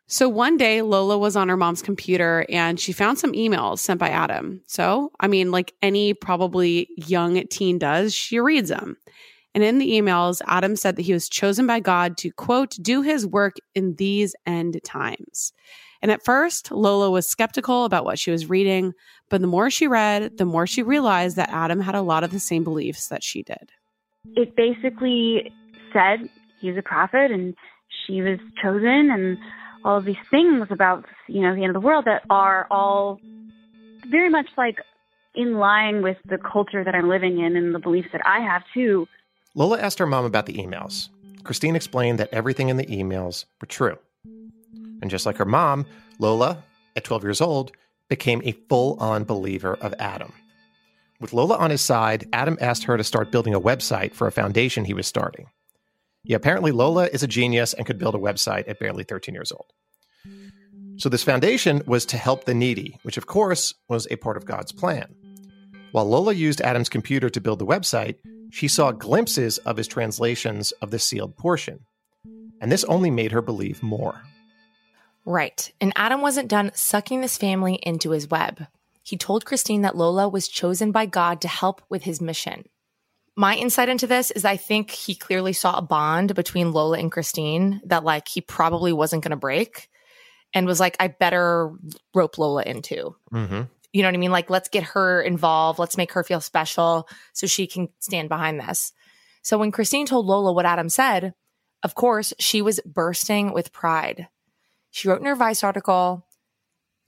So 0.06 0.28
one 0.28 0.58
day, 0.58 0.82
Lola 0.82 1.16
was 1.16 1.34
on 1.34 1.48
her 1.48 1.56
mom's 1.56 1.80
computer 1.80 2.44
and 2.50 2.78
she 2.78 2.92
found 2.92 3.18
some 3.18 3.32
emails 3.32 3.78
sent 3.78 3.98
by 3.98 4.10
Adam. 4.10 4.60
So, 4.66 5.10
I 5.18 5.28
mean, 5.28 5.50
like 5.50 5.72
any 5.80 6.12
probably 6.12 6.88
young 6.96 7.42
teen 7.48 7.78
does, 7.78 8.14
she 8.14 8.38
reads 8.38 8.68
them. 8.68 8.98
And 9.54 9.64
in 9.64 9.78
the 9.78 9.90
emails, 9.92 10.42
Adam 10.46 10.76
said 10.76 10.96
that 10.96 11.02
he 11.02 11.14
was 11.14 11.28
chosen 11.28 11.66
by 11.66 11.80
God 11.80 12.18
to, 12.18 12.30
quote, 12.32 12.76
do 12.82 13.00
his 13.00 13.26
work 13.26 13.56
in 13.74 13.94
these 13.94 14.36
end 14.46 14.78
times. 14.84 15.52
And 16.04 16.10
at 16.10 16.22
first, 16.22 16.70
Lola 16.70 17.10
was 17.10 17.26
skeptical 17.26 17.86
about 17.86 18.04
what 18.04 18.18
she 18.18 18.30
was 18.30 18.50
reading, 18.50 18.92
but 19.30 19.40
the 19.40 19.46
more 19.46 19.70
she 19.70 19.86
read, 19.86 20.36
the 20.36 20.44
more 20.44 20.66
she 20.66 20.82
realized 20.82 21.36
that 21.36 21.48
Adam 21.48 21.80
had 21.80 21.94
a 21.94 22.02
lot 22.02 22.22
of 22.22 22.30
the 22.30 22.38
same 22.38 22.62
beliefs 22.62 23.08
that 23.08 23.24
she 23.24 23.42
did. 23.42 23.72
It 24.36 24.54
basically 24.54 25.50
said 25.94 26.28
he's 26.60 26.76
a 26.76 26.82
prophet 26.82 27.30
and 27.30 27.54
she 27.88 28.20
was 28.20 28.38
chosen 28.62 29.10
and 29.10 29.38
all 29.82 29.96
of 29.96 30.04
these 30.04 30.18
things 30.30 30.66
about, 30.68 31.06
you 31.26 31.40
know, 31.40 31.54
the 31.54 31.62
end 31.64 31.74
of 31.74 31.82
the 31.82 31.86
world 31.86 32.04
that 32.04 32.24
are 32.28 32.66
all 32.70 33.18
very 34.06 34.28
much 34.28 34.48
like 34.58 34.80
in 35.34 35.54
line 35.54 36.02
with 36.02 36.18
the 36.28 36.36
culture 36.36 36.84
that 36.84 36.94
I'm 36.94 37.08
living 37.08 37.40
in 37.40 37.56
and 37.56 37.74
the 37.74 37.78
beliefs 37.78 38.08
that 38.12 38.20
I 38.26 38.40
have 38.40 38.62
too. 38.74 39.08
Lola 39.54 39.80
asked 39.80 39.98
her 40.00 40.06
mom 40.06 40.26
about 40.26 40.44
the 40.44 40.58
emails. 40.58 41.08
Christine 41.44 41.74
explained 41.74 42.18
that 42.18 42.28
everything 42.30 42.68
in 42.68 42.76
the 42.76 42.84
emails 42.88 43.46
were 43.58 43.66
true. 43.66 43.96
And 45.04 45.10
just 45.10 45.26
like 45.26 45.36
her 45.36 45.44
mom, 45.44 45.84
Lola, 46.18 46.64
at 46.96 47.04
12 47.04 47.24
years 47.24 47.42
old, 47.42 47.72
became 48.08 48.40
a 48.42 48.52
full 48.70 48.96
on 48.98 49.24
believer 49.24 49.74
of 49.74 49.92
Adam. 49.98 50.32
With 51.20 51.34
Lola 51.34 51.58
on 51.58 51.70
his 51.70 51.82
side, 51.82 52.26
Adam 52.32 52.56
asked 52.58 52.84
her 52.84 52.96
to 52.96 53.04
start 53.04 53.30
building 53.30 53.52
a 53.52 53.60
website 53.60 54.14
for 54.14 54.26
a 54.26 54.32
foundation 54.32 54.86
he 54.86 54.94
was 54.94 55.06
starting. 55.06 55.48
Yeah, 56.22 56.36
apparently 56.36 56.72
Lola 56.72 57.04
is 57.08 57.22
a 57.22 57.26
genius 57.26 57.74
and 57.74 57.86
could 57.86 57.98
build 57.98 58.14
a 58.14 58.18
website 58.18 58.66
at 58.66 58.78
barely 58.78 59.04
13 59.04 59.34
years 59.34 59.52
old. 59.52 59.66
So, 60.96 61.10
this 61.10 61.22
foundation 61.22 61.82
was 61.84 62.06
to 62.06 62.16
help 62.16 62.44
the 62.46 62.54
needy, 62.54 62.98
which 63.02 63.18
of 63.18 63.26
course 63.26 63.74
was 63.90 64.08
a 64.10 64.16
part 64.16 64.38
of 64.38 64.46
God's 64.46 64.72
plan. 64.72 65.14
While 65.92 66.06
Lola 66.06 66.32
used 66.32 66.62
Adam's 66.62 66.88
computer 66.88 67.28
to 67.28 67.42
build 67.42 67.58
the 67.58 67.66
website, 67.66 68.16
she 68.50 68.68
saw 68.68 68.90
glimpses 68.90 69.58
of 69.58 69.76
his 69.76 69.86
translations 69.86 70.72
of 70.80 70.90
the 70.90 70.98
sealed 70.98 71.36
portion. 71.36 71.80
And 72.62 72.72
this 72.72 72.84
only 72.84 73.10
made 73.10 73.32
her 73.32 73.42
believe 73.42 73.82
more. 73.82 74.22
Right. 75.24 75.72
And 75.80 75.92
Adam 75.96 76.20
wasn't 76.20 76.48
done 76.48 76.70
sucking 76.74 77.20
this 77.20 77.38
family 77.38 77.74
into 77.82 78.10
his 78.10 78.28
web. 78.28 78.66
He 79.02 79.16
told 79.16 79.44
Christine 79.44 79.82
that 79.82 79.96
Lola 79.96 80.28
was 80.28 80.48
chosen 80.48 80.92
by 80.92 81.06
God 81.06 81.40
to 81.42 81.48
help 81.48 81.82
with 81.88 82.02
his 82.02 82.20
mission. 82.20 82.64
My 83.36 83.56
insight 83.56 83.88
into 83.88 84.06
this 84.06 84.30
is 84.30 84.44
I 84.44 84.56
think 84.56 84.90
he 84.90 85.14
clearly 85.14 85.52
saw 85.52 85.76
a 85.76 85.82
bond 85.82 86.34
between 86.34 86.72
Lola 86.72 86.98
and 86.98 87.10
Christine 87.10 87.80
that 87.84 88.04
like 88.04 88.28
he 88.28 88.40
probably 88.40 88.92
wasn't 88.92 89.24
going 89.24 89.30
to 89.30 89.36
break 89.36 89.88
and 90.54 90.66
was 90.66 90.78
like, 90.78 90.96
I 91.00 91.08
better 91.08 91.72
rope 92.14 92.38
Lola 92.38 92.62
into. 92.62 93.16
Mm-hmm. 93.32 93.62
You 93.92 94.02
know 94.02 94.08
what 94.08 94.14
I 94.14 94.18
mean? 94.18 94.30
Like, 94.30 94.50
let's 94.50 94.68
get 94.68 94.84
her 94.84 95.20
involved. 95.20 95.78
Let's 95.78 95.96
make 95.96 96.12
her 96.12 96.24
feel 96.24 96.40
special 96.40 97.08
so 97.32 97.46
she 97.46 97.66
can 97.66 97.88
stand 97.98 98.28
behind 98.28 98.60
this. 98.60 98.92
So 99.42 99.58
when 99.58 99.72
Christine 99.72 100.06
told 100.06 100.26
Lola 100.26 100.52
what 100.52 100.66
Adam 100.66 100.88
said, 100.88 101.34
of 101.82 101.94
course, 101.94 102.32
she 102.38 102.62
was 102.62 102.80
bursting 102.86 103.52
with 103.52 103.72
pride. 103.72 104.28
She 104.94 105.08
wrote 105.08 105.18
in 105.18 105.26
her 105.26 105.34
Vice 105.34 105.64
article, 105.64 106.24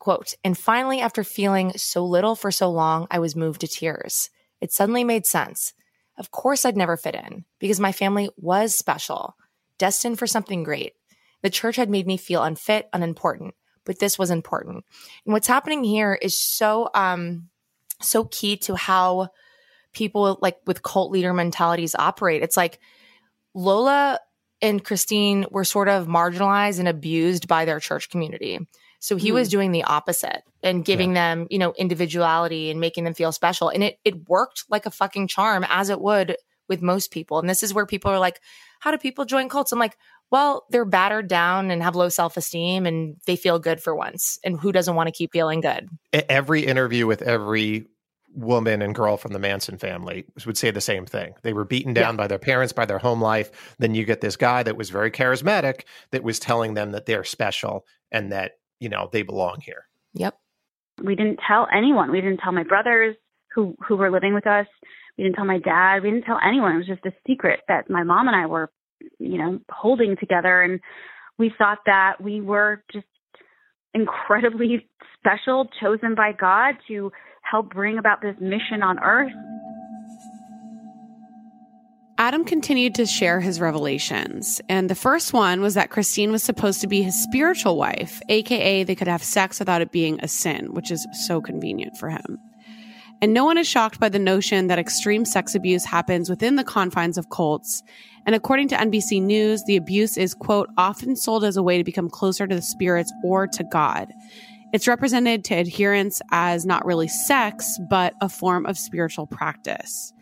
quote, 0.01 0.35
and 0.43 0.59
finally, 0.59 1.01
after 1.01 1.23
feeling 1.23 1.71
so 1.77 2.05
little 2.05 2.35
for 2.35 2.51
so 2.51 2.69
long, 2.69 3.07
I 3.13 3.21
was 3.21 3.37
moved 3.37 3.61
to 3.61 3.69
tears. 3.69 4.29
It 4.61 4.73
suddenly 4.73 5.05
made 5.05 5.25
sense. 5.25 5.73
Of 6.19 6.33
course, 6.33 6.65
I'd 6.65 6.77
never 6.77 6.97
fit 6.97 7.15
in 7.15 7.45
because 7.61 7.79
my 7.79 7.93
family 7.93 8.29
was 8.37 8.77
special, 8.77 9.37
destined 9.79 10.19
for 10.19 10.27
something 10.27 10.65
great. 10.65 10.95
The 11.43 11.49
church 11.49 11.77
had 11.77 11.89
made 11.89 12.09
me 12.09 12.17
feel 12.17 12.43
unfit, 12.43 12.89
unimportant, 12.93 13.55
but 13.85 14.01
this 14.01 14.19
was 14.19 14.33
important. 14.33 14.85
And 15.25 15.33
what's 15.33 15.47
happening 15.47 15.85
here 15.85 16.19
is 16.21 16.37
so, 16.37 16.91
um, 16.93 17.51
so 18.03 18.25
key 18.25 18.57
to 18.57 18.75
how 18.75 19.29
people 19.93 20.41
like 20.43 20.59
with 20.67 20.83
cult 20.83 21.13
leader 21.13 21.33
mentalities 21.33 21.95
operate. 21.95 22.43
It's 22.43 22.57
like 22.57 22.81
Lola 23.55 24.19
and 24.63 24.85
Christine 24.85 25.47
were 25.51 25.65
sort 25.65 25.89
of 25.89 26.07
marginalized 26.07 26.79
and 26.79 26.89
abused 26.89 27.49
by 27.49 27.65
their 27.65 27.81
church 27.81 28.09
community. 28.11 28.59
So 28.99 29.17
he 29.17 29.31
was 29.33 29.49
hmm. 29.49 29.53
doing 29.53 29.73
the 29.73 29.85
opposite 29.85 30.43
and 30.63 30.85
giving 30.85 31.13
them, 31.13 31.47
you 31.51 31.59
know, 31.59 31.73
individuality 31.75 32.71
and 32.71 32.81
making 32.81 33.05
them 33.05 33.15
feel 33.15 33.33
special. 33.33 33.69
And 33.69 33.85
it 33.85 33.99
it 34.05 34.29
worked 34.29 34.65
like 34.69 34.87
a 34.87 34.91
fucking 34.91 35.29
charm 35.29 35.65
as 35.69 35.91
it 35.91 36.01
would 36.01 36.37
with 36.69 36.83
most 36.83 37.11
people. 37.11 37.39
And 37.39 37.49
this 37.49 37.63
is 37.63 37.73
where 37.73 37.87
people 37.87 38.11
are 38.11 38.19
like, 38.19 38.41
how 38.81 38.91
do 38.91 38.99
people 38.99 39.25
join 39.25 39.49
cults? 39.49 39.73
I'm 39.73 39.79
like, 39.79 39.97
well, 40.31 40.67
they're 40.71 40.85
battered 40.85 41.29
down 41.29 41.71
and 41.71 41.83
have 41.83 41.95
low 41.95 42.09
self-esteem 42.09 42.87
and 42.87 43.17
they 43.27 43.37
feel 43.37 43.59
good 43.59 43.81
for 43.81 43.95
once. 43.95 44.39
And 44.43 44.59
who 44.59 44.73
doesn't 44.73 44.95
want 44.97 45.07
to 45.07 45.13
keep 45.13 45.33
feeling 45.33 45.61
good? 45.61 45.89
Every 46.13 46.67
interview 46.67 47.07
with 47.07 47.23
every 47.23 47.87
woman 48.37 48.83
and 48.83 48.95
girl 48.95 49.17
from 49.17 49.33
the 49.33 49.39
Manson 49.39 49.79
family 49.79 50.27
would 50.45 50.59
say 50.59 50.71
the 50.71 50.81
same 50.81 51.07
thing. 51.07 51.35
They 51.43 51.53
were 51.53 51.65
beaten 51.65 51.95
down 51.95 52.15
Yeah. 52.15 52.19
by 52.19 52.27
their 52.27 52.39
parents, 52.39 52.73
by 52.73 52.85
their 52.85 52.99
home 52.99 53.21
life. 53.21 53.75
Then 53.79 53.95
you 53.95 54.05
get 54.05 54.21
this 54.21 54.37
guy 54.37 54.63
that 54.63 54.77
was 54.77 54.91
very 54.91 55.11
charismatic 55.11 55.83
that 56.11 56.23
was 56.23 56.39
telling 56.39 56.75
them 56.75 56.91
that 56.93 57.07
they're 57.07 57.25
special 57.25 57.87
and 58.13 58.31
that, 58.33 58.59
you 58.79 58.89
know, 58.89 59.09
they 59.11 59.23
belong 59.23 59.57
here. 59.63 59.87
Yep. 60.15 60.39
We 61.03 61.15
didn't 61.17 61.41
tell 61.47 61.67
anyone. 61.73 62.11
We 62.11 62.21
didn't 62.21 62.39
tell 62.39 62.53
my 62.53 62.63
brothers 62.63 63.17
who 63.55 63.75
who 63.87 63.97
were 63.97 64.11
living 64.11 64.35
with 64.35 64.47
us. 64.47 64.67
We 65.17 65.25
didn't 65.25 65.37
tell 65.37 65.45
my 65.47 65.59
dad. 65.59 66.03
We 66.03 66.11
didn't 66.11 66.25
tell 66.27 66.39
anyone. 66.47 66.73
It 66.75 66.79
was 66.79 66.87
just 66.87 67.07
a 67.07 67.13
secret 67.27 67.61
that 67.69 67.89
my 67.89 68.03
mom 68.03 68.29
and 68.29 68.37
I 68.37 68.45
were, 68.47 68.71
you 69.19 69.39
know, 69.39 69.61
holding 69.71 70.17
together. 70.17 70.61
And 70.63 70.81
we 71.39 71.51
thought 71.57 71.79
that 71.87 72.21
we 72.21 72.41
were 72.43 72.83
just 72.93 73.07
incredibly 73.95 74.87
special, 75.19 75.69
chosen 75.81 76.15
by 76.15 76.33
God 76.33 76.75
to 76.89 77.11
help 77.51 77.71
bring 77.71 77.99
about 77.99 78.21
this 78.21 78.37
mission 78.41 78.83
on 78.83 78.99
earth. 79.01 79.33
Adam 82.19 82.45
continued 82.45 82.95
to 82.95 83.05
share 83.05 83.41
his 83.41 83.61
revelations. 83.61 84.61
And 84.71 84.89
the 84.89 84.95
first 84.95 85.35
one 85.35 85.61
was 85.61 85.75
that 85.75 85.91
Christine 85.91 86.33
was 86.33 86.43
supposed 86.43 86.81
to 86.81 86.87
be 86.87 87.03
his 87.03 87.23
spiritual 87.23 87.77
wife, 87.77 88.23
AKA, 88.31 88.85
they 88.85 88.95
could 88.95 89.07
have 89.07 89.23
sex 89.23 89.59
without 89.59 89.83
it 89.83 89.93
being 89.93 90.19
a 90.23 90.29
sin, 90.29 90.73
which 90.73 90.91
is 90.91 91.07
so 91.27 91.43
convenient 91.43 91.99
for 91.99 92.09
him. 92.09 92.39
And 93.21 93.35
no 93.35 93.45
one 93.45 93.59
is 93.59 93.69
shocked 93.69 94.01
by 94.01 94.09
the 94.09 94.19
notion 94.19 94.67
that 94.67 94.79
extreme 94.79 95.25
sex 95.25 95.55
abuse 95.55 95.85
happens 95.85 96.29
within 96.29 96.57
the 96.57 96.65
confines 96.65 97.19
of 97.19 97.31
cults. 97.31 97.83
And 98.25 98.35
according 98.35 98.69
to 98.69 98.77
NBC 98.77 99.23
News, 99.23 99.63
the 99.65 99.77
abuse 99.77 100.17
is, 100.17 100.35
quote, 100.35 100.69
often 100.77 101.17
sold 101.17 101.45
as 101.45 101.57
a 101.57 101.63
way 101.63 101.79
to 101.79 101.85
become 101.85 102.11
closer 102.11 102.47
to 102.47 102.55
the 102.55 102.63
spirits 102.63 103.13
or 103.23 103.47
to 103.47 103.65
God. 103.65 104.13
It's 104.73 104.89
represented 104.89 105.45
to 105.45 105.55
adherents 105.55 106.21
as 106.33 106.67
not 106.67 106.85
really 106.85 107.09
sex, 107.09 107.79
but 107.89 108.15
a 108.21 108.29
form 108.29 108.67
of 108.67 108.77
spiritual 108.77 109.27
practice. 109.27 110.13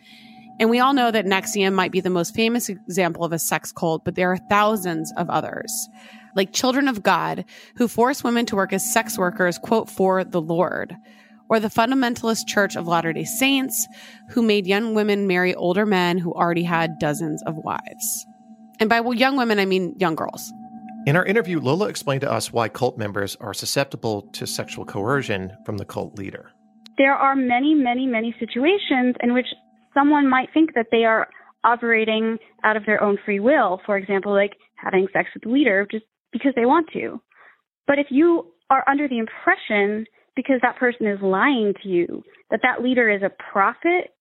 And 0.59 0.69
we 0.69 0.79
all 0.79 0.93
know 0.93 1.11
that 1.11 1.25
NXIVM 1.25 1.73
might 1.73 1.91
be 1.91 1.99
the 1.99 2.09
most 2.09 2.33
famous 2.33 2.69
example 2.69 3.25
of 3.25 3.33
a 3.33 3.39
sex 3.39 3.71
cult, 3.71 4.05
but 4.05 4.15
there 4.15 4.31
are 4.31 4.37
thousands 4.37 5.11
of 5.17 5.29
others. 5.29 5.89
Like 6.35 6.53
Children 6.53 6.87
of 6.87 7.03
God, 7.03 7.45
who 7.75 7.87
force 7.87 8.23
women 8.23 8.45
to 8.47 8.55
work 8.55 8.71
as 8.71 8.93
sex 8.93 9.17
workers, 9.17 9.57
quote, 9.57 9.89
for 9.89 10.23
the 10.23 10.41
Lord. 10.41 10.95
Or 11.49 11.59
the 11.59 11.67
Fundamentalist 11.67 12.47
Church 12.47 12.75
of 12.75 12.87
Latter 12.87 13.13
day 13.13 13.25
Saints, 13.25 13.87
who 14.29 14.41
made 14.41 14.65
young 14.65 14.95
women 14.95 15.27
marry 15.27 15.53
older 15.53 15.85
men 15.85 16.17
who 16.17 16.33
already 16.33 16.63
had 16.63 16.99
dozens 16.99 17.43
of 17.43 17.55
wives. 17.57 18.25
And 18.79 18.89
by 18.89 19.01
young 19.01 19.37
women, 19.37 19.59
I 19.59 19.65
mean 19.65 19.95
young 19.97 20.15
girls. 20.15 20.51
In 21.05 21.15
our 21.15 21.25
interview, 21.25 21.59
Lola 21.59 21.87
explained 21.87 22.21
to 22.21 22.31
us 22.31 22.51
why 22.51 22.67
cult 22.67 22.97
members 22.97 23.35
are 23.35 23.53
susceptible 23.53 24.23
to 24.33 24.47
sexual 24.47 24.85
coercion 24.85 25.55
from 25.63 25.77
the 25.77 25.85
cult 25.85 26.17
leader. 26.17 26.51
there 26.97 27.13
are 27.13 27.35
many, 27.35 27.75
many, 27.75 28.07
many 28.07 28.33
situations 28.39 29.15
in 29.21 29.33
which 29.33 29.45
someone 29.93 30.27
might 30.29 30.49
think 30.53 30.73
that 30.73 30.87
they 30.91 31.03
are 31.03 31.27
operating 31.63 32.37
out 32.63 32.77
of 32.77 32.85
their 32.85 33.03
own 33.03 33.17
free 33.23 33.39
will. 33.39 33.81
For 33.85 33.97
example, 33.97 34.33
like 34.33 34.53
having 34.75 35.07
sex 35.13 35.29
with 35.33 35.43
the 35.43 35.49
leader 35.49 35.87
just 35.91 36.05
because 36.31 36.53
they 36.55 36.65
want 36.65 36.87
to. 36.93 37.21
But 37.85 37.99
if 37.99 38.07
you 38.09 38.53
are 38.69 38.83
under 38.89 39.07
the 39.07 39.19
impression, 39.19 40.05
because 40.35 40.59
that 40.63 40.77
person 40.77 41.05
is 41.05 41.19
lying 41.21 41.73
to 41.83 41.89
you, 41.89 42.23
that 42.49 42.61
that 42.63 42.81
leader 42.81 43.09
is 43.09 43.21
a 43.21 43.31
prophet 43.51 44.15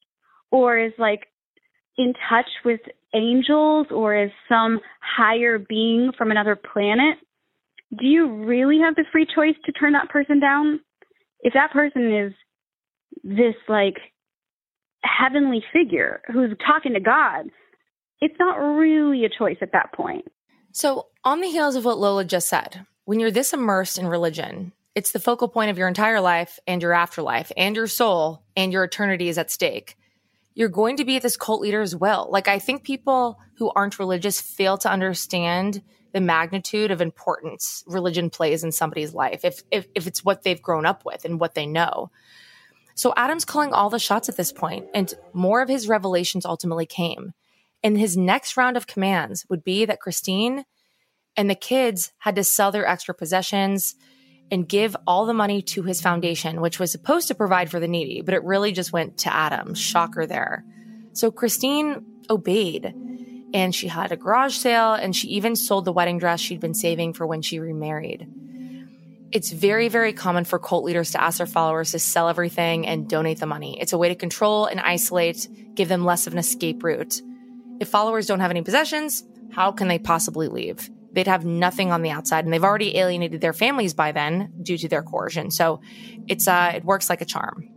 or 0.50 0.78
is 0.78 0.92
like 0.98 1.28
in 1.96 2.12
touch 2.28 2.48
with 2.64 2.80
angels 3.14 3.86
or 3.90 4.16
is 4.16 4.30
some 4.48 4.80
higher 5.00 5.58
being 5.58 6.12
from 6.16 6.30
another 6.30 6.56
planet, 6.56 7.18
do 7.98 8.06
you 8.06 8.44
really 8.44 8.78
have 8.80 8.96
the 8.96 9.04
free 9.12 9.26
choice 9.26 9.54
to 9.64 9.72
turn 9.72 9.92
that 9.92 10.08
person 10.08 10.40
down? 10.40 10.80
If 11.40 11.54
that 11.54 11.72
person 11.72 12.12
is 12.12 12.32
this 13.22 13.54
like 13.68 13.96
heavenly 15.02 15.62
figure 15.72 16.20
who's 16.32 16.56
talking 16.66 16.94
to 16.94 17.00
God, 17.00 17.46
it's 18.20 18.34
not 18.38 18.56
really 18.56 19.24
a 19.24 19.28
choice 19.28 19.58
at 19.60 19.72
that 19.72 19.92
point. 19.92 20.24
So, 20.72 21.06
on 21.24 21.40
the 21.40 21.50
heels 21.50 21.76
of 21.76 21.84
what 21.84 21.98
Lola 21.98 22.24
just 22.24 22.48
said, 22.48 22.84
when 23.04 23.20
you're 23.20 23.30
this 23.30 23.52
immersed 23.52 23.98
in 23.98 24.06
religion, 24.06 24.72
it's 24.94 25.12
the 25.12 25.20
focal 25.20 25.48
point 25.48 25.70
of 25.70 25.78
your 25.78 25.88
entire 25.88 26.20
life 26.20 26.58
and 26.66 26.80
your 26.80 26.92
afterlife 26.92 27.52
and 27.56 27.76
your 27.76 27.86
soul 27.86 28.42
and 28.56 28.72
your 28.72 28.84
eternity 28.84 29.28
is 29.28 29.38
at 29.38 29.50
stake. 29.50 29.96
You're 30.54 30.68
going 30.68 30.96
to 30.98 31.04
be 31.04 31.18
this 31.18 31.36
cult 31.36 31.60
leader 31.60 31.82
as 31.82 31.96
well. 31.96 32.28
Like, 32.30 32.48
I 32.48 32.58
think 32.58 32.84
people 32.84 33.40
who 33.56 33.72
aren't 33.74 33.98
religious 33.98 34.40
fail 34.40 34.78
to 34.78 34.90
understand 34.90 35.82
the 36.12 36.20
magnitude 36.20 36.92
of 36.92 37.00
importance 37.00 37.82
religion 37.88 38.30
plays 38.30 38.62
in 38.62 38.70
somebody's 38.70 39.12
life 39.12 39.44
if, 39.44 39.62
if, 39.72 39.88
if 39.96 40.06
it's 40.06 40.24
what 40.24 40.44
they've 40.44 40.62
grown 40.62 40.86
up 40.86 41.04
with 41.04 41.24
and 41.24 41.40
what 41.40 41.54
they 41.54 41.66
know. 41.66 42.10
So 42.94 43.12
Adam's 43.16 43.44
calling 43.44 43.72
all 43.72 43.90
the 43.90 43.98
shots 43.98 44.28
at 44.28 44.36
this 44.36 44.52
point, 44.52 44.86
and 44.94 45.12
more 45.32 45.60
of 45.60 45.68
his 45.68 45.88
revelations 45.88 46.46
ultimately 46.46 46.86
came. 46.86 47.32
And 47.82 47.98
his 47.98 48.16
next 48.16 48.56
round 48.56 48.76
of 48.76 48.86
commands 48.86 49.44
would 49.48 49.64
be 49.64 49.84
that 49.84 50.00
Christine 50.00 50.64
and 51.36 51.50
the 51.50 51.56
kids 51.56 52.12
had 52.18 52.36
to 52.36 52.44
sell 52.44 52.70
their 52.70 52.86
extra 52.86 53.12
possessions 53.12 53.96
and 54.50 54.68
give 54.68 54.96
all 55.06 55.26
the 55.26 55.34
money 55.34 55.62
to 55.62 55.82
his 55.82 56.00
foundation, 56.00 56.60
which 56.60 56.78
was 56.78 56.92
supposed 56.92 57.28
to 57.28 57.34
provide 57.34 57.70
for 57.70 57.80
the 57.80 57.88
needy, 57.88 58.20
but 58.20 58.34
it 58.34 58.44
really 58.44 58.72
just 58.72 58.92
went 58.92 59.18
to 59.18 59.32
Adam. 59.32 59.74
Shocker 59.74 60.26
there. 60.26 60.64
So 61.12 61.30
Christine 61.30 62.04
obeyed 62.28 62.94
and 63.54 63.74
she 63.74 63.88
had 63.88 64.12
a 64.12 64.16
garage 64.16 64.56
sale 64.56 64.94
and 64.94 65.14
she 65.14 65.28
even 65.28 65.56
sold 65.56 65.84
the 65.84 65.92
wedding 65.92 66.18
dress 66.18 66.40
she'd 66.40 66.60
been 66.60 66.74
saving 66.74 67.14
for 67.14 67.26
when 67.26 67.42
she 67.42 67.58
remarried. 67.58 68.26
It's 69.30 69.50
very, 69.50 69.88
very 69.88 70.12
common 70.12 70.44
for 70.44 70.58
cult 70.58 70.84
leaders 70.84 71.12
to 71.12 71.22
ask 71.22 71.38
their 71.38 71.46
followers 71.46 71.90
to 71.90 71.98
sell 71.98 72.28
everything 72.28 72.86
and 72.86 73.08
donate 73.08 73.40
the 73.40 73.46
money. 73.46 73.80
It's 73.80 73.92
a 73.92 73.98
way 73.98 74.08
to 74.08 74.14
control 74.14 74.66
and 74.66 74.78
isolate, 74.78 75.48
give 75.74 75.88
them 75.88 76.04
less 76.04 76.26
of 76.26 76.34
an 76.34 76.38
escape 76.38 76.84
route. 76.84 77.20
If 77.80 77.88
followers 77.88 78.26
don't 78.26 78.40
have 78.40 78.52
any 78.52 78.62
possessions, 78.62 79.24
how 79.50 79.72
can 79.72 79.88
they 79.88 79.98
possibly 79.98 80.46
leave? 80.48 80.88
They'd 81.14 81.26
have 81.26 81.44
nothing 81.44 81.92
on 81.92 82.02
the 82.02 82.10
outside, 82.10 82.44
and 82.44 82.52
they've 82.52 82.64
already 82.64 82.96
alienated 82.98 83.40
their 83.40 83.52
families 83.52 83.94
by 83.94 84.12
then 84.12 84.52
due 84.62 84.76
to 84.78 84.88
their 84.88 85.02
coercion. 85.02 85.50
So 85.50 85.80
it's 86.26 86.48
uh, 86.48 86.72
it 86.76 86.84
works 86.84 87.08
like 87.08 87.20
a 87.20 87.24
charm. 87.24 87.68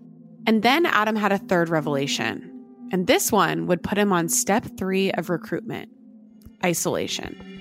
And 0.47 0.63
then 0.63 0.85
Adam 0.85 1.15
had 1.15 1.31
a 1.31 1.37
third 1.37 1.69
revelation. 1.69 2.53
And 2.91 3.05
this 3.05 3.31
one 3.31 3.67
would 3.67 3.83
put 3.83 3.97
him 3.97 4.13
on 4.13 4.29
step 4.29 4.65
three 4.77 5.11
of 5.11 5.29
recruitment. 5.29 5.89
isolation. 6.63 7.57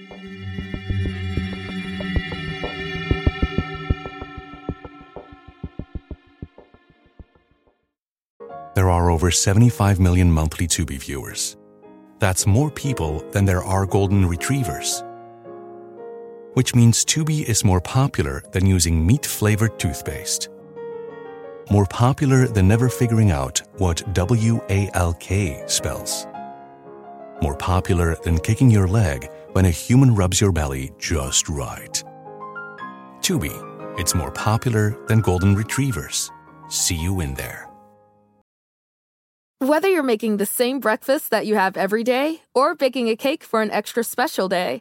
There 8.74 8.90
are 8.90 9.10
over 9.10 9.30
75 9.30 9.98
million 10.00 10.30
monthly 10.30 10.66
Tubi 10.68 10.98
viewers. 10.98 11.56
That's 12.18 12.46
more 12.46 12.70
people 12.70 13.24
than 13.30 13.46
there 13.46 13.64
are 13.64 13.86
golden 13.86 14.26
retrievers. 14.26 15.02
Which 16.56 16.74
means 16.74 17.04
Tubi 17.04 17.44
is 17.44 17.66
more 17.66 17.82
popular 17.82 18.42
than 18.52 18.64
using 18.64 19.06
meat 19.06 19.26
flavored 19.26 19.78
toothpaste. 19.78 20.48
More 21.70 21.84
popular 21.84 22.48
than 22.48 22.66
never 22.66 22.88
figuring 22.88 23.30
out 23.30 23.60
what 23.76 24.02
W 24.14 24.58
A 24.70 24.88
L 24.94 25.12
K 25.20 25.62
spells. 25.66 26.26
More 27.42 27.56
popular 27.56 28.16
than 28.24 28.38
kicking 28.38 28.70
your 28.70 28.88
leg 28.88 29.28
when 29.52 29.66
a 29.66 29.70
human 29.70 30.14
rubs 30.14 30.40
your 30.40 30.50
belly 30.50 30.92
just 30.98 31.50
right. 31.50 32.02
Tubi, 33.20 33.52
it's 33.98 34.14
more 34.14 34.32
popular 34.32 34.96
than 35.08 35.20
golden 35.20 35.54
retrievers. 35.56 36.30
See 36.70 36.96
you 36.96 37.20
in 37.20 37.34
there. 37.34 37.68
Whether 39.58 39.88
you're 39.88 40.02
making 40.02 40.38
the 40.38 40.46
same 40.46 40.80
breakfast 40.80 41.30
that 41.32 41.44
you 41.44 41.56
have 41.56 41.76
every 41.76 42.02
day 42.02 42.40
or 42.54 42.74
baking 42.74 43.10
a 43.10 43.16
cake 43.16 43.44
for 43.44 43.60
an 43.60 43.70
extra 43.70 44.02
special 44.02 44.48
day, 44.48 44.80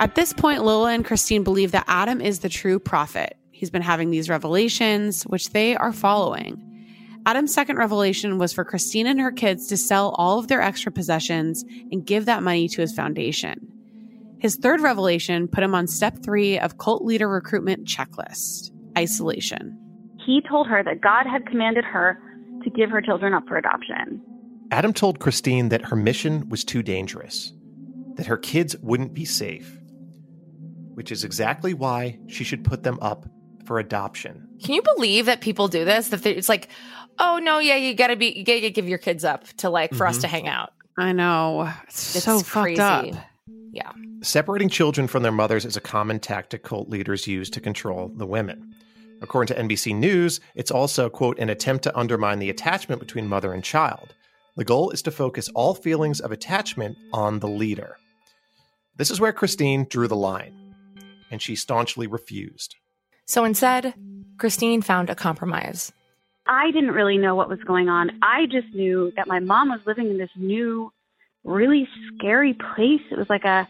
At 0.00 0.14
this 0.14 0.32
point, 0.32 0.64
Lola 0.64 0.92
and 0.92 1.04
Christine 1.04 1.42
believe 1.42 1.72
that 1.72 1.84
Adam 1.88 2.20
is 2.20 2.38
the 2.38 2.48
true 2.48 2.78
prophet. 2.78 3.36
He's 3.50 3.70
been 3.70 3.82
having 3.82 4.10
these 4.10 4.30
revelations, 4.30 5.24
which 5.24 5.50
they 5.50 5.74
are 5.74 5.92
following. 5.92 6.64
Adam's 7.26 7.52
second 7.52 7.76
revelation 7.76 8.38
was 8.38 8.52
for 8.52 8.64
Christine 8.64 9.08
and 9.08 9.20
her 9.20 9.32
kids 9.32 9.66
to 9.66 9.76
sell 9.76 10.10
all 10.10 10.38
of 10.38 10.46
their 10.46 10.62
extra 10.62 10.92
possessions 10.92 11.64
and 11.90 12.06
give 12.06 12.26
that 12.26 12.44
money 12.44 12.68
to 12.68 12.80
his 12.80 12.94
foundation. 12.94 13.66
His 14.38 14.54
third 14.54 14.80
revelation 14.80 15.48
put 15.48 15.64
him 15.64 15.74
on 15.74 15.88
step 15.88 16.18
three 16.22 16.60
of 16.60 16.78
cult 16.78 17.04
leader 17.04 17.28
recruitment 17.28 17.86
checklist 17.86 18.70
isolation. 18.96 19.76
He 20.24 20.40
told 20.48 20.68
her 20.68 20.84
that 20.84 21.00
God 21.00 21.26
had 21.26 21.44
commanded 21.46 21.84
her 21.84 22.20
to 22.62 22.70
give 22.70 22.90
her 22.90 23.02
children 23.02 23.34
up 23.34 23.48
for 23.48 23.56
adoption. 23.56 24.22
Adam 24.70 24.92
told 24.92 25.18
Christine 25.18 25.70
that 25.70 25.86
her 25.86 25.96
mission 25.96 26.48
was 26.48 26.62
too 26.62 26.84
dangerous, 26.84 27.52
that 28.14 28.26
her 28.26 28.36
kids 28.36 28.76
wouldn't 28.78 29.12
be 29.12 29.24
safe, 29.24 29.77
which 30.98 31.12
is 31.12 31.22
exactly 31.22 31.72
why 31.74 32.18
she 32.26 32.42
should 32.42 32.64
put 32.64 32.82
them 32.82 32.98
up 33.00 33.24
for 33.66 33.78
adoption. 33.78 34.48
Can 34.64 34.74
you 34.74 34.82
believe 34.82 35.26
that 35.26 35.40
people 35.40 35.68
do 35.68 35.84
this? 35.84 36.08
That 36.08 36.24
they- 36.24 36.34
it's 36.34 36.48
like, 36.48 36.66
oh 37.20 37.38
no, 37.40 37.60
yeah, 37.60 37.76
you 37.76 37.94
gotta 37.94 38.16
be, 38.16 38.32
you 38.36 38.42
gotta 38.44 38.68
give 38.70 38.88
your 38.88 38.98
kids 38.98 39.24
up 39.24 39.44
to 39.58 39.70
like 39.70 39.94
for 39.94 40.08
us 40.08 40.18
Mhm. 40.18 40.22
to 40.22 40.26
hang 40.26 40.48
out. 40.48 40.72
I 40.98 41.12
know. 41.12 41.72
It's, 41.86 42.16
It's 42.16 42.24
so 42.24 42.40
fucked 42.40 42.80
up. 42.80 43.02
crazy. 43.04 43.16
Yeah. 43.70 43.92
Separating 44.22 44.68
children 44.68 45.06
from 45.06 45.22
their 45.22 45.30
mothers 45.30 45.64
is 45.64 45.76
a 45.76 45.80
common 45.80 46.18
tactic 46.18 46.64
cult 46.64 46.88
leaders 46.88 47.28
use 47.28 47.48
to 47.50 47.60
control 47.60 48.10
the 48.16 48.26
women. 48.26 48.74
According 49.22 49.54
to 49.54 49.60
NBC 49.62 49.94
News, 49.94 50.40
it's 50.56 50.72
also, 50.72 51.08
quote, 51.08 51.38
an 51.38 51.48
attempt 51.48 51.84
to 51.84 51.96
undermine 51.96 52.40
the 52.40 52.50
attachment 52.50 52.98
between 53.00 53.28
mother 53.28 53.52
and 53.52 53.62
child. 53.62 54.16
The 54.56 54.64
goal 54.64 54.90
is 54.90 55.02
to 55.02 55.12
focus 55.12 55.48
all 55.54 55.74
feelings 55.74 56.18
of 56.18 56.32
attachment 56.32 56.96
on 57.12 57.38
the 57.38 57.46
leader. 57.46 57.96
This 58.96 59.12
is 59.12 59.20
where 59.20 59.32
Christine 59.32 59.86
drew 59.88 60.08
the 60.08 60.16
line, 60.16 60.67
and 61.30 61.40
she 61.40 61.54
staunchly 61.54 62.06
refused. 62.06 62.76
So 63.26 63.44
instead, 63.44 63.94
Christine 64.38 64.82
found 64.82 65.10
a 65.10 65.14
compromise. 65.14 65.92
I 66.46 66.70
didn't 66.70 66.92
really 66.92 67.18
know 67.18 67.34
what 67.34 67.48
was 67.48 67.58
going 67.66 67.88
on. 67.88 68.18
I 68.22 68.46
just 68.46 68.74
knew 68.74 69.12
that 69.16 69.28
my 69.28 69.38
mom 69.38 69.68
was 69.68 69.80
living 69.86 70.08
in 70.08 70.16
this 70.16 70.30
new, 70.34 70.90
really 71.44 71.86
scary 72.14 72.54
place. 72.54 73.02
It 73.10 73.18
was 73.18 73.28
like 73.28 73.44
a 73.44 73.68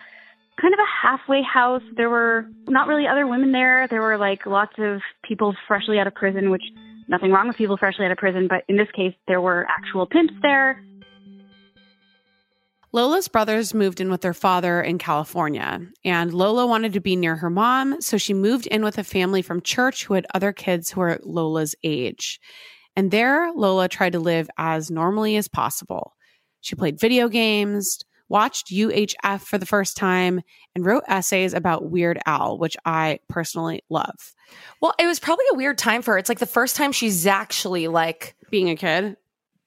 kind 0.61 0.75
of 0.75 0.79
a 0.79 1.07
halfway 1.07 1.43
house. 1.43 1.83
There 1.97 2.11
were 2.11 2.47
not 2.69 2.87
really 2.87 3.07
other 3.07 3.27
women 3.27 3.53
there. 3.53 3.89
There 3.89 4.03
were 4.03 4.17
like 4.17 4.47
lots 4.47 4.75
of 4.79 5.01
people 5.25 5.55
freshly 5.67 5.99
out 5.99 6.07
of 6.07 6.15
prison, 6.15 6.51
which 6.51 6.63
nothing 7.09 7.33
wrong 7.33 7.49
with 7.49 7.57
people 7.57 7.77
freshly 7.77 8.05
out 8.05 8.13
of 8.13 8.19
prison, 8.19 8.47
but 8.49 8.65
in 8.69 8.77
this 8.77 8.89
case, 8.95 9.15
there 9.27 9.41
were 9.41 9.67
actual 9.69 10.07
pimps 10.07 10.35
there. 10.43 10.83
Lola's 12.99 13.29
brothers 13.29 13.75
moved 13.75 14.01
in 14.01 14.11
with 14.11 14.23
their 14.23 14.35
father 14.35 14.83
in 14.83 14.99
California, 14.99 15.81
and 16.05 16.35
Lola 16.35 16.67
wanted 16.67 16.95
to 16.95 17.01
be 17.01 17.15
near 17.15 17.37
her 17.37 17.49
mom, 17.49 18.01
so 18.01 18.19
she 18.19 18.35
moved 18.35 18.67
in 18.67 18.83
with 18.83 18.99
a 18.99 19.05
family 19.05 19.41
from 19.41 19.61
church 19.61 20.05
who 20.05 20.15
had 20.15 20.27
other 20.35 20.53
kids 20.53 20.91
who 20.91 21.03
were 21.03 21.21
Lola's 21.23 21.77
age. 21.85 22.41
And 22.97 23.13
there, 23.13 23.53
Lola 23.53 23.89
tried 23.89 24.15
to 24.15 24.19
live 24.19 24.51
as 24.59 24.91
normally 24.91 25.37
as 25.37 25.47
possible. 25.47 26.17
She 26.61 26.75
played 26.75 26.99
video 26.99 27.29
games, 27.29 28.01
watched 28.29 28.73
UHF 28.73 29.43
for 29.43 29.59
the 29.59 29.65
first 29.65 29.97
time, 29.97 30.41
and 30.75 30.85
wrote 30.85 31.05
essays 31.07 31.55
about 31.55 31.93
Weird 31.93 32.19
Al, 32.27 32.59
which 32.59 32.77
I 32.85 33.21
personally 33.29 33.81
love. 33.89 34.35
Well, 34.83 34.95
it 34.99 35.07
was 35.07 35.21
probably 35.21 35.45
a 35.53 35.57
weird 35.57 35.79
time 35.79 36.03
for 36.03 36.15
her. 36.15 36.19
It's 36.19 36.29
like 36.29 36.41
the 36.41 36.47
first 36.47 36.75
time 36.75 36.91
she's 36.91 37.29
actually 37.29 37.87
like 37.87 38.35
Being 38.51 38.71
a 38.71 38.77
kid, 38.77 39.17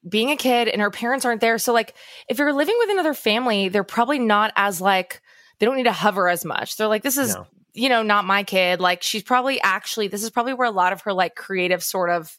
being 0.08 0.32
a 0.32 0.36
kid 0.36 0.68
and 0.68 0.82
her 0.82 0.92
parents 0.92 1.26
aren't 1.26 1.42
there. 1.42 1.58
So 1.58 1.74
like 1.74 1.94
if 2.28 2.40
you're 2.40 2.54
living 2.54 2.76
with 2.80 2.90
another 2.90 3.14
family, 3.14 3.70
they're 3.70 3.84
probably 3.84 4.20
not 4.20 4.52
as 4.56 4.82
like 4.82 5.22
they 5.60 5.66
don't 5.66 5.78
need 5.78 5.84
to 5.84 5.92
hover 5.92 6.28
as 6.28 6.44
much. 6.44 6.76
They're 6.78 6.88
like, 6.88 7.04
this 7.04 7.18
is, 7.18 7.36
No. 7.36 7.46
you 7.74 7.88
know, 7.90 8.02
not 8.02 8.26
my 8.26 8.44
kid. 8.44 8.80
Like 8.80 9.04
she's 9.04 9.22
probably 9.24 9.62
actually 9.62 10.08
this 10.08 10.24
is 10.24 10.30
probably 10.32 10.54
where 10.56 10.68
a 10.68 10.72
lot 10.72 10.92
of 10.94 11.02
her 11.02 11.14
like 11.14 11.36
creative 11.36 11.84
sort 11.84 12.10
of 12.10 12.36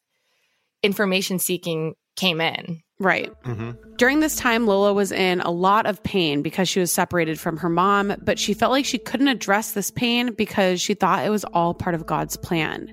information 0.82 1.38
seeking 1.38 1.94
came 2.16 2.40
in. 2.40 2.82
right. 2.98 3.32
Mm-hmm. 3.44 3.70
During 3.96 4.20
this 4.20 4.36
time, 4.36 4.66
Lola 4.66 4.92
was 4.92 5.12
in 5.12 5.40
a 5.40 5.50
lot 5.50 5.86
of 5.86 6.02
pain 6.02 6.42
because 6.42 6.68
she 6.68 6.80
was 6.80 6.92
separated 6.92 7.38
from 7.38 7.56
her 7.58 7.68
mom, 7.68 8.14
but 8.22 8.38
she 8.38 8.52
felt 8.54 8.72
like 8.72 8.84
she 8.84 8.98
couldn't 8.98 9.28
address 9.28 9.72
this 9.72 9.90
pain 9.92 10.32
because 10.34 10.80
she 10.80 10.94
thought 10.94 11.24
it 11.24 11.30
was 11.30 11.44
all 11.44 11.72
part 11.74 11.94
of 11.94 12.04
God's 12.06 12.36
plan. 12.36 12.88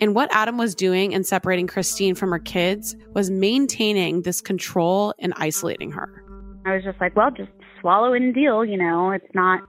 And 0.00 0.14
what 0.14 0.28
Adam 0.32 0.58
was 0.58 0.74
doing 0.74 1.12
in 1.12 1.24
separating 1.24 1.66
Christine 1.66 2.14
from 2.14 2.30
her 2.30 2.38
kids 2.38 2.96
was 3.12 3.30
maintaining 3.30 4.22
this 4.22 4.40
control 4.40 5.14
and 5.18 5.32
isolating 5.36 5.92
her. 5.92 6.24
I 6.66 6.74
was 6.74 6.84
just 6.84 7.00
like, 7.00 7.14
well, 7.14 7.30
just 7.30 7.50
swallow 7.80 8.12
and 8.14 8.34
deal, 8.34 8.64
you 8.64 8.76
know. 8.76 9.10
It's 9.12 9.34
not 9.34 9.60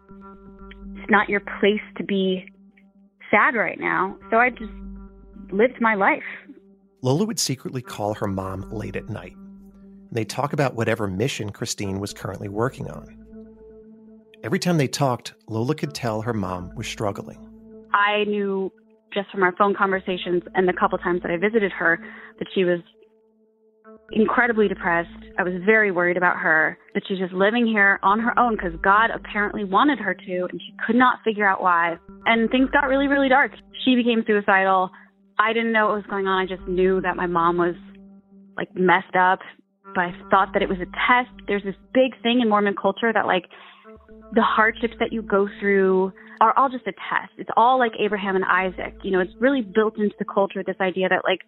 it's 0.98 1.12
not 1.12 1.30
your 1.30 1.42
place 1.60 1.82
to 1.98 2.04
be 2.04 2.46
sad 3.30 3.56
right 3.56 3.80
now. 3.80 4.18
So 4.32 4.38
I 4.38 4.50
just 4.50 4.72
lived 5.52 5.80
my 5.80 5.94
life. 5.94 6.24
Lola 7.02 7.26
would 7.26 7.40
secretly 7.40 7.82
call 7.82 8.16
her 8.16 8.28
mom 8.28 8.72
late 8.72 8.96
at 8.96 9.10
night. 9.10 9.36
And 9.36 10.10
They'd 10.12 10.30
talk 10.30 10.54
about 10.54 10.76
whatever 10.76 11.08
mission 11.08 11.52
Christine 11.52 12.00
was 12.00 12.14
currently 12.14 12.50
working 12.50 12.90
on. 12.90 13.18
Every 14.44 14.60
time 14.60 14.78
they 14.78 14.88
talked, 14.88 15.34
Lola 15.48 15.76
could 15.76 15.94
tell 15.94 16.22
her 16.22 16.34
mom 16.34 16.74
was 16.76 16.88
struggling. 16.88 17.40
I 17.94 18.24
knew 18.24 18.72
just 19.14 19.30
from 19.32 19.44
our 19.44 19.54
phone 19.58 19.76
conversations 19.76 20.44
and 20.56 20.68
the 20.68 20.74
couple 20.74 20.98
times 20.98 21.22
that 21.24 21.32
I 21.32 21.38
visited 21.38 21.72
her 21.72 22.00
that 22.40 22.48
she 22.54 22.64
was 22.64 22.80
incredibly 24.12 24.68
depressed. 24.68 25.10
I 25.38 25.44
was 25.44 25.54
very 25.66 25.92
worried 25.92 26.18
about 26.18 26.38
her, 26.38 26.78
that 26.94 27.04
she's 27.08 27.18
just 27.18 27.34
living 27.34 27.66
here 27.66 28.00
on 28.04 28.20
her 28.20 28.38
own 28.38 28.56
because 28.56 28.74
God 28.84 29.10
apparently 29.14 29.64
wanted 29.64 30.00
her 30.00 30.14
to, 30.14 30.48
and 30.52 30.62
she 30.62 30.74
could 30.86 30.96
not 30.96 31.20
figure 31.24 31.48
out 31.48 31.62
why. 31.62 31.96
And 32.26 32.50
things 32.50 32.70
got 32.72 32.88
really, 32.88 33.08
really 33.08 33.30
dark. 33.30 33.52
She 33.84 33.96
became 33.96 34.24
suicidal. 34.28 34.92
I 35.40 35.54
didn't 35.54 35.72
know 35.72 35.88
what 35.88 35.96
was 35.96 36.06
going 36.10 36.28
on. 36.28 36.42
I 36.42 36.46
just 36.46 36.68
knew 36.68 37.02
that 37.02 37.16
my 37.16 37.26
mom 37.28 37.58
was 37.58 37.76
like 38.58 38.70
messed 38.76 39.16
up, 39.20 39.40
but 39.94 40.02
I 40.02 40.12
thought 40.30 40.50
that 40.54 40.62
it 40.62 40.70
was 40.70 40.78
a 40.78 40.86
test. 40.86 41.32
There's 41.48 41.64
this 41.64 41.76
big 41.94 42.12
thing 42.22 42.42
in 42.42 42.50
Mormon 42.50 42.76
culture 42.80 43.12
that 43.14 43.26
like 43.26 43.46
the 44.34 44.42
hardships 44.42 44.96
that 45.00 45.12
you 45.12 45.22
go 45.22 45.48
through 45.60 46.12
are 46.42 46.58
all 46.58 46.70
just 46.70 46.86
a 46.88 46.92
test. 46.92 47.34
It's 47.38 47.50
all 47.56 47.80
like 47.80 47.92
Abraham 48.00 48.36
and 48.36 48.46
Isaac. 48.46 48.96
You 49.04 49.12
know, 49.12 49.20
it's 49.20 49.34
really 49.40 49.62
built 49.62 49.98
into 49.98 50.16
the 50.20 50.26
culture 50.26 50.64
this 50.64 50.76
idea 50.82 51.10
that 51.10 51.24
like, 51.24 51.40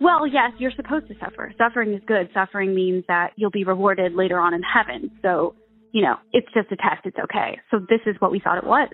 well, 0.00 0.26
yes, 0.26 0.52
you're 0.58 0.72
supposed 0.72 1.08
to 1.08 1.14
suffer. 1.20 1.52
Suffering 1.58 1.92
is 1.92 2.00
good. 2.06 2.30
Suffering 2.32 2.74
means 2.74 3.04
that 3.08 3.32
you'll 3.36 3.50
be 3.50 3.64
rewarded 3.64 4.14
later 4.14 4.38
on 4.38 4.54
in 4.54 4.62
heaven. 4.62 5.10
So, 5.22 5.54
you 5.92 6.02
know, 6.02 6.16
it's 6.32 6.46
just 6.54 6.72
a 6.72 6.76
test. 6.76 7.04
It's 7.04 7.18
okay. 7.18 7.58
So 7.70 7.80
this 7.80 8.00
is 8.06 8.16
what 8.18 8.30
we 8.30 8.40
thought 8.40 8.58
it 8.58 8.66
was. 8.66 8.88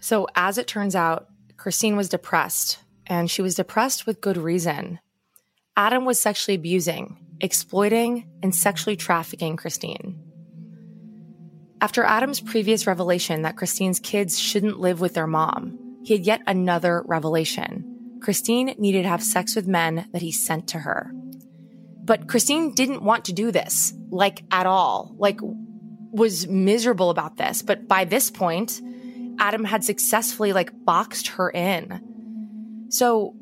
So 0.00 0.26
as 0.36 0.58
it 0.58 0.66
turns 0.66 0.94
out, 0.94 1.28
Christine 1.56 1.96
was 1.96 2.08
depressed 2.08 2.78
and 3.06 3.30
she 3.30 3.42
was 3.42 3.56
depressed 3.56 4.06
with 4.06 4.20
good 4.20 4.36
reason. 4.36 5.00
Adam 5.76 6.04
was 6.04 6.20
sexually 6.20 6.56
abusing, 6.56 7.16
exploiting, 7.40 8.28
and 8.42 8.54
sexually 8.54 8.96
trafficking 8.96 9.56
Christine. 9.56 10.17
After 11.80 12.02
Adam's 12.02 12.40
previous 12.40 12.86
revelation 12.86 13.42
that 13.42 13.56
Christine's 13.56 14.00
kids 14.00 14.38
shouldn't 14.38 14.80
live 14.80 15.00
with 15.00 15.14
their 15.14 15.28
mom, 15.28 15.78
he 16.02 16.14
had 16.14 16.26
yet 16.26 16.42
another 16.46 17.02
revelation. 17.06 18.18
Christine 18.20 18.74
needed 18.78 19.02
to 19.02 19.08
have 19.08 19.22
sex 19.22 19.54
with 19.54 19.68
men 19.68 20.08
that 20.12 20.22
he 20.22 20.32
sent 20.32 20.68
to 20.68 20.78
her. 20.78 21.12
But 22.02 22.26
Christine 22.26 22.74
didn't 22.74 23.02
want 23.02 23.26
to 23.26 23.32
do 23.32 23.52
this, 23.52 23.92
like 24.10 24.42
at 24.50 24.66
all, 24.66 25.14
like 25.18 25.38
was 26.10 26.48
miserable 26.48 27.10
about 27.10 27.36
this. 27.36 27.62
But 27.62 27.86
by 27.86 28.04
this 28.04 28.30
point, 28.30 28.80
Adam 29.38 29.64
had 29.64 29.84
successfully 29.84 30.52
like 30.52 30.72
boxed 30.84 31.28
her 31.28 31.48
in. 31.50 32.86
So 32.90 33.36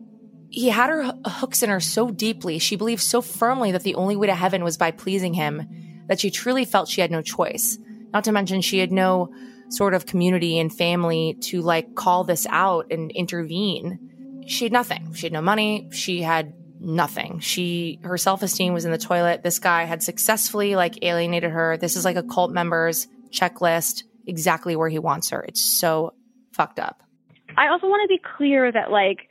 he 0.50 0.68
had 0.68 0.90
her 0.90 1.12
hooks 1.24 1.62
in 1.62 1.70
her 1.70 1.80
so 1.80 2.10
deeply, 2.10 2.58
she 2.58 2.76
believed 2.76 3.02
so 3.02 3.22
firmly 3.22 3.72
that 3.72 3.82
the 3.82 3.94
only 3.94 4.16
way 4.16 4.26
to 4.26 4.34
heaven 4.34 4.62
was 4.62 4.76
by 4.76 4.90
pleasing 4.90 5.32
him 5.32 6.04
that 6.08 6.20
she 6.20 6.30
truly 6.30 6.64
felt 6.64 6.88
she 6.88 7.00
had 7.00 7.10
no 7.10 7.22
choice. 7.22 7.78
Not 8.12 8.24
to 8.24 8.32
mention 8.32 8.60
she 8.60 8.78
had 8.78 8.92
no 8.92 9.32
sort 9.68 9.94
of 9.94 10.06
community 10.06 10.58
and 10.58 10.72
family 10.72 11.36
to 11.40 11.60
like 11.60 11.94
call 11.94 12.24
this 12.24 12.46
out 12.50 12.86
and 12.90 13.10
intervene. 13.10 14.44
She 14.46 14.64
had 14.64 14.72
nothing. 14.72 15.12
She 15.14 15.26
had 15.26 15.32
no 15.32 15.42
money. 15.42 15.88
She 15.92 16.22
had 16.22 16.54
nothing. 16.80 17.40
She 17.40 17.98
her 18.02 18.16
self-esteem 18.16 18.72
was 18.72 18.84
in 18.84 18.92
the 18.92 18.98
toilet. 18.98 19.42
This 19.42 19.58
guy 19.58 19.84
had 19.84 20.02
successfully 20.02 20.76
like 20.76 21.02
alienated 21.02 21.50
her. 21.50 21.76
This 21.76 21.96
is 21.96 22.04
like 22.04 22.16
a 22.16 22.22
cult 22.22 22.52
member's 22.52 23.08
checklist 23.30 24.04
exactly 24.26 24.76
where 24.76 24.88
he 24.88 24.98
wants 24.98 25.30
her. 25.30 25.42
It's 25.42 25.62
so 25.62 26.14
fucked 26.52 26.78
up. 26.78 27.02
I 27.56 27.68
also 27.68 27.86
want 27.86 28.08
to 28.08 28.14
be 28.14 28.20
clear 28.36 28.70
that 28.70 28.90
like 28.90 29.28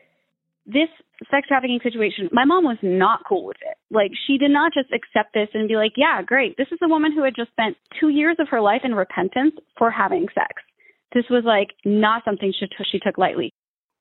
this 0.66 0.90
sex 1.30 1.48
trafficking 1.48 1.80
situation, 1.84 2.30
my 2.32 2.46
mom 2.46 2.64
was 2.64 2.78
not 2.82 3.22
cool 3.28 3.46
with 3.46 3.58
it. 3.62 3.78
Like 3.92 4.12
she 4.28 4.38
did 4.38 4.52
not 4.52 4.74
just 4.74 4.92
accept 4.92 5.34
this 5.34 5.50
and 5.54 5.68
be 5.68 5.76
like, 5.76 5.94
"Yeah, 5.98 6.22
great. 6.22 6.58
This 6.58 6.68
is 6.72 6.80
a 6.82 6.88
woman 6.88 7.12
who 7.12 7.24
had 7.24 7.36
just 7.36 7.52
spent 7.52 7.78
2 8.00 8.10
years 8.10 8.38
of 8.40 8.50
her 8.50 8.62
life 8.62 8.82
in 8.84 8.96
repentance 8.96 9.56
for 9.78 9.92
having 9.92 10.28
sex." 10.34 10.62
This 11.14 11.26
was 11.30 11.44
like 11.46 11.70
not 11.86 12.24
something 12.26 12.52
she, 12.58 12.68
t- 12.68 12.86
she 12.92 13.00
took 13.00 13.18
lightly. 13.18 13.52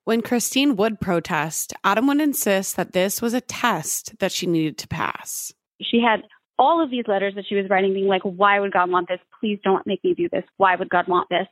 When 0.05 0.21
Christine 0.21 0.77
would 0.77 1.01
protest, 1.01 1.73
Adam 1.83 2.07
would 2.09 2.21
insist 2.21 2.77
that 2.77 2.93
this 2.93 3.23
was 3.23 3.33
a 3.33 3.41
test 3.41 4.19
that 4.19 4.33
she 4.33 4.47
needed 4.47 4.77
to 4.79 4.89
pass. 4.89 5.55
She 5.81 6.01
had 6.01 6.23
all 6.59 6.83
of 6.83 6.91
these 6.91 7.05
letters 7.09 7.35
that 7.37 7.45
she 7.49 7.55
was 7.55 7.67
writing 7.71 7.95
being 7.95 8.07
like, 8.07 8.23
why 8.23 8.61
would 8.61 8.73
God 8.73 8.91
want 8.91 9.09
this? 9.09 9.19
Please 9.41 9.59
don't 9.65 9.87
make 9.87 10.05
me 10.05 10.15
do 10.15 10.29
this. 10.31 10.45
Why 10.57 10.77
would 10.77 10.91
God 10.91 11.09
want 11.09 11.29
this? 11.31 11.47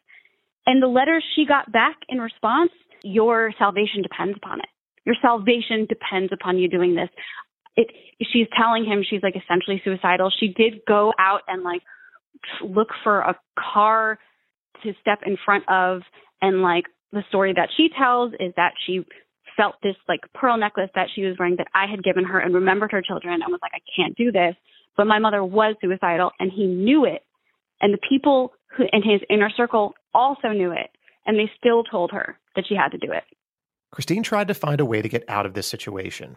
And 0.66 0.82
the 0.82 0.86
letters 0.86 1.24
she 1.34 1.44
got 1.46 1.72
back 1.72 1.96
in 2.08 2.20
response, 2.20 2.70
your 3.02 3.52
salvation 3.58 4.02
depends 4.02 4.36
upon 4.36 4.60
it. 4.60 4.66
Your 5.05 5.16
salvation 5.20 5.86
depends 5.88 6.32
upon 6.32 6.59
you 6.59 6.68
doing 6.68 6.94
this. 6.94 7.09
It, 7.76 7.88
she's 8.20 8.46
telling 8.57 8.84
him 8.84 9.03
she's 9.09 9.22
like 9.22 9.34
essentially 9.36 9.80
suicidal. 9.84 10.30
She 10.38 10.48
did 10.48 10.80
go 10.86 11.12
out 11.18 11.40
and 11.48 11.62
like 11.62 11.82
look 12.62 12.88
for 13.03 13.20
a 13.20 13.38
car 13.59 14.18
to 14.82 14.92
step 15.00 15.20
in 15.24 15.36
front 15.44 15.64
of 15.68 16.03
and 16.40 16.62
like 16.62 16.84
the 17.12 17.22
story 17.28 17.53
that 17.55 17.68
she 17.76 17.88
tells 17.96 18.32
is 18.34 18.53
that 18.57 18.72
she 18.86 19.05
felt 19.57 19.74
this 19.82 19.96
like 20.09 20.20
pearl 20.34 20.57
necklace 20.57 20.90
that 20.94 21.09
she 21.14 21.24
was 21.24 21.36
wearing 21.38 21.57
that 21.57 21.68
I 21.74 21.86
had 21.86 22.03
given 22.03 22.24
her 22.24 22.38
and 22.38 22.55
remembered 22.55 22.92
her 22.92 23.03
children 23.03 23.34
and 23.42 23.53
was 23.53 23.61
like, 23.62 23.72
I 23.74 23.84
can't 23.94 24.16
do 24.16 24.32
this. 24.32 24.55
But 24.96 25.07
my 25.07 25.18
mother 25.18 25.44
was 25.44 25.76
suicidal 25.80 26.30
and 26.38 26.50
he 26.50 26.66
knew 26.66 27.05
it. 27.05 27.22
And 27.80 27.92
the 27.92 27.98
people 28.09 28.53
who 28.76 28.84
in 28.92 29.03
his 29.03 29.20
inner 29.28 29.50
circle 29.57 29.94
also 30.14 30.48
knew 30.48 30.72
it. 30.72 30.90
And 31.26 31.38
they 31.38 31.50
still 31.59 31.84
told 31.84 32.11
her 32.12 32.38
that 32.57 32.64
she 32.68 32.74
had 32.74 32.90
to 32.92 32.98
do 32.98 33.12
it. 33.12 33.24
Christine 33.93 34.22
tried 34.22 34.49
to 34.49 34.55
find 34.55 34.80
a 34.80 34.84
way 34.84 35.03
to 35.03 35.09
get 35.09 35.24
out 35.28 35.47
of 35.47 35.55
this 35.55 35.66
situation. 35.68 36.36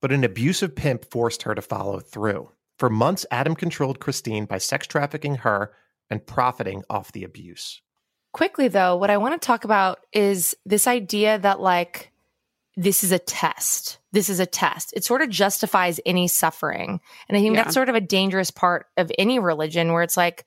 But 0.00 0.12
an 0.12 0.22
abusive 0.22 0.76
pimp 0.76 1.10
forced 1.10 1.42
her 1.42 1.54
to 1.54 1.62
follow 1.62 1.98
through. 1.98 2.50
For 2.78 2.90
months, 2.90 3.24
Adam 3.30 3.54
controlled 3.56 4.00
Christine 4.00 4.44
by 4.44 4.58
sex 4.58 4.86
trafficking 4.86 5.36
her 5.36 5.72
and 6.10 6.24
profiting 6.24 6.84
off 6.90 7.12
the 7.12 7.24
abuse. 7.24 7.80
Quickly, 8.32 8.68
though, 8.68 8.96
what 8.96 9.08
I 9.10 9.16
want 9.16 9.40
to 9.40 9.44
talk 9.44 9.64
about 9.64 10.00
is 10.12 10.54
this 10.66 10.86
idea 10.86 11.38
that, 11.38 11.58
like, 11.58 12.12
this 12.76 13.02
is 13.02 13.10
a 13.12 13.18
test. 13.18 13.98
This 14.12 14.28
is 14.28 14.38
a 14.38 14.44
test. 14.44 14.92
It 14.94 15.04
sort 15.04 15.22
of 15.22 15.30
justifies 15.30 15.98
any 16.04 16.28
suffering. 16.28 17.00
And 17.28 17.38
I 17.38 17.40
think 17.40 17.56
Yeah. 17.56 17.62
that's 17.64 17.74
sort 17.74 17.88
of 17.88 17.94
a 17.94 18.00
dangerous 18.02 18.50
part 18.50 18.86
of 18.98 19.10
any 19.18 19.38
religion 19.38 19.92
where 19.94 20.02
it's 20.02 20.18
like 20.18 20.44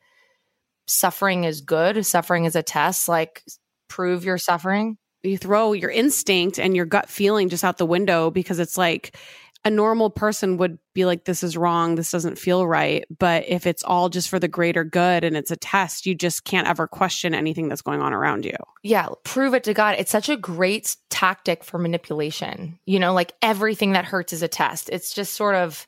suffering 0.86 1.46
is 1.46 1.62
good, 1.62 2.06
suffering 2.06 2.46
is 2.46 2.56
a 2.56 2.62
test, 2.62 3.10
like 3.10 3.44
prove 3.88 4.24
your 4.24 4.38
suffering. 4.38 5.00
You 5.24 5.38
throw 5.38 5.74
your 5.74 5.92
instinct 5.92 6.60
and 6.60 6.76
your 6.76 6.86
gut 6.86 7.10
feeling 7.10 7.50
just 7.50 7.64
out 7.64 7.78
the 7.78 7.86
window 7.86 8.32
because 8.32 8.60
it's 8.60 8.78
like 8.78 9.18
a 9.66 9.70
normal 9.70 10.10
person 10.10 10.56
would 10.58 10.80
be 10.94 11.04
like, 11.04 11.26
this 11.26 11.44
is 11.44 11.58
wrong. 11.58 11.96
This 11.96 12.12
doesn't 12.12 12.38
feel 12.38 12.66
right. 12.66 13.04
But 13.18 13.44
if 13.48 13.68
it's 13.68 13.84
all 13.84 14.08
just 14.08 14.30
for 14.30 14.40
the 14.40 14.48
greater 14.48 14.86
good 14.86 15.26
and 15.26 15.36
it's 15.36 15.52
a 15.52 15.58
test, 15.58 16.06
you 16.06 16.16
just 16.16 16.46
can't 16.46 16.68
ever 16.68 16.88
question 16.88 17.34
anything 17.34 17.68
that's 17.68 17.82
going 17.82 18.02
on 18.02 18.14
around 18.14 18.46
you. 18.46 18.56
Yeah, 18.84 19.10
prove 19.26 19.54
it 19.54 19.66
to 19.66 19.74
God. 19.74 19.96
It's 20.00 20.12
such 20.12 20.30
a 20.30 20.38
great 20.38 20.96
tactic 21.10 21.66
for 21.66 21.78
manipulation. 21.78 22.80
You 22.86 23.00
know, 23.00 23.14
like 23.14 23.34
everything 23.42 23.92
that 23.94 24.06
hurts 24.06 24.32
is 24.32 24.42
a 24.42 24.48
test. 24.48 24.90
It's 24.94 25.14
just 25.14 25.34
sort 25.34 25.56
of 25.56 25.86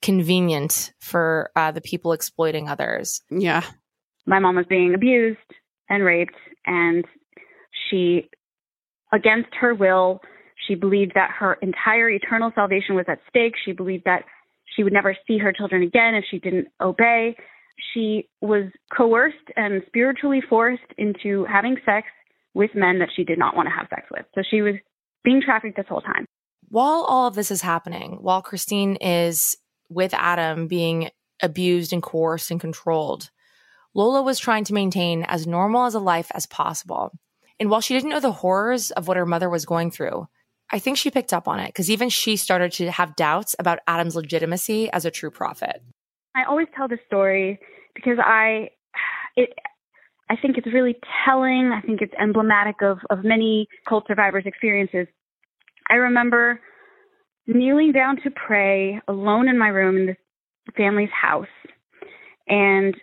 convenient 0.00 0.92
for 0.98 1.52
uh, 1.54 1.70
the 1.70 1.80
people 1.80 2.12
exploiting 2.12 2.68
others. 2.68 3.22
Yeah. 3.30 3.62
my 4.26 4.40
mom 4.40 4.56
was 4.56 4.66
being 4.68 4.94
abused 4.94 5.38
and 5.88 6.02
raped 6.02 6.34
and 6.66 7.04
she 7.88 8.28
against 9.12 9.54
her 9.60 9.74
will 9.74 10.20
she 10.66 10.74
believed 10.74 11.12
that 11.14 11.30
her 11.38 11.54
entire 11.54 12.08
eternal 12.10 12.52
salvation 12.54 12.94
was 12.94 13.06
at 13.08 13.18
stake. 13.28 13.54
She 13.64 13.72
believed 13.72 14.04
that 14.04 14.24
she 14.76 14.84
would 14.84 14.92
never 14.92 15.16
see 15.26 15.38
her 15.38 15.52
children 15.52 15.82
again 15.82 16.14
if 16.14 16.24
she 16.30 16.38
didn't 16.38 16.68
obey. 16.80 17.36
She 17.92 18.28
was 18.40 18.64
coerced 18.96 19.36
and 19.56 19.82
spiritually 19.86 20.40
forced 20.48 20.82
into 20.98 21.44
having 21.44 21.76
sex 21.84 22.06
with 22.54 22.70
men 22.74 22.98
that 23.00 23.08
she 23.14 23.24
did 23.24 23.38
not 23.38 23.56
want 23.56 23.66
to 23.66 23.74
have 23.74 23.88
sex 23.90 24.06
with. 24.10 24.24
So 24.34 24.42
she 24.48 24.62
was 24.62 24.74
being 25.24 25.40
trafficked 25.44 25.76
this 25.76 25.86
whole 25.88 26.00
time. 26.00 26.26
While 26.68 27.04
all 27.08 27.26
of 27.26 27.34
this 27.34 27.50
is 27.50 27.62
happening, 27.62 28.18
while 28.20 28.42
Christine 28.42 28.96
is 28.96 29.56
with 29.88 30.14
Adam 30.14 30.68
being 30.68 31.10
abused 31.42 31.92
and 31.92 32.02
coerced 32.02 32.50
and 32.50 32.60
controlled, 32.60 33.30
Lola 33.94 34.22
was 34.22 34.38
trying 34.38 34.64
to 34.64 34.74
maintain 34.74 35.22
as 35.24 35.46
normal 35.46 35.84
as 35.84 35.94
a 35.94 36.00
life 36.00 36.30
as 36.34 36.46
possible. 36.46 37.10
And 37.62 37.70
while 37.70 37.80
she 37.80 37.94
didn't 37.94 38.10
know 38.10 38.18
the 38.18 38.32
horrors 38.32 38.90
of 38.90 39.06
what 39.06 39.16
her 39.16 39.24
mother 39.24 39.48
was 39.48 39.64
going 39.64 39.92
through, 39.92 40.26
I 40.72 40.80
think 40.80 40.98
she 40.98 41.12
picked 41.12 41.32
up 41.32 41.46
on 41.46 41.60
it 41.60 41.68
because 41.68 41.92
even 41.92 42.08
she 42.08 42.34
started 42.34 42.72
to 42.72 42.90
have 42.90 43.14
doubts 43.14 43.54
about 43.56 43.78
Adam's 43.86 44.16
legitimacy 44.16 44.90
as 44.90 45.04
a 45.04 45.12
true 45.12 45.30
prophet. 45.30 45.80
I 46.34 46.42
always 46.42 46.66
tell 46.76 46.88
this 46.88 46.98
story 47.06 47.60
because 47.94 48.18
I 48.18 48.70
it 49.36 49.50
I 50.28 50.34
think 50.42 50.58
it's 50.58 50.66
really 50.74 50.96
telling. 51.24 51.70
I 51.72 51.86
think 51.86 52.00
it's 52.02 52.12
emblematic 52.20 52.82
of 52.82 52.98
of 53.10 53.22
many 53.22 53.68
cult 53.88 54.08
survivors' 54.08 54.42
experiences. 54.44 55.06
I 55.88 55.94
remember 55.94 56.58
kneeling 57.46 57.92
down 57.92 58.16
to 58.24 58.30
pray 58.32 59.00
alone 59.06 59.48
in 59.48 59.56
my 59.56 59.68
room 59.68 59.96
in 59.98 60.06
this 60.06 60.16
family's 60.76 61.10
house 61.12 61.46
and 62.48 62.96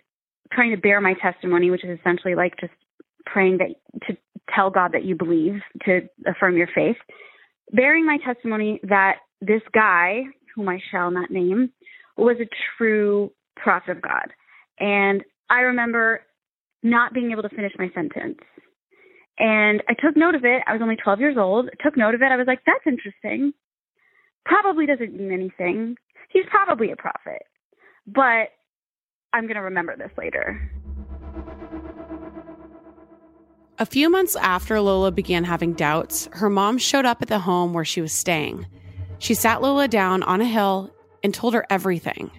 trying 0.52 0.72
to 0.72 0.76
bear 0.76 1.00
my 1.00 1.14
testimony, 1.14 1.70
which 1.70 1.82
is 1.82 1.98
essentially 1.98 2.34
like 2.34 2.60
just 2.60 2.74
praying 3.24 3.56
that 3.58 3.70
to 4.06 4.18
tell 4.54 4.70
God 4.70 4.92
that 4.92 5.04
you 5.04 5.14
believe, 5.14 5.60
to 5.84 6.00
affirm 6.26 6.56
your 6.56 6.68
faith. 6.74 6.96
Bearing 7.72 8.06
my 8.06 8.18
testimony 8.24 8.80
that 8.84 9.16
this 9.40 9.62
guy, 9.72 10.22
whom 10.54 10.68
I 10.68 10.78
shall 10.90 11.10
not 11.10 11.30
name, 11.30 11.72
was 12.16 12.36
a 12.40 12.48
true 12.76 13.30
prophet 13.56 13.92
of 13.92 14.02
God. 14.02 14.32
And 14.78 15.22
I 15.48 15.60
remember 15.60 16.20
not 16.82 17.12
being 17.12 17.30
able 17.32 17.42
to 17.42 17.48
finish 17.48 17.72
my 17.78 17.90
sentence. 17.94 18.38
And 19.38 19.82
I 19.88 19.94
took 19.94 20.16
note 20.16 20.34
of 20.34 20.44
it. 20.44 20.62
I 20.66 20.72
was 20.72 20.82
only 20.82 20.96
12 20.96 21.20
years 21.20 21.36
old. 21.38 21.68
I 21.68 21.82
took 21.82 21.96
note 21.96 22.14
of 22.14 22.22
it. 22.22 22.32
I 22.32 22.36
was 22.36 22.46
like, 22.46 22.60
that's 22.66 22.86
interesting. 22.86 23.52
Probably 24.44 24.86
doesn't 24.86 25.14
mean 25.14 25.32
anything. 25.32 25.96
He's 26.30 26.44
probably 26.50 26.90
a 26.92 26.96
prophet. 26.96 27.42
But 28.06 28.52
I'm 29.32 29.44
going 29.44 29.54
to 29.54 29.62
remember 29.62 29.96
this 29.96 30.10
later. 30.18 30.70
A 33.80 33.86
few 33.86 34.10
months 34.10 34.36
after 34.36 34.78
Lola 34.78 35.10
began 35.10 35.42
having 35.42 35.72
doubts, 35.72 36.28
her 36.32 36.50
mom 36.50 36.76
showed 36.76 37.06
up 37.06 37.22
at 37.22 37.28
the 37.28 37.38
home 37.38 37.72
where 37.72 37.84
she 37.84 38.02
was 38.02 38.12
staying. 38.12 38.66
She 39.18 39.32
sat 39.32 39.62
Lola 39.62 39.88
down 39.88 40.22
on 40.22 40.42
a 40.42 40.44
hill 40.44 40.90
and 41.24 41.32
told 41.32 41.54
her 41.54 41.64
everything. 41.70 42.30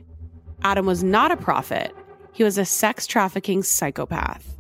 Adam 0.61 0.85
was 0.85 1.03
not 1.03 1.31
a 1.31 1.37
prophet, 1.37 1.95
he 2.31 2.43
was 2.43 2.59
a 2.59 2.63
sex 2.65 3.07
trafficking 3.07 3.63
psychopath. 3.63 4.55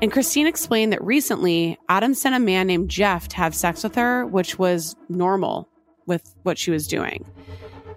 And 0.00 0.12
Christine 0.12 0.46
explained 0.46 0.92
that 0.92 1.02
recently, 1.02 1.76
Adam 1.88 2.14
sent 2.14 2.36
a 2.36 2.38
man 2.38 2.68
named 2.68 2.88
Jeff 2.88 3.26
to 3.30 3.36
have 3.38 3.52
sex 3.52 3.82
with 3.82 3.96
her, 3.96 4.24
which 4.24 4.60
was 4.60 4.94
normal 5.08 5.68
with 6.06 6.36
what 6.44 6.56
she 6.56 6.70
was 6.70 6.86
doing. 6.86 7.26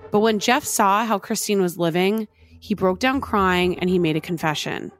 But 0.09 0.21
when 0.21 0.39
Jeff 0.39 0.63
saw 0.63 1.05
how 1.05 1.19
Christine 1.19 1.61
was 1.61 1.77
living, 1.77 2.27
he 2.59 2.73
broke 2.73 2.97
down 2.97 3.21
crying 3.21 3.77
and 3.77 3.87
he 3.87 3.99
made 3.99 4.15
a 4.15 4.21
confession. 4.21 4.91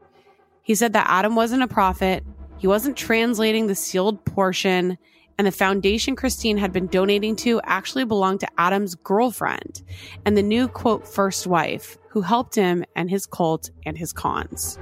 He 0.62 0.76
said 0.76 0.94
that 0.94 1.08
Adam 1.10 1.36
wasn't 1.36 1.64
a 1.64 1.68
prophet, 1.68 2.24
he 2.60 2.68
wasn't 2.68 2.98
translating 2.98 3.68
the 3.68 3.76
sealed 3.76 4.24
portion, 4.26 4.98
and 5.38 5.48
the 5.48 5.52
foundation 5.52 6.16
Christine 6.16 6.58
had 6.58 6.74
been 6.74 6.88
donating 6.88 7.36
to 7.38 7.62
actually 7.64 8.04
belonged 8.04 8.42
to 8.42 8.48
Adam's 8.58 8.96
girlfriend 8.96 9.82
and 10.26 10.36
the 10.36 10.44
new 10.44 10.68
quote 10.68 11.08
first 11.08 11.48
wife 11.48 11.98
who 12.10 12.22
helped 12.22 12.56
him 12.56 12.84
and 12.96 13.10
his 13.10 13.26
cult 13.26 13.70
and 13.86 13.98
his 13.98 14.12
cons. 14.12 14.78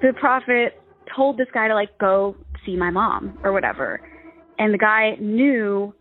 the 0.00 0.14
prophet 0.18 0.80
told 1.14 1.36
this 1.36 1.48
guy 1.52 1.68
to 1.68 1.74
like 1.74 1.96
go 1.98 2.34
see 2.64 2.76
my 2.76 2.90
mom 2.90 3.38
or 3.42 3.52
whatever. 3.52 4.00
And 4.58 4.72
the 4.72 4.78
guy 4.78 5.16
knew 5.20 5.94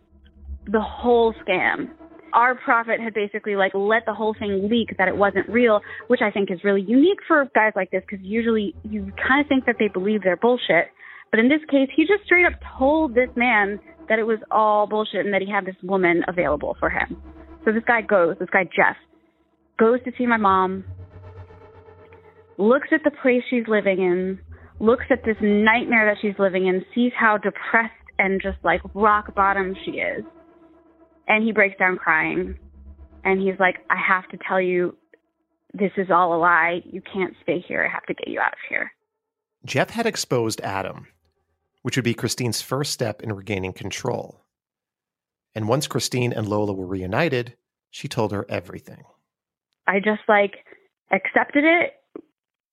the 0.65 0.82
whole 0.82 1.34
scam. 1.45 1.89
Our 2.32 2.55
prophet 2.55 2.99
had 3.01 3.13
basically 3.13 3.55
like 3.55 3.74
let 3.74 4.05
the 4.05 4.13
whole 4.13 4.36
thing 4.38 4.70
leak 4.70 4.95
that 4.97 5.07
it 5.07 5.17
wasn't 5.17 5.49
real, 5.49 5.82
which 6.07 6.22
I 6.22 6.32
think 6.32 6.51
is 6.51 6.63
really 6.63 6.82
unique 6.82 7.20
for 7.28 7.49
guys 7.55 7.74
like 7.76 7.91
this 7.91 8.03
because 8.09 8.24
usually 8.24 8.76
you 8.84 9.11
kind 9.28 9.41
of 9.41 9.47
think 9.47 9.65
that 9.65 9.76
they 9.80 9.88
believe 9.88 10.24
their 10.24 10.38
bullshit. 10.38 10.88
But 11.32 11.40
in 11.40 11.50
this 11.50 11.62
case, 11.70 11.90
he 11.96 12.04
just 12.04 12.24
straight 12.26 12.46
up 12.46 12.60
told 12.78 13.14
this 13.14 13.30
man 13.36 13.80
that 14.08 14.20
it 14.20 14.24
was 14.24 14.40
all 14.50 14.88
bullshit 14.88 15.26
and 15.26 15.34
that 15.34 15.42
he 15.42 15.52
had 15.52 15.66
this 15.66 15.76
woman 15.84 16.24
available 16.28 16.76
for 16.80 16.90
him. 16.90 17.22
So 17.66 17.72
this 17.72 17.84
guy 17.86 18.02
goes, 18.02 18.36
this 18.40 18.50
guy 18.52 18.64
Jeff, 18.64 18.96
goes 19.78 20.00
to 20.06 20.12
see 20.18 20.26
my 20.26 20.38
mom, 20.38 20.84
looks 22.58 22.88
at 22.92 23.02
the 23.04 23.12
place 23.22 23.44
she's 23.50 23.68
living 23.68 24.00
in, 24.00 24.40
looks 24.80 25.06
at 25.12 25.24
this 25.24 25.38
nightmare 25.42 26.12
that 26.12 26.18
she's 26.22 26.38
living 26.40 26.68
in, 26.68 26.84
sees 26.96 27.12
how 27.18 27.38
depressed 27.38 27.94
and 28.18 28.42
just 28.42 28.58
like 28.64 28.82
rock 28.94 29.36
bottom 29.36 29.76
she 29.86 29.92
is. 29.92 30.24
And 31.28 31.44
he 31.44 31.52
breaks 31.52 31.78
down 31.78 31.98
crying. 31.98 32.58
And 33.24 33.42
he's 33.42 33.60
like, 33.60 33.76
I 33.90 33.98
have 33.98 34.28
to 34.30 34.38
tell 34.48 34.62
you, 34.62 34.96
this 35.74 35.92
is 35.98 36.08
all 36.10 36.36
a 36.36 36.40
lie. 36.40 36.82
You 36.86 37.02
can't 37.02 37.34
stay 37.44 37.64
here. 37.66 37.86
I 37.86 37.94
have 37.94 38.06
to 38.06 38.14
get 38.14 38.28
you 38.28 38.40
out 38.40 38.54
of 38.54 38.60
here. 38.68 38.92
Jeff 39.66 39.90
had 39.92 40.06
exposed 40.06 40.62
Adam, 40.62 41.08
which 41.82 41.96
would 41.96 42.04
be 42.04 42.14
Christine's 42.14 42.62
first 42.62 42.92
step 42.92 43.22
in 43.22 43.34
regaining 43.34 43.74
control. 43.74 44.46
And 45.56 45.68
once 45.68 45.88
Christine 45.88 46.34
and 46.34 46.48
Lola 46.48 46.74
were 46.74 46.86
reunited, 46.86 47.56
she 47.90 48.08
told 48.08 48.32
her 48.32 48.46
everything. 48.50 49.04
I 49.88 50.00
just 50.00 50.22
like 50.28 50.66
accepted 51.12 51.64
it 51.64 51.94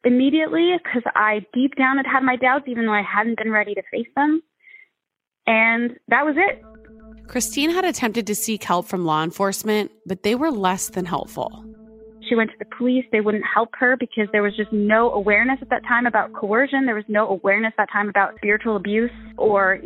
immediately 0.04 0.72
because 0.82 1.02
I 1.14 1.44
deep 1.52 1.74
down 1.76 1.96
had 1.96 2.06
had 2.06 2.22
my 2.22 2.36
doubts, 2.36 2.66
even 2.68 2.86
though 2.86 2.92
I 2.92 3.02
hadn't 3.02 3.38
been 3.38 3.50
ready 3.50 3.74
to 3.74 3.82
face 3.90 4.08
them. 4.14 4.42
And 5.46 5.96
that 6.08 6.24
was 6.24 6.36
it. 6.36 6.62
Christine 7.28 7.70
had 7.70 7.84
attempted 7.84 8.26
to 8.28 8.34
seek 8.34 8.62
help 8.62 8.86
from 8.86 9.04
law 9.04 9.24
enforcement, 9.24 9.90
but 10.06 10.22
they 10.22 10.34
were 10.34 10.50
less 10.50 10.90
than 10.90 11.04
helpful. 11.04 11.65
She 12.28 12.34
went 12.34 12.50
to 12.50 12.56
the 12.58 12.64
police. 12.76 13.04
They 13.12 13.20
wouldn't 13.20 13.44
help 13.44 13.70
her 13.74 13.96
because 13.96 14.28
there 14.32 14.42
was 14.42 14.56
just 14.56 14.72
no 14.72 15.12
awareness 15.12 15.58
at 15.62 15.70
that 15.70 15.82
time 15.86 16.06
about 16.06 16.32
coercion. 16.32 16.86
There 16.86 16.94
was 16.94 17.04
no 17.08 17.28
awareness 17.28 17.72
at 17.78 17.86
that 17.86 17.92
time 17.92 18.08
about 18.08 18.34
spiritual 18.36 18.76
abuse 18.76 19.10
or 19.36 19.78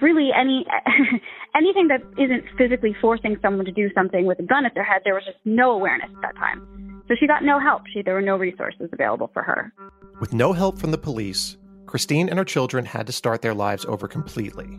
really 0.00 0.30
any 0.34 0.66
anything 1.56 1.88
that 1.88 2.00
isn't 2.16 2.44
physically 2.56 2.94
forcing 3.00 3.36
someone 3.42 3.64
to 3.64 3.72
do 3.72 3.88
something 3.94 4.26
with 4.26 4.38
a 4.38 4.42
gun 4.42 4.64
at 4.64 4.74
their 4.74 4.84
head. 4.84 5.02
There 5.04 5.14
was 5.14 5.24
just 5.24 5.38
no 5.44 5.70
awareness 5.72 6.10
at 6.16 6.22
that 6.22 6.36
time. 6.36 7.02
So 7.08 7.14
she 7.18 7.26
got 7.26 7.42
no 7.42 7.58
help. 7.58 7.82
She, 7.92 8.02
there 8.02 8.14
were 8.14 8.22
no 8.22 8.36
resources 8.36 8.88
available 8.92 9.30
for 9.32 9.42
her. 9.42 9.72
With 10.20 10.34
no 10.34 10.52
help 10.52 10.78
from 10.78 10.90
the 10.90 10.98
police, 10.98 11.56
Christine 11.86 12.28
and 12.28 12.38
her 12.38 12.44
children 12.44 12.84
had 12.84 13.06
to 13.06 13.12
start 13.12 13.40
their 13.40 13.54
lives 13.54 13.86
over 13.86 14.06
completely, 14.06 14.78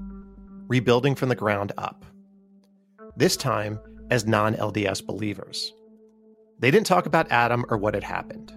rebuilding 0.67 1.15
from 1.15 1.29
the 1.29 1.35
ground 1.35 1.71
up. 1.77 2.05
This 3.17 3.35
time 3.35 3.79
as 4.11 4.27
non 4.27 4.53
LDS 4.55 5.05
believers. 5.05 5.73
They 6.59 6.71
didn't 6.71 6.87
talk 6.87 7.05
about 7.05 7.31
Adam 7.31 7.65
or 7.69 7.77
what 7.77 7.93
had 7.93 8.03
happened. 8.03 8.51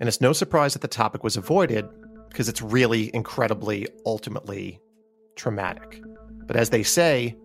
And 0.00 0.08
it's 0.08 0.20
no 0.20 0.32
surprise 0.32 0.72
that 0.72 0.82
the 0.82 0.88
topic 0.88 1.22
was 1.22 1.36
avoided 1.36 1.86
because 2.28 2.48
it's 2.48 2.62
really 2.62 3.10
incredibly, 3.14 3.88
ultimately 4.06 4.80
traumatic. 5.36 6.02
But 6.46 6.56
as 6.56 6.70
they 6.70 6.82
say, 6.82 7.36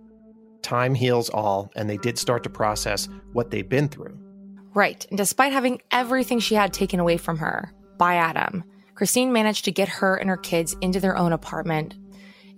time 0.62 0.96
heals 0.96 1.30
all, 1.30 1.72
and 1.76 1.90
they 1.90 1.98
did 1.98 2.18
start 2.18 2.44
to 2.44 2.50
process 2.50 3.10
what 3.34 3.52
they'd 3.52 3.70
been 3.70 3.90
through. 3.90 4.18
Right. 4.74 5.06
And 5.10 5.18
despite 5.18 5.54
having 5.54 5.82
everything 5.92 6.40
she 6.40 6.56
had 6.56 6.74
taken 6.74 7.00
away 7.00 7.18
from 7.18 7.38
her 7.38 7.74
by 7.98 8.16
Adam, 8.16 8.64
Christine 8.96 9.32
managed 9.32 9.66
to 9.66 9.72
get 9.72 9.88
her 9.88 10.16
and 10.16 10.30
her 10.30 10.38
kids 10.38 10.76
into 10.82 11.00
their 11.00 11.18
own 11.18 11.34
apartment, 11.34 11.96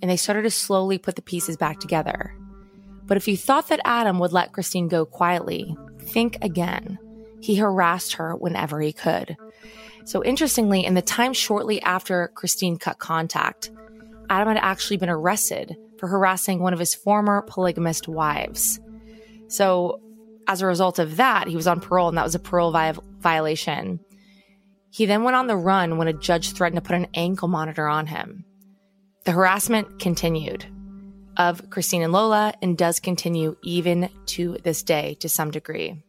and 0.02 0.10
they 0.10 0.18
started 0.18 0.44
to 0.44 0.52
slowly 0.52 0.98
put 0.98 1.16
the 1.16 1.22
pieces 1.22 1.58
back 1.58 1.80
together. 1.80 2.36
But 3.06 3.18
if 3.18 3.28
you 3.28 3.36
thought 3.36 3.68
that 3.70 3.82
Adam 3.86 4.20
would 4.20 4.32
let 4.32 4.54
Christine 4.54 4.88
go 4.88 5.06
quietly, 5.06 5.76
think 6.10 6.38
again. 6.42 7.00
He 7.42 7.56
harassed 7.56 8.16
her 8.16 8.36
whenever 8.36 8.82
he 8.82 8.92
could. 8.92 9.38
So, 10.04 10.24
interestingly, 10.24 10.86
in 10.86 10.96
the 10.96 11.02
time 11.02 11.34
shortly 11.34 11.82
after 11.82 12.32
Christine 12.36 12.78
cut 12.78 13.00
contact, 13.00 13.72
Adam 14.30 14.48
had 14.48 14.58
actually 14.58 14.98
been 14.98 15.10
arrested 15.10 15.78
for 15.98 16.08
harassing 16.08 16.60
one 16.60 16.74
of 16.74 16.80
his 16.80 16.96
former 16.96 17.42
polygamist 17.44 18.08
wives. 18.08 18.80
So, 19.48 20.02
as 20.48 20.62
a 20.62 20.68
result 20.68 21.00
of 21.00 21.18
that, 21.18 21.48
he 21.48 21.56
was 21.56 21.68
on 21.68 21.80
parole, 21.80 22.10
and 22.10 22.18
that 22.18 22.24
was 22.24 22.36
a 22.36 22.40
parole 22.40 22.72
vi- 22.72 22.94
violation. 23.20 24.00
He 24.90 25.06
then 25.06 25.24
went 25.24 25.36
on 25.36 25.48
the 25.48 25.56
run 25.56 25.98
when 25.98 26.08
a 26.08 26.14
judge 26.14 26.52
threatened 26.52 26.84
to 26.84 26.88
put 26.88 26.96
an 26.96 27.08
ankle 27.14 27.48
monitor 27.48 27.88
on 27.88 28.08
him. 28.08 28.46
The 29.26 29.32
harassment 29.32 30.00
continued 30.00 30.66
of 31.40 31.70
Christine 31.72 32.04
and 32.04 32.14
Lola 32.14 32.54
and 32.62 32.78
does 32.78 33.00
continue 33.00 33.56
even 33.64 34.10
to 34.28 34.58
this 34.64 34.84
day 34.84 35.16
to 35.22 35.30
some 35.30 35.50
degree. 35.50 36.04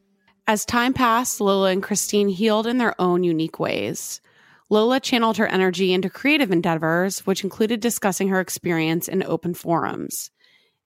As 0.47 0.67
time 0.67 0.93
passed, 0.93 1.41
Lola 1.41 1.71
and 1.71 1.83
Christine 1.83 2.29
healed 2.29 2.67
in 2.67 2.79
their 2.79 3.01
own 3.01 3.23
unique 3.23 3.61
ways. 3.61 4.21
Lola 4.69 4.99
channeled 5.01 5.37
her 5.37 5.47
energy 5.47 5.93
into 5.93 6.11
creative 6.11 6.51
endeavors, 6.51 7.21
which 7.21 7.45
included 7.45 7.81
discussing 7.81 8.29
her 8.29 8.41
experience 8.41 9.09
in 9.09 9.23
open 9.23 9.55
forums. 9.55 10.31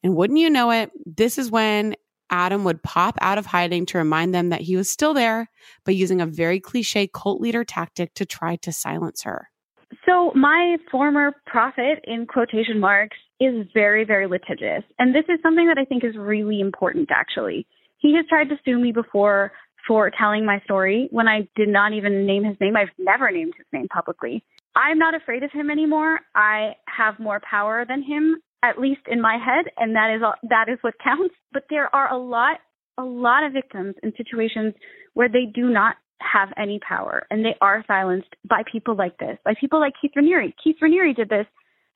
And 0.03 0.14
wouldn't 0.14 0.38
you 0.38 0.51
know 0.51 0.70
it, 0.70 0.90
this 1.07 1.38
is 1.38 1.51
when 1.51 1.97
Adam 2.28 2.64
would 2.64 2.82
pop 2.82 3.16
out 3.20 3.38
of 3.38 3.47
hiding 3.47 3.86
to 3.86 3.99
remind 3.99 4.34
them 4.34 4.51
that 4.51 4.61
he 4.61 4.76
was 4.76 4.90
still 4.90 5.14
there, 5.14 5.49
but 5.84 5.95
using 5.95 6.20
a 6.20 6.26
very 6.26 6.61
cliche 6.61 7.07
cult 7.07 7.40
leader 7.40 7.64
tactic 7.64 8.12
to 8.14 8.26
try 8.26 8.57
to 8.57 8.72
silence 8.72 9.22
her. 9.22 9.49
So, 10.07 10.32
my 10.34 10.76
former 10.90 11.32
prophet, 11.46 12.00
in 12.05 12.26
quotation 12.26 12.78
marks, 12.78 13.16
is 13.40 13.66
very, 13.72 14.05
very 14.05 14.26
litigious. 14.26 14.84
And 14.98 15.14
this 15.14 15.24
is 15.28 15.38
something 15.42 15.66
that 15.68 15.78
I 15.78 15.84
think 15.84 16.05
is 16.05 16.16
really 16.16 16.61
important, 16.61 17.09
actually. 17.14 17.66
He 17.98 18.14
has 18.16 18.26
tried 18.28 18.50
to 18.50 18.57
sue 18.64 18.78
me 18.78 18.92
before 18.92 19.52
for 19.86 20.11
telling 20.11 20.44
my 20.44 20.61
story 20.64 21.09
when 21.11 21.28
I 21.28 21.48
did 21.57 21.68
not 21.68 21.92
even 21.92 22.26
name 22.26 22.44
his 22.44 22.57
name. 22.61 22.76
I've 22.76 22.88
never 22.98 23.30
named 23.30 23.55
his 23.57 23.66
name 23.72 23.88
publicly. 23.88 24.44
I'm 24.76 24.98
not 24.98 25.14
afraid 25.14 25.42
of 25.42 25.52
him 25.52 25.70
anymore. 25.70 26.20
I 26.34 26.72
have 26.86 27.18
more 27.18 27.40
power 27.48 27.84
than 27.88 28.02
him, 28.02 28.42
at 28.62 28.78
least 28.80 29.02
in 29.07 29.20
my 29.20 29.38
head, 29.38 29.72
and 29.76 29.94
that 29.94 30.14
is 30.14 30.22
all, 30.22 30.34
that 30.48 30.68
is 30.68 30.78
what 30.82 30.94
counts. 31.05 31.34
But 31.52 31.64
there 31.70 31.94
are 31.94 32.12
a 32.12 32.18
lot 32.18 32.59
a 32.96 33.02
lot 33.02 33.42
of 33.42 33.52
victims 33.52 33.96
in 34.05 34.12
situations 34.16 34.72
where 35.14 35.28
they 35.28 35.46
do 35.52 35.68
not 35.68 35.96
have 36.20 36.48
any 36.56 36.80
power 36.86 37.26
and 37.30 37.44
they 37.44 37.54
are 37.60 37.84
silenced 37.86 38.34
by 38.48 38.62
people 38.70 38.96
like 38.96 39.18
this, 39.18 39.38
by 39.44 39.54
people 39.60 39.80
like 39.80 39.94
Keith 40.00 40.12
Raniere. 40.16 40.52
Keith 40.62 40.76
Raniere 40.82 41.14
did 41.14 41.28
this. 41.28 41.46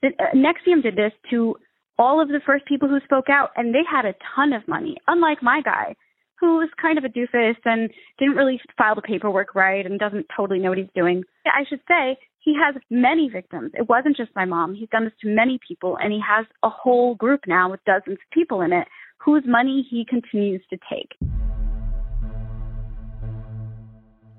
Uh, 0.04 0.08
NXIVM 0.34 0.82
did 0.82 0.96
this 0.96 1.12
to 1.30 1.56
all 1.98 2.20
of 2.20 2.28
the 2.28 2.40
first 2.46 2.64
people 2.66 2.88
who 2.88 3.00
spoke 3.04 3.28
out, 3.28 3.50
and 3.56 3.74
they 3.74 3.82
had 3.90 4.04
a 4.04 4.14
ton 4.34 4.52
of 4.52 4.66
money, 4.68 4.96
unlike 5.08 5.42
my 5.42 5.60
guy, 5.60 5.96
who 6.40 6.58
was 6.58 6.68
kind 6.80 6.96
of 6.96 7.04
a 7.04 7.08
doofus 7.08 7.56
and 7.64 7.90
didn't 8.18 8.36
really 8.36 8.60
file 8.76 8.94
the 8.94 9.02
paperwork 9.02 9.54
right 9.56 9.84
and 9.84 9.98
doesn't 9.98 10.26
totally 10.36 10.60
know 10.60 10.68
what 10.68 10.78
he's 10.78 10.86
doing. 10.94 11.24
I 11.44 11.64
should 11.68 11.80
say 11.88 12.16
he 12.38 12.54
has 12.54 12.80
many 12.90 13.28
victims. 13.28 13.72
It 13.74 13.88
wasn't 13.88 14.16
just 14.16 14.30
my 14.36 14.44
mom. 14.44 14.74
He's 14.74 14.88
done 14.90 15.04
this 15.04 15.12
to 15.22 15.28
many 15.28 15.58
people, 15.66 15.98
and 16.00 16.12
he 16.12 16.20
has 16.26 16.46
a 16.62 16.70
whole 16.70 17.16
group 17.16 17.40
now 17.48 17.70
with 17.70 17.84
dozens 17.84 18.18
of 18.18 18.30
people 18.32 18.60
in 18.60 18.72
it 18.72 18.86
whose 19.18 19.42
money 19.44 19.86
he 19.90 20.04
continues 20.08 20.62
to 20.70 20.78
take. 20.88 21.37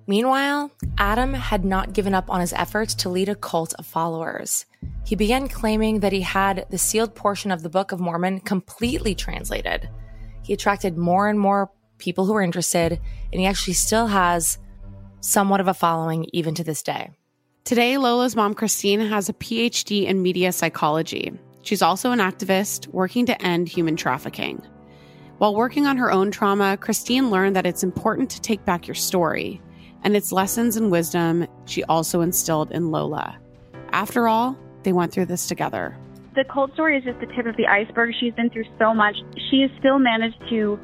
Meanwhile, 0.10 0.72
Adam 0.98 1.36
had 1.36 1.64
not 1.64 1.94
given 1.94 2.16
up 2.16 2.32
on 2.32 2.42
his 2.42 2.52
efforts 2.54 2.96
to 2.96 3.10
lead 3.10 3.30
a 3.30 3.36
cult 3.36 3.76
of 3.78 3.86
followers. 3.86 4.66
He 5.06 5.16
began 5.16 5.48
claiming 5.48 6.00
that 6.00 6.12
he 6.12 6.22
had 6.22 6.66
the 6.72 6.80
sealed 6.80 7.14
portion 7.14 7.52
of 7.52 7.62
the 7.62 7.70
Book 7.70 7.92
of 7.92 8.00
Mormon 8.00 8.40
completely 8.40 9.14
translated. 9.14 9.88
He 10.42 10.52
attracted 10.52 10.98
more 10.98 11.30
and 11.30 11.40
more 11.40 11.70
people 12.00 12.26
who 12.26 12.34
were 12.34 12.42
interested, 12.42 12.94
and 13.32 13.40
he 13.40 13.46
actually 13.46 13.76
still 13.76 14.08
has 14.08 14.58
somewhat 15.20 15.60
of 15.60 15.68
a 15.68 15.76
following 15.76 16.26
even 16.34 16.56
to 16.56 16.64
this 16.64 16.82
day. 16.82 17.12
Today, 17.64 18.00
Lola's 18.00 18.36
mom, 18.36 18.56
Christine, 18.56 19.02
has 19.02 19.30
a 19.30 19.34
PhD 19.34 20.08
in 20.08 20.24
media 20.24 20.52
psychology. 20.52 21.32
She's 21.62 21.84
also 21.84 22.10
an 22.10 22.18
activist 22.18 22.88
working 22.88 23.28
to 23.28 23.40
end 23.44 23.70
human 23.70 23.96
trafficking. 23.96 24.66
While 25.38 25.54
working 25.54 25.86
on 25.86 25.98
her 25.98 26.12
own 26.12 26.32
trauma, 26.32 26.78
Christine 26.78 27.30
learned 27.30 27.56
that 27.56 27.68
it's 27.68 27.84
important 27.84 28.32
to 28.32 28.42
take 28.42 28.66
back 28.66 28.88
your 28.88 28.96
story 28.96 29.62
and 30.04 30.16
its 30.16 30.32
lessons 30.32 30.78
and 30.78 30.92
wisdom 30.92 31.48
she 31.66 31.84
also 31.86 32.22
instilled 32.22 32.72
in 32.72 32.92
Lola. 32.92 33.38
After 33.92 34.28
all, 34.28 34.58
they 34.84 34.94
went 34.94 35.12
through 35.12 35.26
this 35.26 35.48
together. 35.48 35.98
The 36.36 36.46
cold 36.46 36.72
story 36.74 36.98
is 36.98 37.04
just 37.04 37.20
the 37.20 37.26
tip 37.36 37.46
of 37.46 37.58
the 37.58 37.68
iceberg. 37.68 38.14
She's 38.20 38.34
been 38.34 38.50
through 38.50 38.66
so 38.78 38.94
much. 38.94 39.16
She 39.50 39.62
has 39.62 39.72
still 39.80 40.00
managed 40.00 40.40
to 40.50 40.80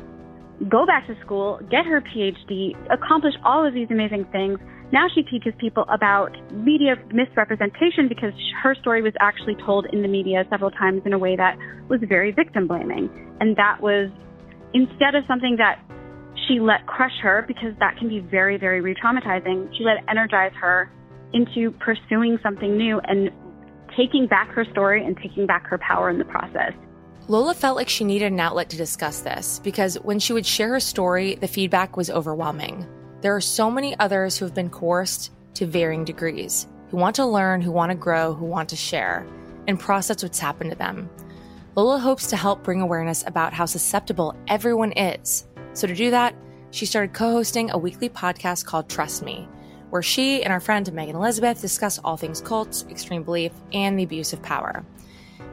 go 0.69 0.85
back 0.85 1.07
to 1.07 1.15
school, 1.21 1.59
get 1.69 1.85
her 1.85 2.01
PhD, 2.01 2.75
accomplish 2.91 3.33
all 3.43 3.65
of 3.65 3.73
these 3.73 3.87
amazing 3.91 4.25
things. 4.31 4.59
Now 4.91 5.07
she 5.13 5.23
teaches 5.23 5.53
people 5.59 5.85
about 5.89 6.31
media 6.53 6.95
misrepresentation 7.11 8.07
because 8.07 8.33
her 8.63 8.75
story 8.75 9.01
was 9.01 9.13
actually 9.19 9.55
told 9.65 9.87
in 9.91 10.01
the 10.01 10.07
media 10.07 10.45
several 10.49 10.71
times 10.71 11.01
in 11.05 11.13
a 11.13 11.17
way 11.17 11.35
that 11.35 11.57
was 11.89 11.99
very 12.07 12.31
victim 12.31 12.67
blaming. 12.67 13.09
And 13.39 13.55
that 13.57 13.81
was 13.81 14.09
instead 14.73 15.15
of 15.15 15.23
something 15.27 15.57
that 15.57 15.79
she 16.47 16.59
let 16.59 16.85
crush 16.85 17.17
her 17.21 17.43
because 17.47 17.73
that 17.79 17.97
can 17.97 18.09
be 18.09 18.19
very, 18.19 18.57
very 18.57 18.81
re 18.81 18.95
traumatizing. 18.95 19.75
She 19.77 19.83
let 19.83 19.97
energize 20.09 20.53
her 20.59 20.91
into 21.33 21.71
pursuing 21.71 22.39
something 22.41 22.77
new 22.77 22.99
and 22.99 23.29
taking 23.97 24.27
back 24.27 24.49
her 24.49 24.65
story 24.71 25.05
and 25.05 25.17
taking 25.17 25.45
back 25.45 25.67
her 25.67 25.77
power 25.77 26.09
in 26.09 26.17
the 26.19 26.25
process. 26.25 26.73
Lola 27.27 27.53
felt 27.53 27.75
like 27.75 27.89
she 27.89 28.03
needed 28.03 28.31
an 28.31 28.39
outlet 28.39 28.69
to 28.69 28.77
discuss 28.77 29.21
this 29.21 29.59
because 29.63 29.95
when 29.95 30.19
she 30.19 30.33
would 30.33 30.45
share 30.45 30.69
her 30.69 30.79
story, 30.79 31.35
the 31.35 31.47
feedback 31.47 31.97
was 31.97 32.09
overwhelming. 32.09 32.85
There 33.21 33.35
are 33.35 33.41
so 33.41 33.71
many 33.71 33.97
others 33.97 34.37
who 34.37 34.45
have 34.45 34.53
been 34.53 34.69
coerced 34.69 35.31
to 35.55 35.65
varying 35.65 36.05
degrees, 36.05 36.67
who 36.89 36.97
want 36.97 37.15
to 37.15 37.25
learn, 37.25 37.61
who 37.61 37.71
want 37.71 37.89
to 37.89 37.97
grow, 37.97 38.33
who 38.33 38.45
want 38.45 38.69
to 38.69 38.75
share, 38.75 39.25
and 39.67 39.79
process 39.79 40.21
what's 40.21 40.37
happened 40.37 40.71
to 40.71 40.77
them. 40.77 41.09
Lola 41.75 41.97
hopes 41.97 42.27
to 42.27 42.35
help 42.35 42.63
bring 42.63 42.81
awareness 42.81 43.23
about 43.25 43.53
how 43.53 43.65
susceptible 43.65 44.35
everyone 44.47 44.91
is. 44.91 45.47
So, 45.75 45.87
to 45.87 45.93
do 45.93 46.09
that, 46.11 46.33
she 46.71 46.85
started 46.85 47.13
co 47.13 47.31
hosting 47.31 47.69
a 47.69 47.77
weekly 47.77 48.09
podcast 48.09 48.65
called 48.65 48.89
Trust 48.89 49.23
Me, 49.23 49.47
where 49.89 50.01
she 50.01 50.41
and 50.41 50.51
our 50.51 50.61
friend 50.61 50.91
Megan 50.93 51.17
Elizabeth 51.17 51.59
discuss 51.59 51.99
all 51.99 52.15
things 52.15 52.39
cults, 52.39 52.85
extreme 52.89 53.23
belief, 53.23 53.51
and 53.73 53.99
the 53.99 54.03
abuse 54.03 54.31
of 54.31 54.41
power. 54.41 54.85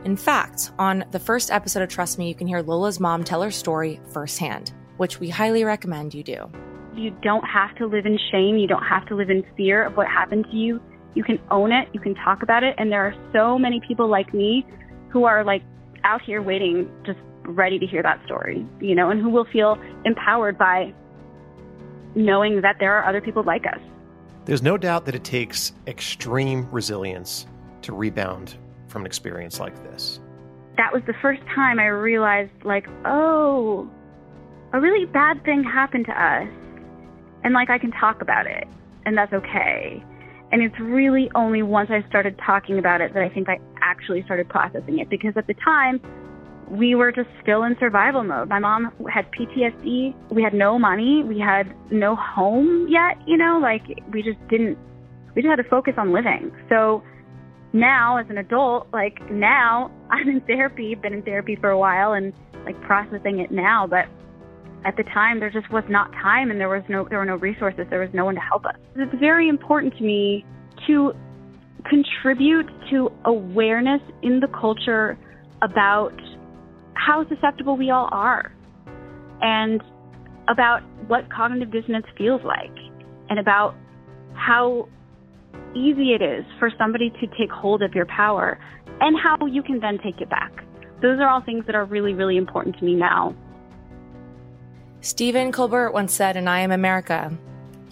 In 0.05 0.17
fact, 0.17 0.71
on 0.79 1.05
the 1.11 1.19
first 1.19 1.51
episode 1.51 1.83
of 1.83 1.89
Trust 1.89 2.21
Me, 2.21 2.29
you 2.29 2.37
can 2.37 2.47
hear 2.47 2.63
Lola's 2.63 3.01
mom 3.01 3.25
tell 3.25 3.43
her 3.43 3.51
story 3.51 4.01
firsthand, 4.13 4.73
which 4.97 5.19
we 5.19 5.29
highly 5.29 5.65
recommend 5.65 6.15
you 6.15 6.23
do. 6.23 6.49
You 6.95 7.11
don't 7.23 7.45
have 7.45 7.75
to 7.79 7.87
live 7.87 8.07
in 8.07 8.17
shame. 8.31 8.59
You 8.59 8.69
don't 8.69 8.85
have 8.85 9.05
to 9.07 9.17
live 9.17 9.29
in 9.29 9.45
fear 9.57 9.85
of 9.85 9.97
what 9.97 10.07
happened 10.07 10.47
to 10.53 10.57
you. 10.57 10.81
You 11.15 11.25
can 11.25 11.41
own 11.51 11.73
it. 11.73 11.89
You 11.93 11.99
can 11.99 12.15
talk 12.15 12.45
about 12.45 12.63
it. 12.63 12.77
And 12.79 12.93
there 12.93 13.05
are 13.05 13.15
so 13.33 13.59
many 13.59 13.81
people 13.87 14.09
like 14.09 14.33
me 14.33 14.65
who 15.11 15.25
are 15.25 15.43
like 15.43 15.63
out 16.05 16.23
here 16.23 16.43
waiting, 16.43 16.89
just 17.05 17.19
ready 17.45 17.79
to 17.79 17.87
hear 17.87 18.03
that 18.03 18.25
story, 18.25 18.67
you 18.81 18.95
know, 18.95 19.11
and 19.11 19.21
who 19.21 19.29
will 19.29 19.47
feel 19.53 19.79
empowered 20.05 20.59
by 20.59 20.93
knowing 22.15 22.61
that 22.61 22.77
there 22.79 22.93
are 22.93 23.05
other 23.05 23.21
people 23.21 23.43
like 23.43 23.67
us. 23.67 23.81
There's 24.45 24.63
no 24.63 24.77
doubt 24.77 25.07
that 25.07 25.15
it 25.15 25.25
takes 25.25 25.73
extreme 25.87 26.69
resilience 26.71 27.47
to 27.83 27.93
rebound 27.93 28.57
from 28.89 29.03
an 29.03 29.07
experience 29.07 29.61
like 29.61 29.75
this. 29.85 30.21
That 30.77 30.93
was 30.93 31.03
the 31.07 31.15
first 31.23 31.43
time 31.55 31.79
I 31.79 31.87
realized, 31.87 32.51
like, 32.65 32.87
oh, 33.05 33.91
a 34.73 34.81
really 34.81 35.07
bad 35.07 35.45
thing 35.45 35.63
happened 35.63 36.07
to 36.07 36.13
us. 36.13 36.49
And, 37.45 37.55
like, 37.55 37.71
I 37.71 37.79
can 37.79 37.93
talk 37.93 38.23
about 38.23 38.47
it, 38.47 38.67
and 39.05 39.17
that's 39.17 39.33
okay. 39.33 40.03
And 40.51 40.63
it's 40.63 40.79
really 40.79 41.31
only 41.35 41.63
once 41.63 41.91
I 41.91 42.07
started 42.09 42.39
talking 42.45 42.79
about 42.79 43.01
it 43.01 43.15
that 43.15 43.23
I 43.23 43.29
think 43.29 43.49
I 43.49 43.59
actually 43.81 44.23
started 44.25 44.49
processing 44.49 44.99
it 44.99 45.09
because 45.09 45.35
at 45.37 45.47
the 45.47 45.55
time, 45.55 46.01
we 46.73 46.95
were 46.95 47.13
just 47.13 47.29
still 47.43 47.65
in 47.65 47.77
survival 47.79 48.25
mode. 48.25 48.49
My 48.49 48.59
mom 48.59 48.93
had 49.13 49.27
PTSD. 49.31 50.15
We 50.31 50.43
had 50.43 50.55
no 50.55 50.79
money. 50.79 51.23
We 51.23 51.39
had 51.39 51.75
no 51.91 52.17
home 52.17 52.87
yet, 52.89 53.21
you 53.27 53.37
know, 53.37 53.59
like 53.61 53.83
we 54.11 54.23
just 54.23 54.39
didn't, 54.49 54.79
we 55.37 55.43
just 55.43 55.51
had 55.51 55.63
to 55.63 55.69
focus 55.69 55.93
on 55.99 56.15
living. 56.15 56.51
So 56.71 57.03
now 57.75 58.17
as 58.17 58.27
an 58.31 58.39
adult, 58.39 58.89
like 58.91 59.19
now 59.31 59.91
I'm 60.11 60.27
in 60.29 60.41
therapy, 60.41 60.95
been 60.95 61.13
in 61.13 61.23
therapy 61.23 61.57
for 61.61 61.69
a 61.69 61.79
while 61.79 62.15
and 62.15 62.33
like 62.65 62.81
processing 62.81 63.41
it 63.41 63.51
now, 63.51 63.87
but 63.87 64.07
at 64.87 64.97
the 64.97 65.05
time 65.05 65.41
there 65.41 65.51
just 65.51 65.71
was 65.71 65.85
not 65.91 66.11
time 66.13 66.51
and 66.51 66.59
there 66.59 66.71
was 66.71 66.83
no 66.89 67.07
there 67.09 67.19
were 67.19 67.27
no 67.27 67.37
resources, 67.37 67.85
there 67.91 68.01
was 68.01 68.11
no 68.15 68.25
one 68.25 68.35
to 68.35 68.41
help 68.41 68.65
us. 68.65 68.77
It's 68.97 69.15
very 69.21 69.51
important 69.51 69.95
to 69.99 70.03
me 70.03 70.47
to 70.87 71.13
contribute 71.85 72.67
to 72.91 73.13
awareness 73.27 74.01
in 74.23 74.41
the 74.41 74.49
culture 74.49 75.19
about 75.61 76.15
how 76.95 77.27
susceptible 77.29 77.77
we 77.77 77.91
all 77.91 78.09
are 78.13 78.53
and 79.41 79.83
about 80.49 80.83
what 81.07 81.31
cognitive 81.33 81.71
dissonance 81.73 82.07
feels 82.17 82.43
like 82.45 82.77
and 83.29 83.39
about 83.39 83.75
how 84.35 84.89
easy 85.75 86.13
it 86.13 86.23
is 86.23 86.45
for 86.59 86.71
somebody 86.79 87.11
to 87.11 87.27
take 87.39 87.51
hold 87.51 87.83
of 87.83 87.95
your 87.95 88.07
power 88.07 88.59
and 89.01 89.17
how 89.19 89.37
you 89.47 89.63
can 89.63 89.81
then 89.81 89.99
take 90.03 90.21
it 90.21 90.29
back. 90.29 90.53
Those 91.01 91.19
are 91.19 91.29
all 91.29 91.43
things 91.43 91.65
that 91.67 91.75
are 91.75 91.85
really, 91.85 92.15
really 92.15 92.37
important 92.37 92.79
to 92.79 92.85
me 92.85 92.95
now. 92.95 93.35
Stephen 95.01 95.51
Colbert 95.51 95.91
once 95.91 96.15
said 96.15 96.37
in 96.37 96.47
I 96.47 96.61
Am 96.61 96.71
America 96.71 97.37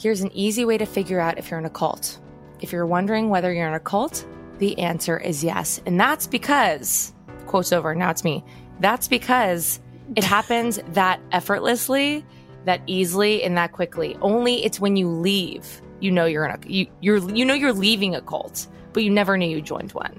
Here's 0.01 0.23
an 0.23 0.31
easy 0.33 0.65
way 0.65 0.79
to 0.79 0.87
figure 0.87 1.21
out 1.21 1.37
if 1.37 1.51
you're 1.51 1.61
in 1.61 1.67
a 1.67 1.71
cult. 1.71 2.19
If 2.61 2.73
you're 2.73 2.87
wondering 2.87 3.29
whether 3.29 3.53
you're 3.53 3.69
in 3.69 3.75
a 3.75 3.81
cult, 3.81 4.27
the 4.59 4.79
answer 4.79 5.19
is 5.19 5.45
yes. 5.45 5.83
And 5.85 6.01
that's 6.01 6.27
because, 6.27 7.13
quote's 7.47 7.71
over, 7.71 7.95
now 7.95 8.09
it's 8.09 8.25
me. 8.25 8.43
That's 8.81 9.09
because 9.09 9.81
it 10.17 10.25
happens 10.25 10.81
that 10.93 11.21
effortlessly, 11.33 12.25
that 12.65 12.83
easily, 12.87 13.43
and 13.43 13.57
that 13.57 13.73
quickly. 13.73 14.17
Only 14.21 14.65
it's 14.65 14.81
when 14.81 14.97
you 14.97 15.09
leave, 15.09 15.81
you 16.01 16.11
know 16.11 16.25
you're 16.25 16.45
in 16.47 16.51
a 16.51 16.59
you 16.67 16.87
you're 17.01 17.19
you 17.31 17.45
know 17.45 17.55
you're 17.55 17.73
leaving 17.73 18.15
a 18.15 18.21
cult, 18.21 18.67
but 18.93 19.05
you 19.05 19.11
never 19.11 19.37
knew 19.37 19.49
you 19.49 19.61
joined 19.61 19.93
one. 19.93 20.19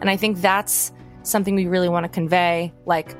And 0.00 0.10
I 0.10 0.16
think 0.16 0.40
that's 0.40 0.92
something 1.22 1.54
we 1.54 1.66
really 1.66 1.88
want 1.88 2.04
to 2.04 2.08
convey. 2.08 2.72
Like 2.86 3.14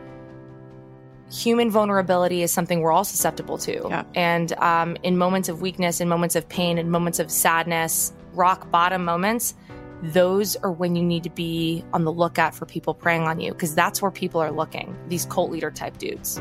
human 1.30 1.70
vulnerability 1.70 2.42
is 2.42 2.50
something 2.50 2.80
we're 2.80 2.92
all 2.92 3.04
susceptible 3.04 3.58
to. 3.58 3.86
Yeah. 3.90 4.04
And 4.14 4.52
um, 4.54 4.96
in 5.02 5.18
moments 5.18 5.48
of 5.48 5.60
weakness, 5.60 6.00
in 6.00 6.08
moments 6.08 6.34
of 6.34 6.48
pain, 6.48 6.78
in 6.78 6.90
moments 6.90 7.18
of 7.18 7.30
sadness, 7.30 8.12
rock 8.32 8.70
bottom 8.70 9.04
moments, 9.04 9.54
those 10.02 10.56
are 10.56 10.70
when 10.70 10.94
you 10.94 11.02
need 11.02 11.22
to 11.24 11.30
be 11.30 11.84
on 11.92 12.04
the 12.04 12.12
lookout 12.12 12.54
for 12.54 12.66
people 12.66 12.94
preying 12.94 13.22
on 13.22 13.40
you 13.40 13.52
because 13.52 13.74
that's 13.74 14.00
where 14.00 14.10
people 14.10 14.40
are 14.40 14.52
looking, 14.52 14.96
these 15.08 15.26
cult 15.26 15.50
leader 15.50 15.70
type 15.70 15.98
dudes. 15.98 16.40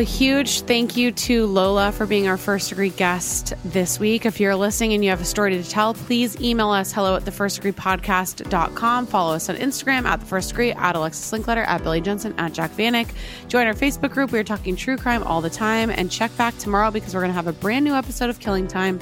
Well, 0.00 0.06
a 0.06 0.10
huge 0.10 0.62
thank 0.62 0.96
you 0.96 1.12
to 1.12 1.44
Lola 1.44 1.92
for 1.92 2.06
being 2.06 2.26
our 2.26 2.38
first 2.38 2.70
degree 2.70 2.88
guest 2.88 3.52
this 3.66 4.00
week. 4.00 4.24
If 4.24 4.40
you're 4.40 4.56
listening 4.56 4.94
and 4.94 5.04
you 5.04 5.10
have 5.10 5.20
a 5.20 5.26
story 5.26 5.62
to 5.62 5.68
tell, 5.68 5.92
please 5.92 6.40
email 6.40 6.70
us 6.70 6.90
hello 6.90 7.16
at 7.16 7.26
the 7.26 7.30
first 7.30 7.56
degree 7.56 7.72
podcast.com. 7.72 9.06
Follow 9.06 9.34
us 9.34 9.50
on 9.50 9.56
Instagram 9.56 10.06
at 10.06 10.20
the 10.20 10.24
first 10.24 10.48
degree, 10.48 10.72
at 10.72 10.96
Alexis 10.96 11.30
Linkletter, 11.30 11.66
at 11.66 11.82
Billy 11.82 12.00
Jensen, 12.00 12.34
at 12.38 12.54
Jac 12.54 12.70
Vanek. 12.76 13.10
Join 13.48 13.66
our 13.66 13.74
Facebook 13.74 14.10
group. 14.10 14.32
We're 14.32 14.42
talking 14.42 14.74
true 14.74 14.96
crime 14.96 15.22
all 15.24 15.42
the 15.42 15.50
time. 15.50 15.90
And 15.90 16.10
check 16.10 16.34
back 16.38 16.56
tomorrow 16.56 16.90
because 16.90 17.12
we're 17.12 17.20
going 17.20 17.32
to 17.32 17.34
have 17.34 17.46
a 17.46 17.52
brand 17.52 17.84
new 17.84 17.92
episode 17.92 18.30
of 18.30 18.40
Killing 18.40 18.68
Time 18.68 18.98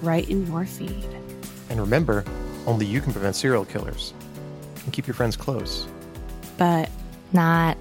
right 0.00 0.26
in 0.30 0.46
your 0.46 0.64
feed. 0.64 1.04
And 1.68 1.78
remember, 1.78 2.24
only 2.64 2.86
you 2.86 3.02
can 3.02 3.12
prevent 3.12 3.36
serial 3.36 3.66
killers. 3.66 4.14
And 4.84 4.94
keep 4.94 5.06
your 5.06 5.14
friends 5.14 5.36
close. 5.36 5.86
But 6.56 6.88
Not 7.34 7.76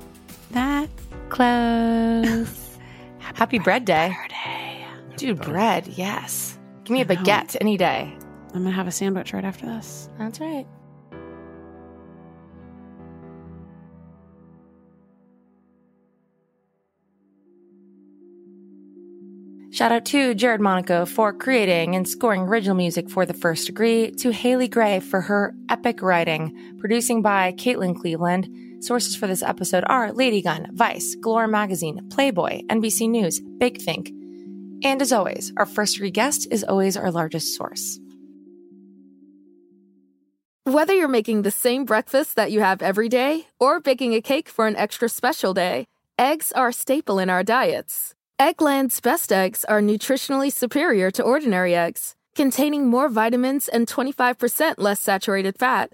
that 0.52 0.90
close. 1.30 2.78
Happy 3.20 3.60
bread 3.60 3.86
day. 3.86 4.16
day. 4.30 4.86
Dude, 5.16 5.42
bread, 5.42 5.88
yes. 5.88 6.58
Give 6.84 6.94
me 6.94 7.02
a 7.02 7.06
baguette 7.06 7.58
any 7.60 7.78
day. 7.78 8.16
I'm 8.54 8.62
going 8.62 8.66
to 8.66 8.72
have 8.72 8.88
a 8.88 8.92
sandwich 8.92 9.34
right 9.34 9.44
after 9.44 9.66
this. 9.66 10.10
That's 10.18 10.40
right. 10.40 10.66
Shout 19.78 19.92
out 19.92 20.06
to 20.06 20.34
Jared 20.34 20.60
Monaco 20.60 21.06
for 21.06 21.32
creating 21.32 21.96
and 21.96 22.10
scoring 22.10 22.42
original 22.42 22.76
music 22.76 23.12
for 23.12 23.28
The 23.28 23.36
First 23.36 23.68
Degree, 23.68 24.10
to 24.10 24.32
Haley 24.32 24.68
Gray 24.68 25.00
for 25.00 25.22
her 25.22 25.54
epic 25.70 26.02
writing, 26.02 26.78
producing 26.80 27.22
by 27.22 27.52
Caitlin 27.52 27.96
Cleveland. 27.96 28.48
Sources 28.80 29.16
for 29.16 29.26
this 29.26 29.42
episode 29.42 29.84
are 29.88 30.12
LadyGunn, 30.12 30.72
Vice, 30.74 31.16
Galore 31.16 31.48
Magazine, 31.48 32.08
Playboy, 32.10 32.62
NBC 32.70 33.10
News, 33.10 33.42
Big 33.58 33.82
Think. 33.82 34.10
And 34.84 35.02
as 35.02 35.12
always, 35.12 35.52
our 35.58 35.66
first 35.66 35.96
degree 35.96 36.12
guest 36.12 36.48
is 36.52 36.64
always 36.64 36.96
our 36.96 37.10
largest 37.10 37.56
source. 37.56 38.00
Whether 40.64 40.94
you're 40.94 41.08
making 41.08 41.42
the 41.42 41.52
same 41.52 41.86
breakfast 41.86 42.36
that 42.36 42.52
you 42.52 42.60
have 42.60 42.82
every 42.82 43.10
day 43.10 43.48
or 43.60 43.80
baking 43.80 44.14
a 44.14 44.22
cake 44.22 44.48
for 44.48 44.68
an 44.68 44.76
extra 44.76 45.10
special 45.10 45.54
day, 45.54 45.88
eggs 46.20 46.52
are 46.52 46.68
a 46.68 46.74
staple 46.74 47.18
in 47.18 47.30
our 47.30 47.44
diets. 47.44 48.14
Eggland's 48.40 49.00
best 49.00 49.32
eggs 49.32 49.66
are 49.66 49.82
nutritionally 49.82 50.54
superior 50.54 51.10
to 51.10 51.24
ordinary 51.24 51.74
eggs, 51.74 52.16
containing 52.36 52.86
more 52.86 53.10
vitamins 53.10 53.68
and 53.68 53.88
25% 53.88 54.76
less 54.78 55.00
saturated 55.00 55.58
fat. 55.58 55.94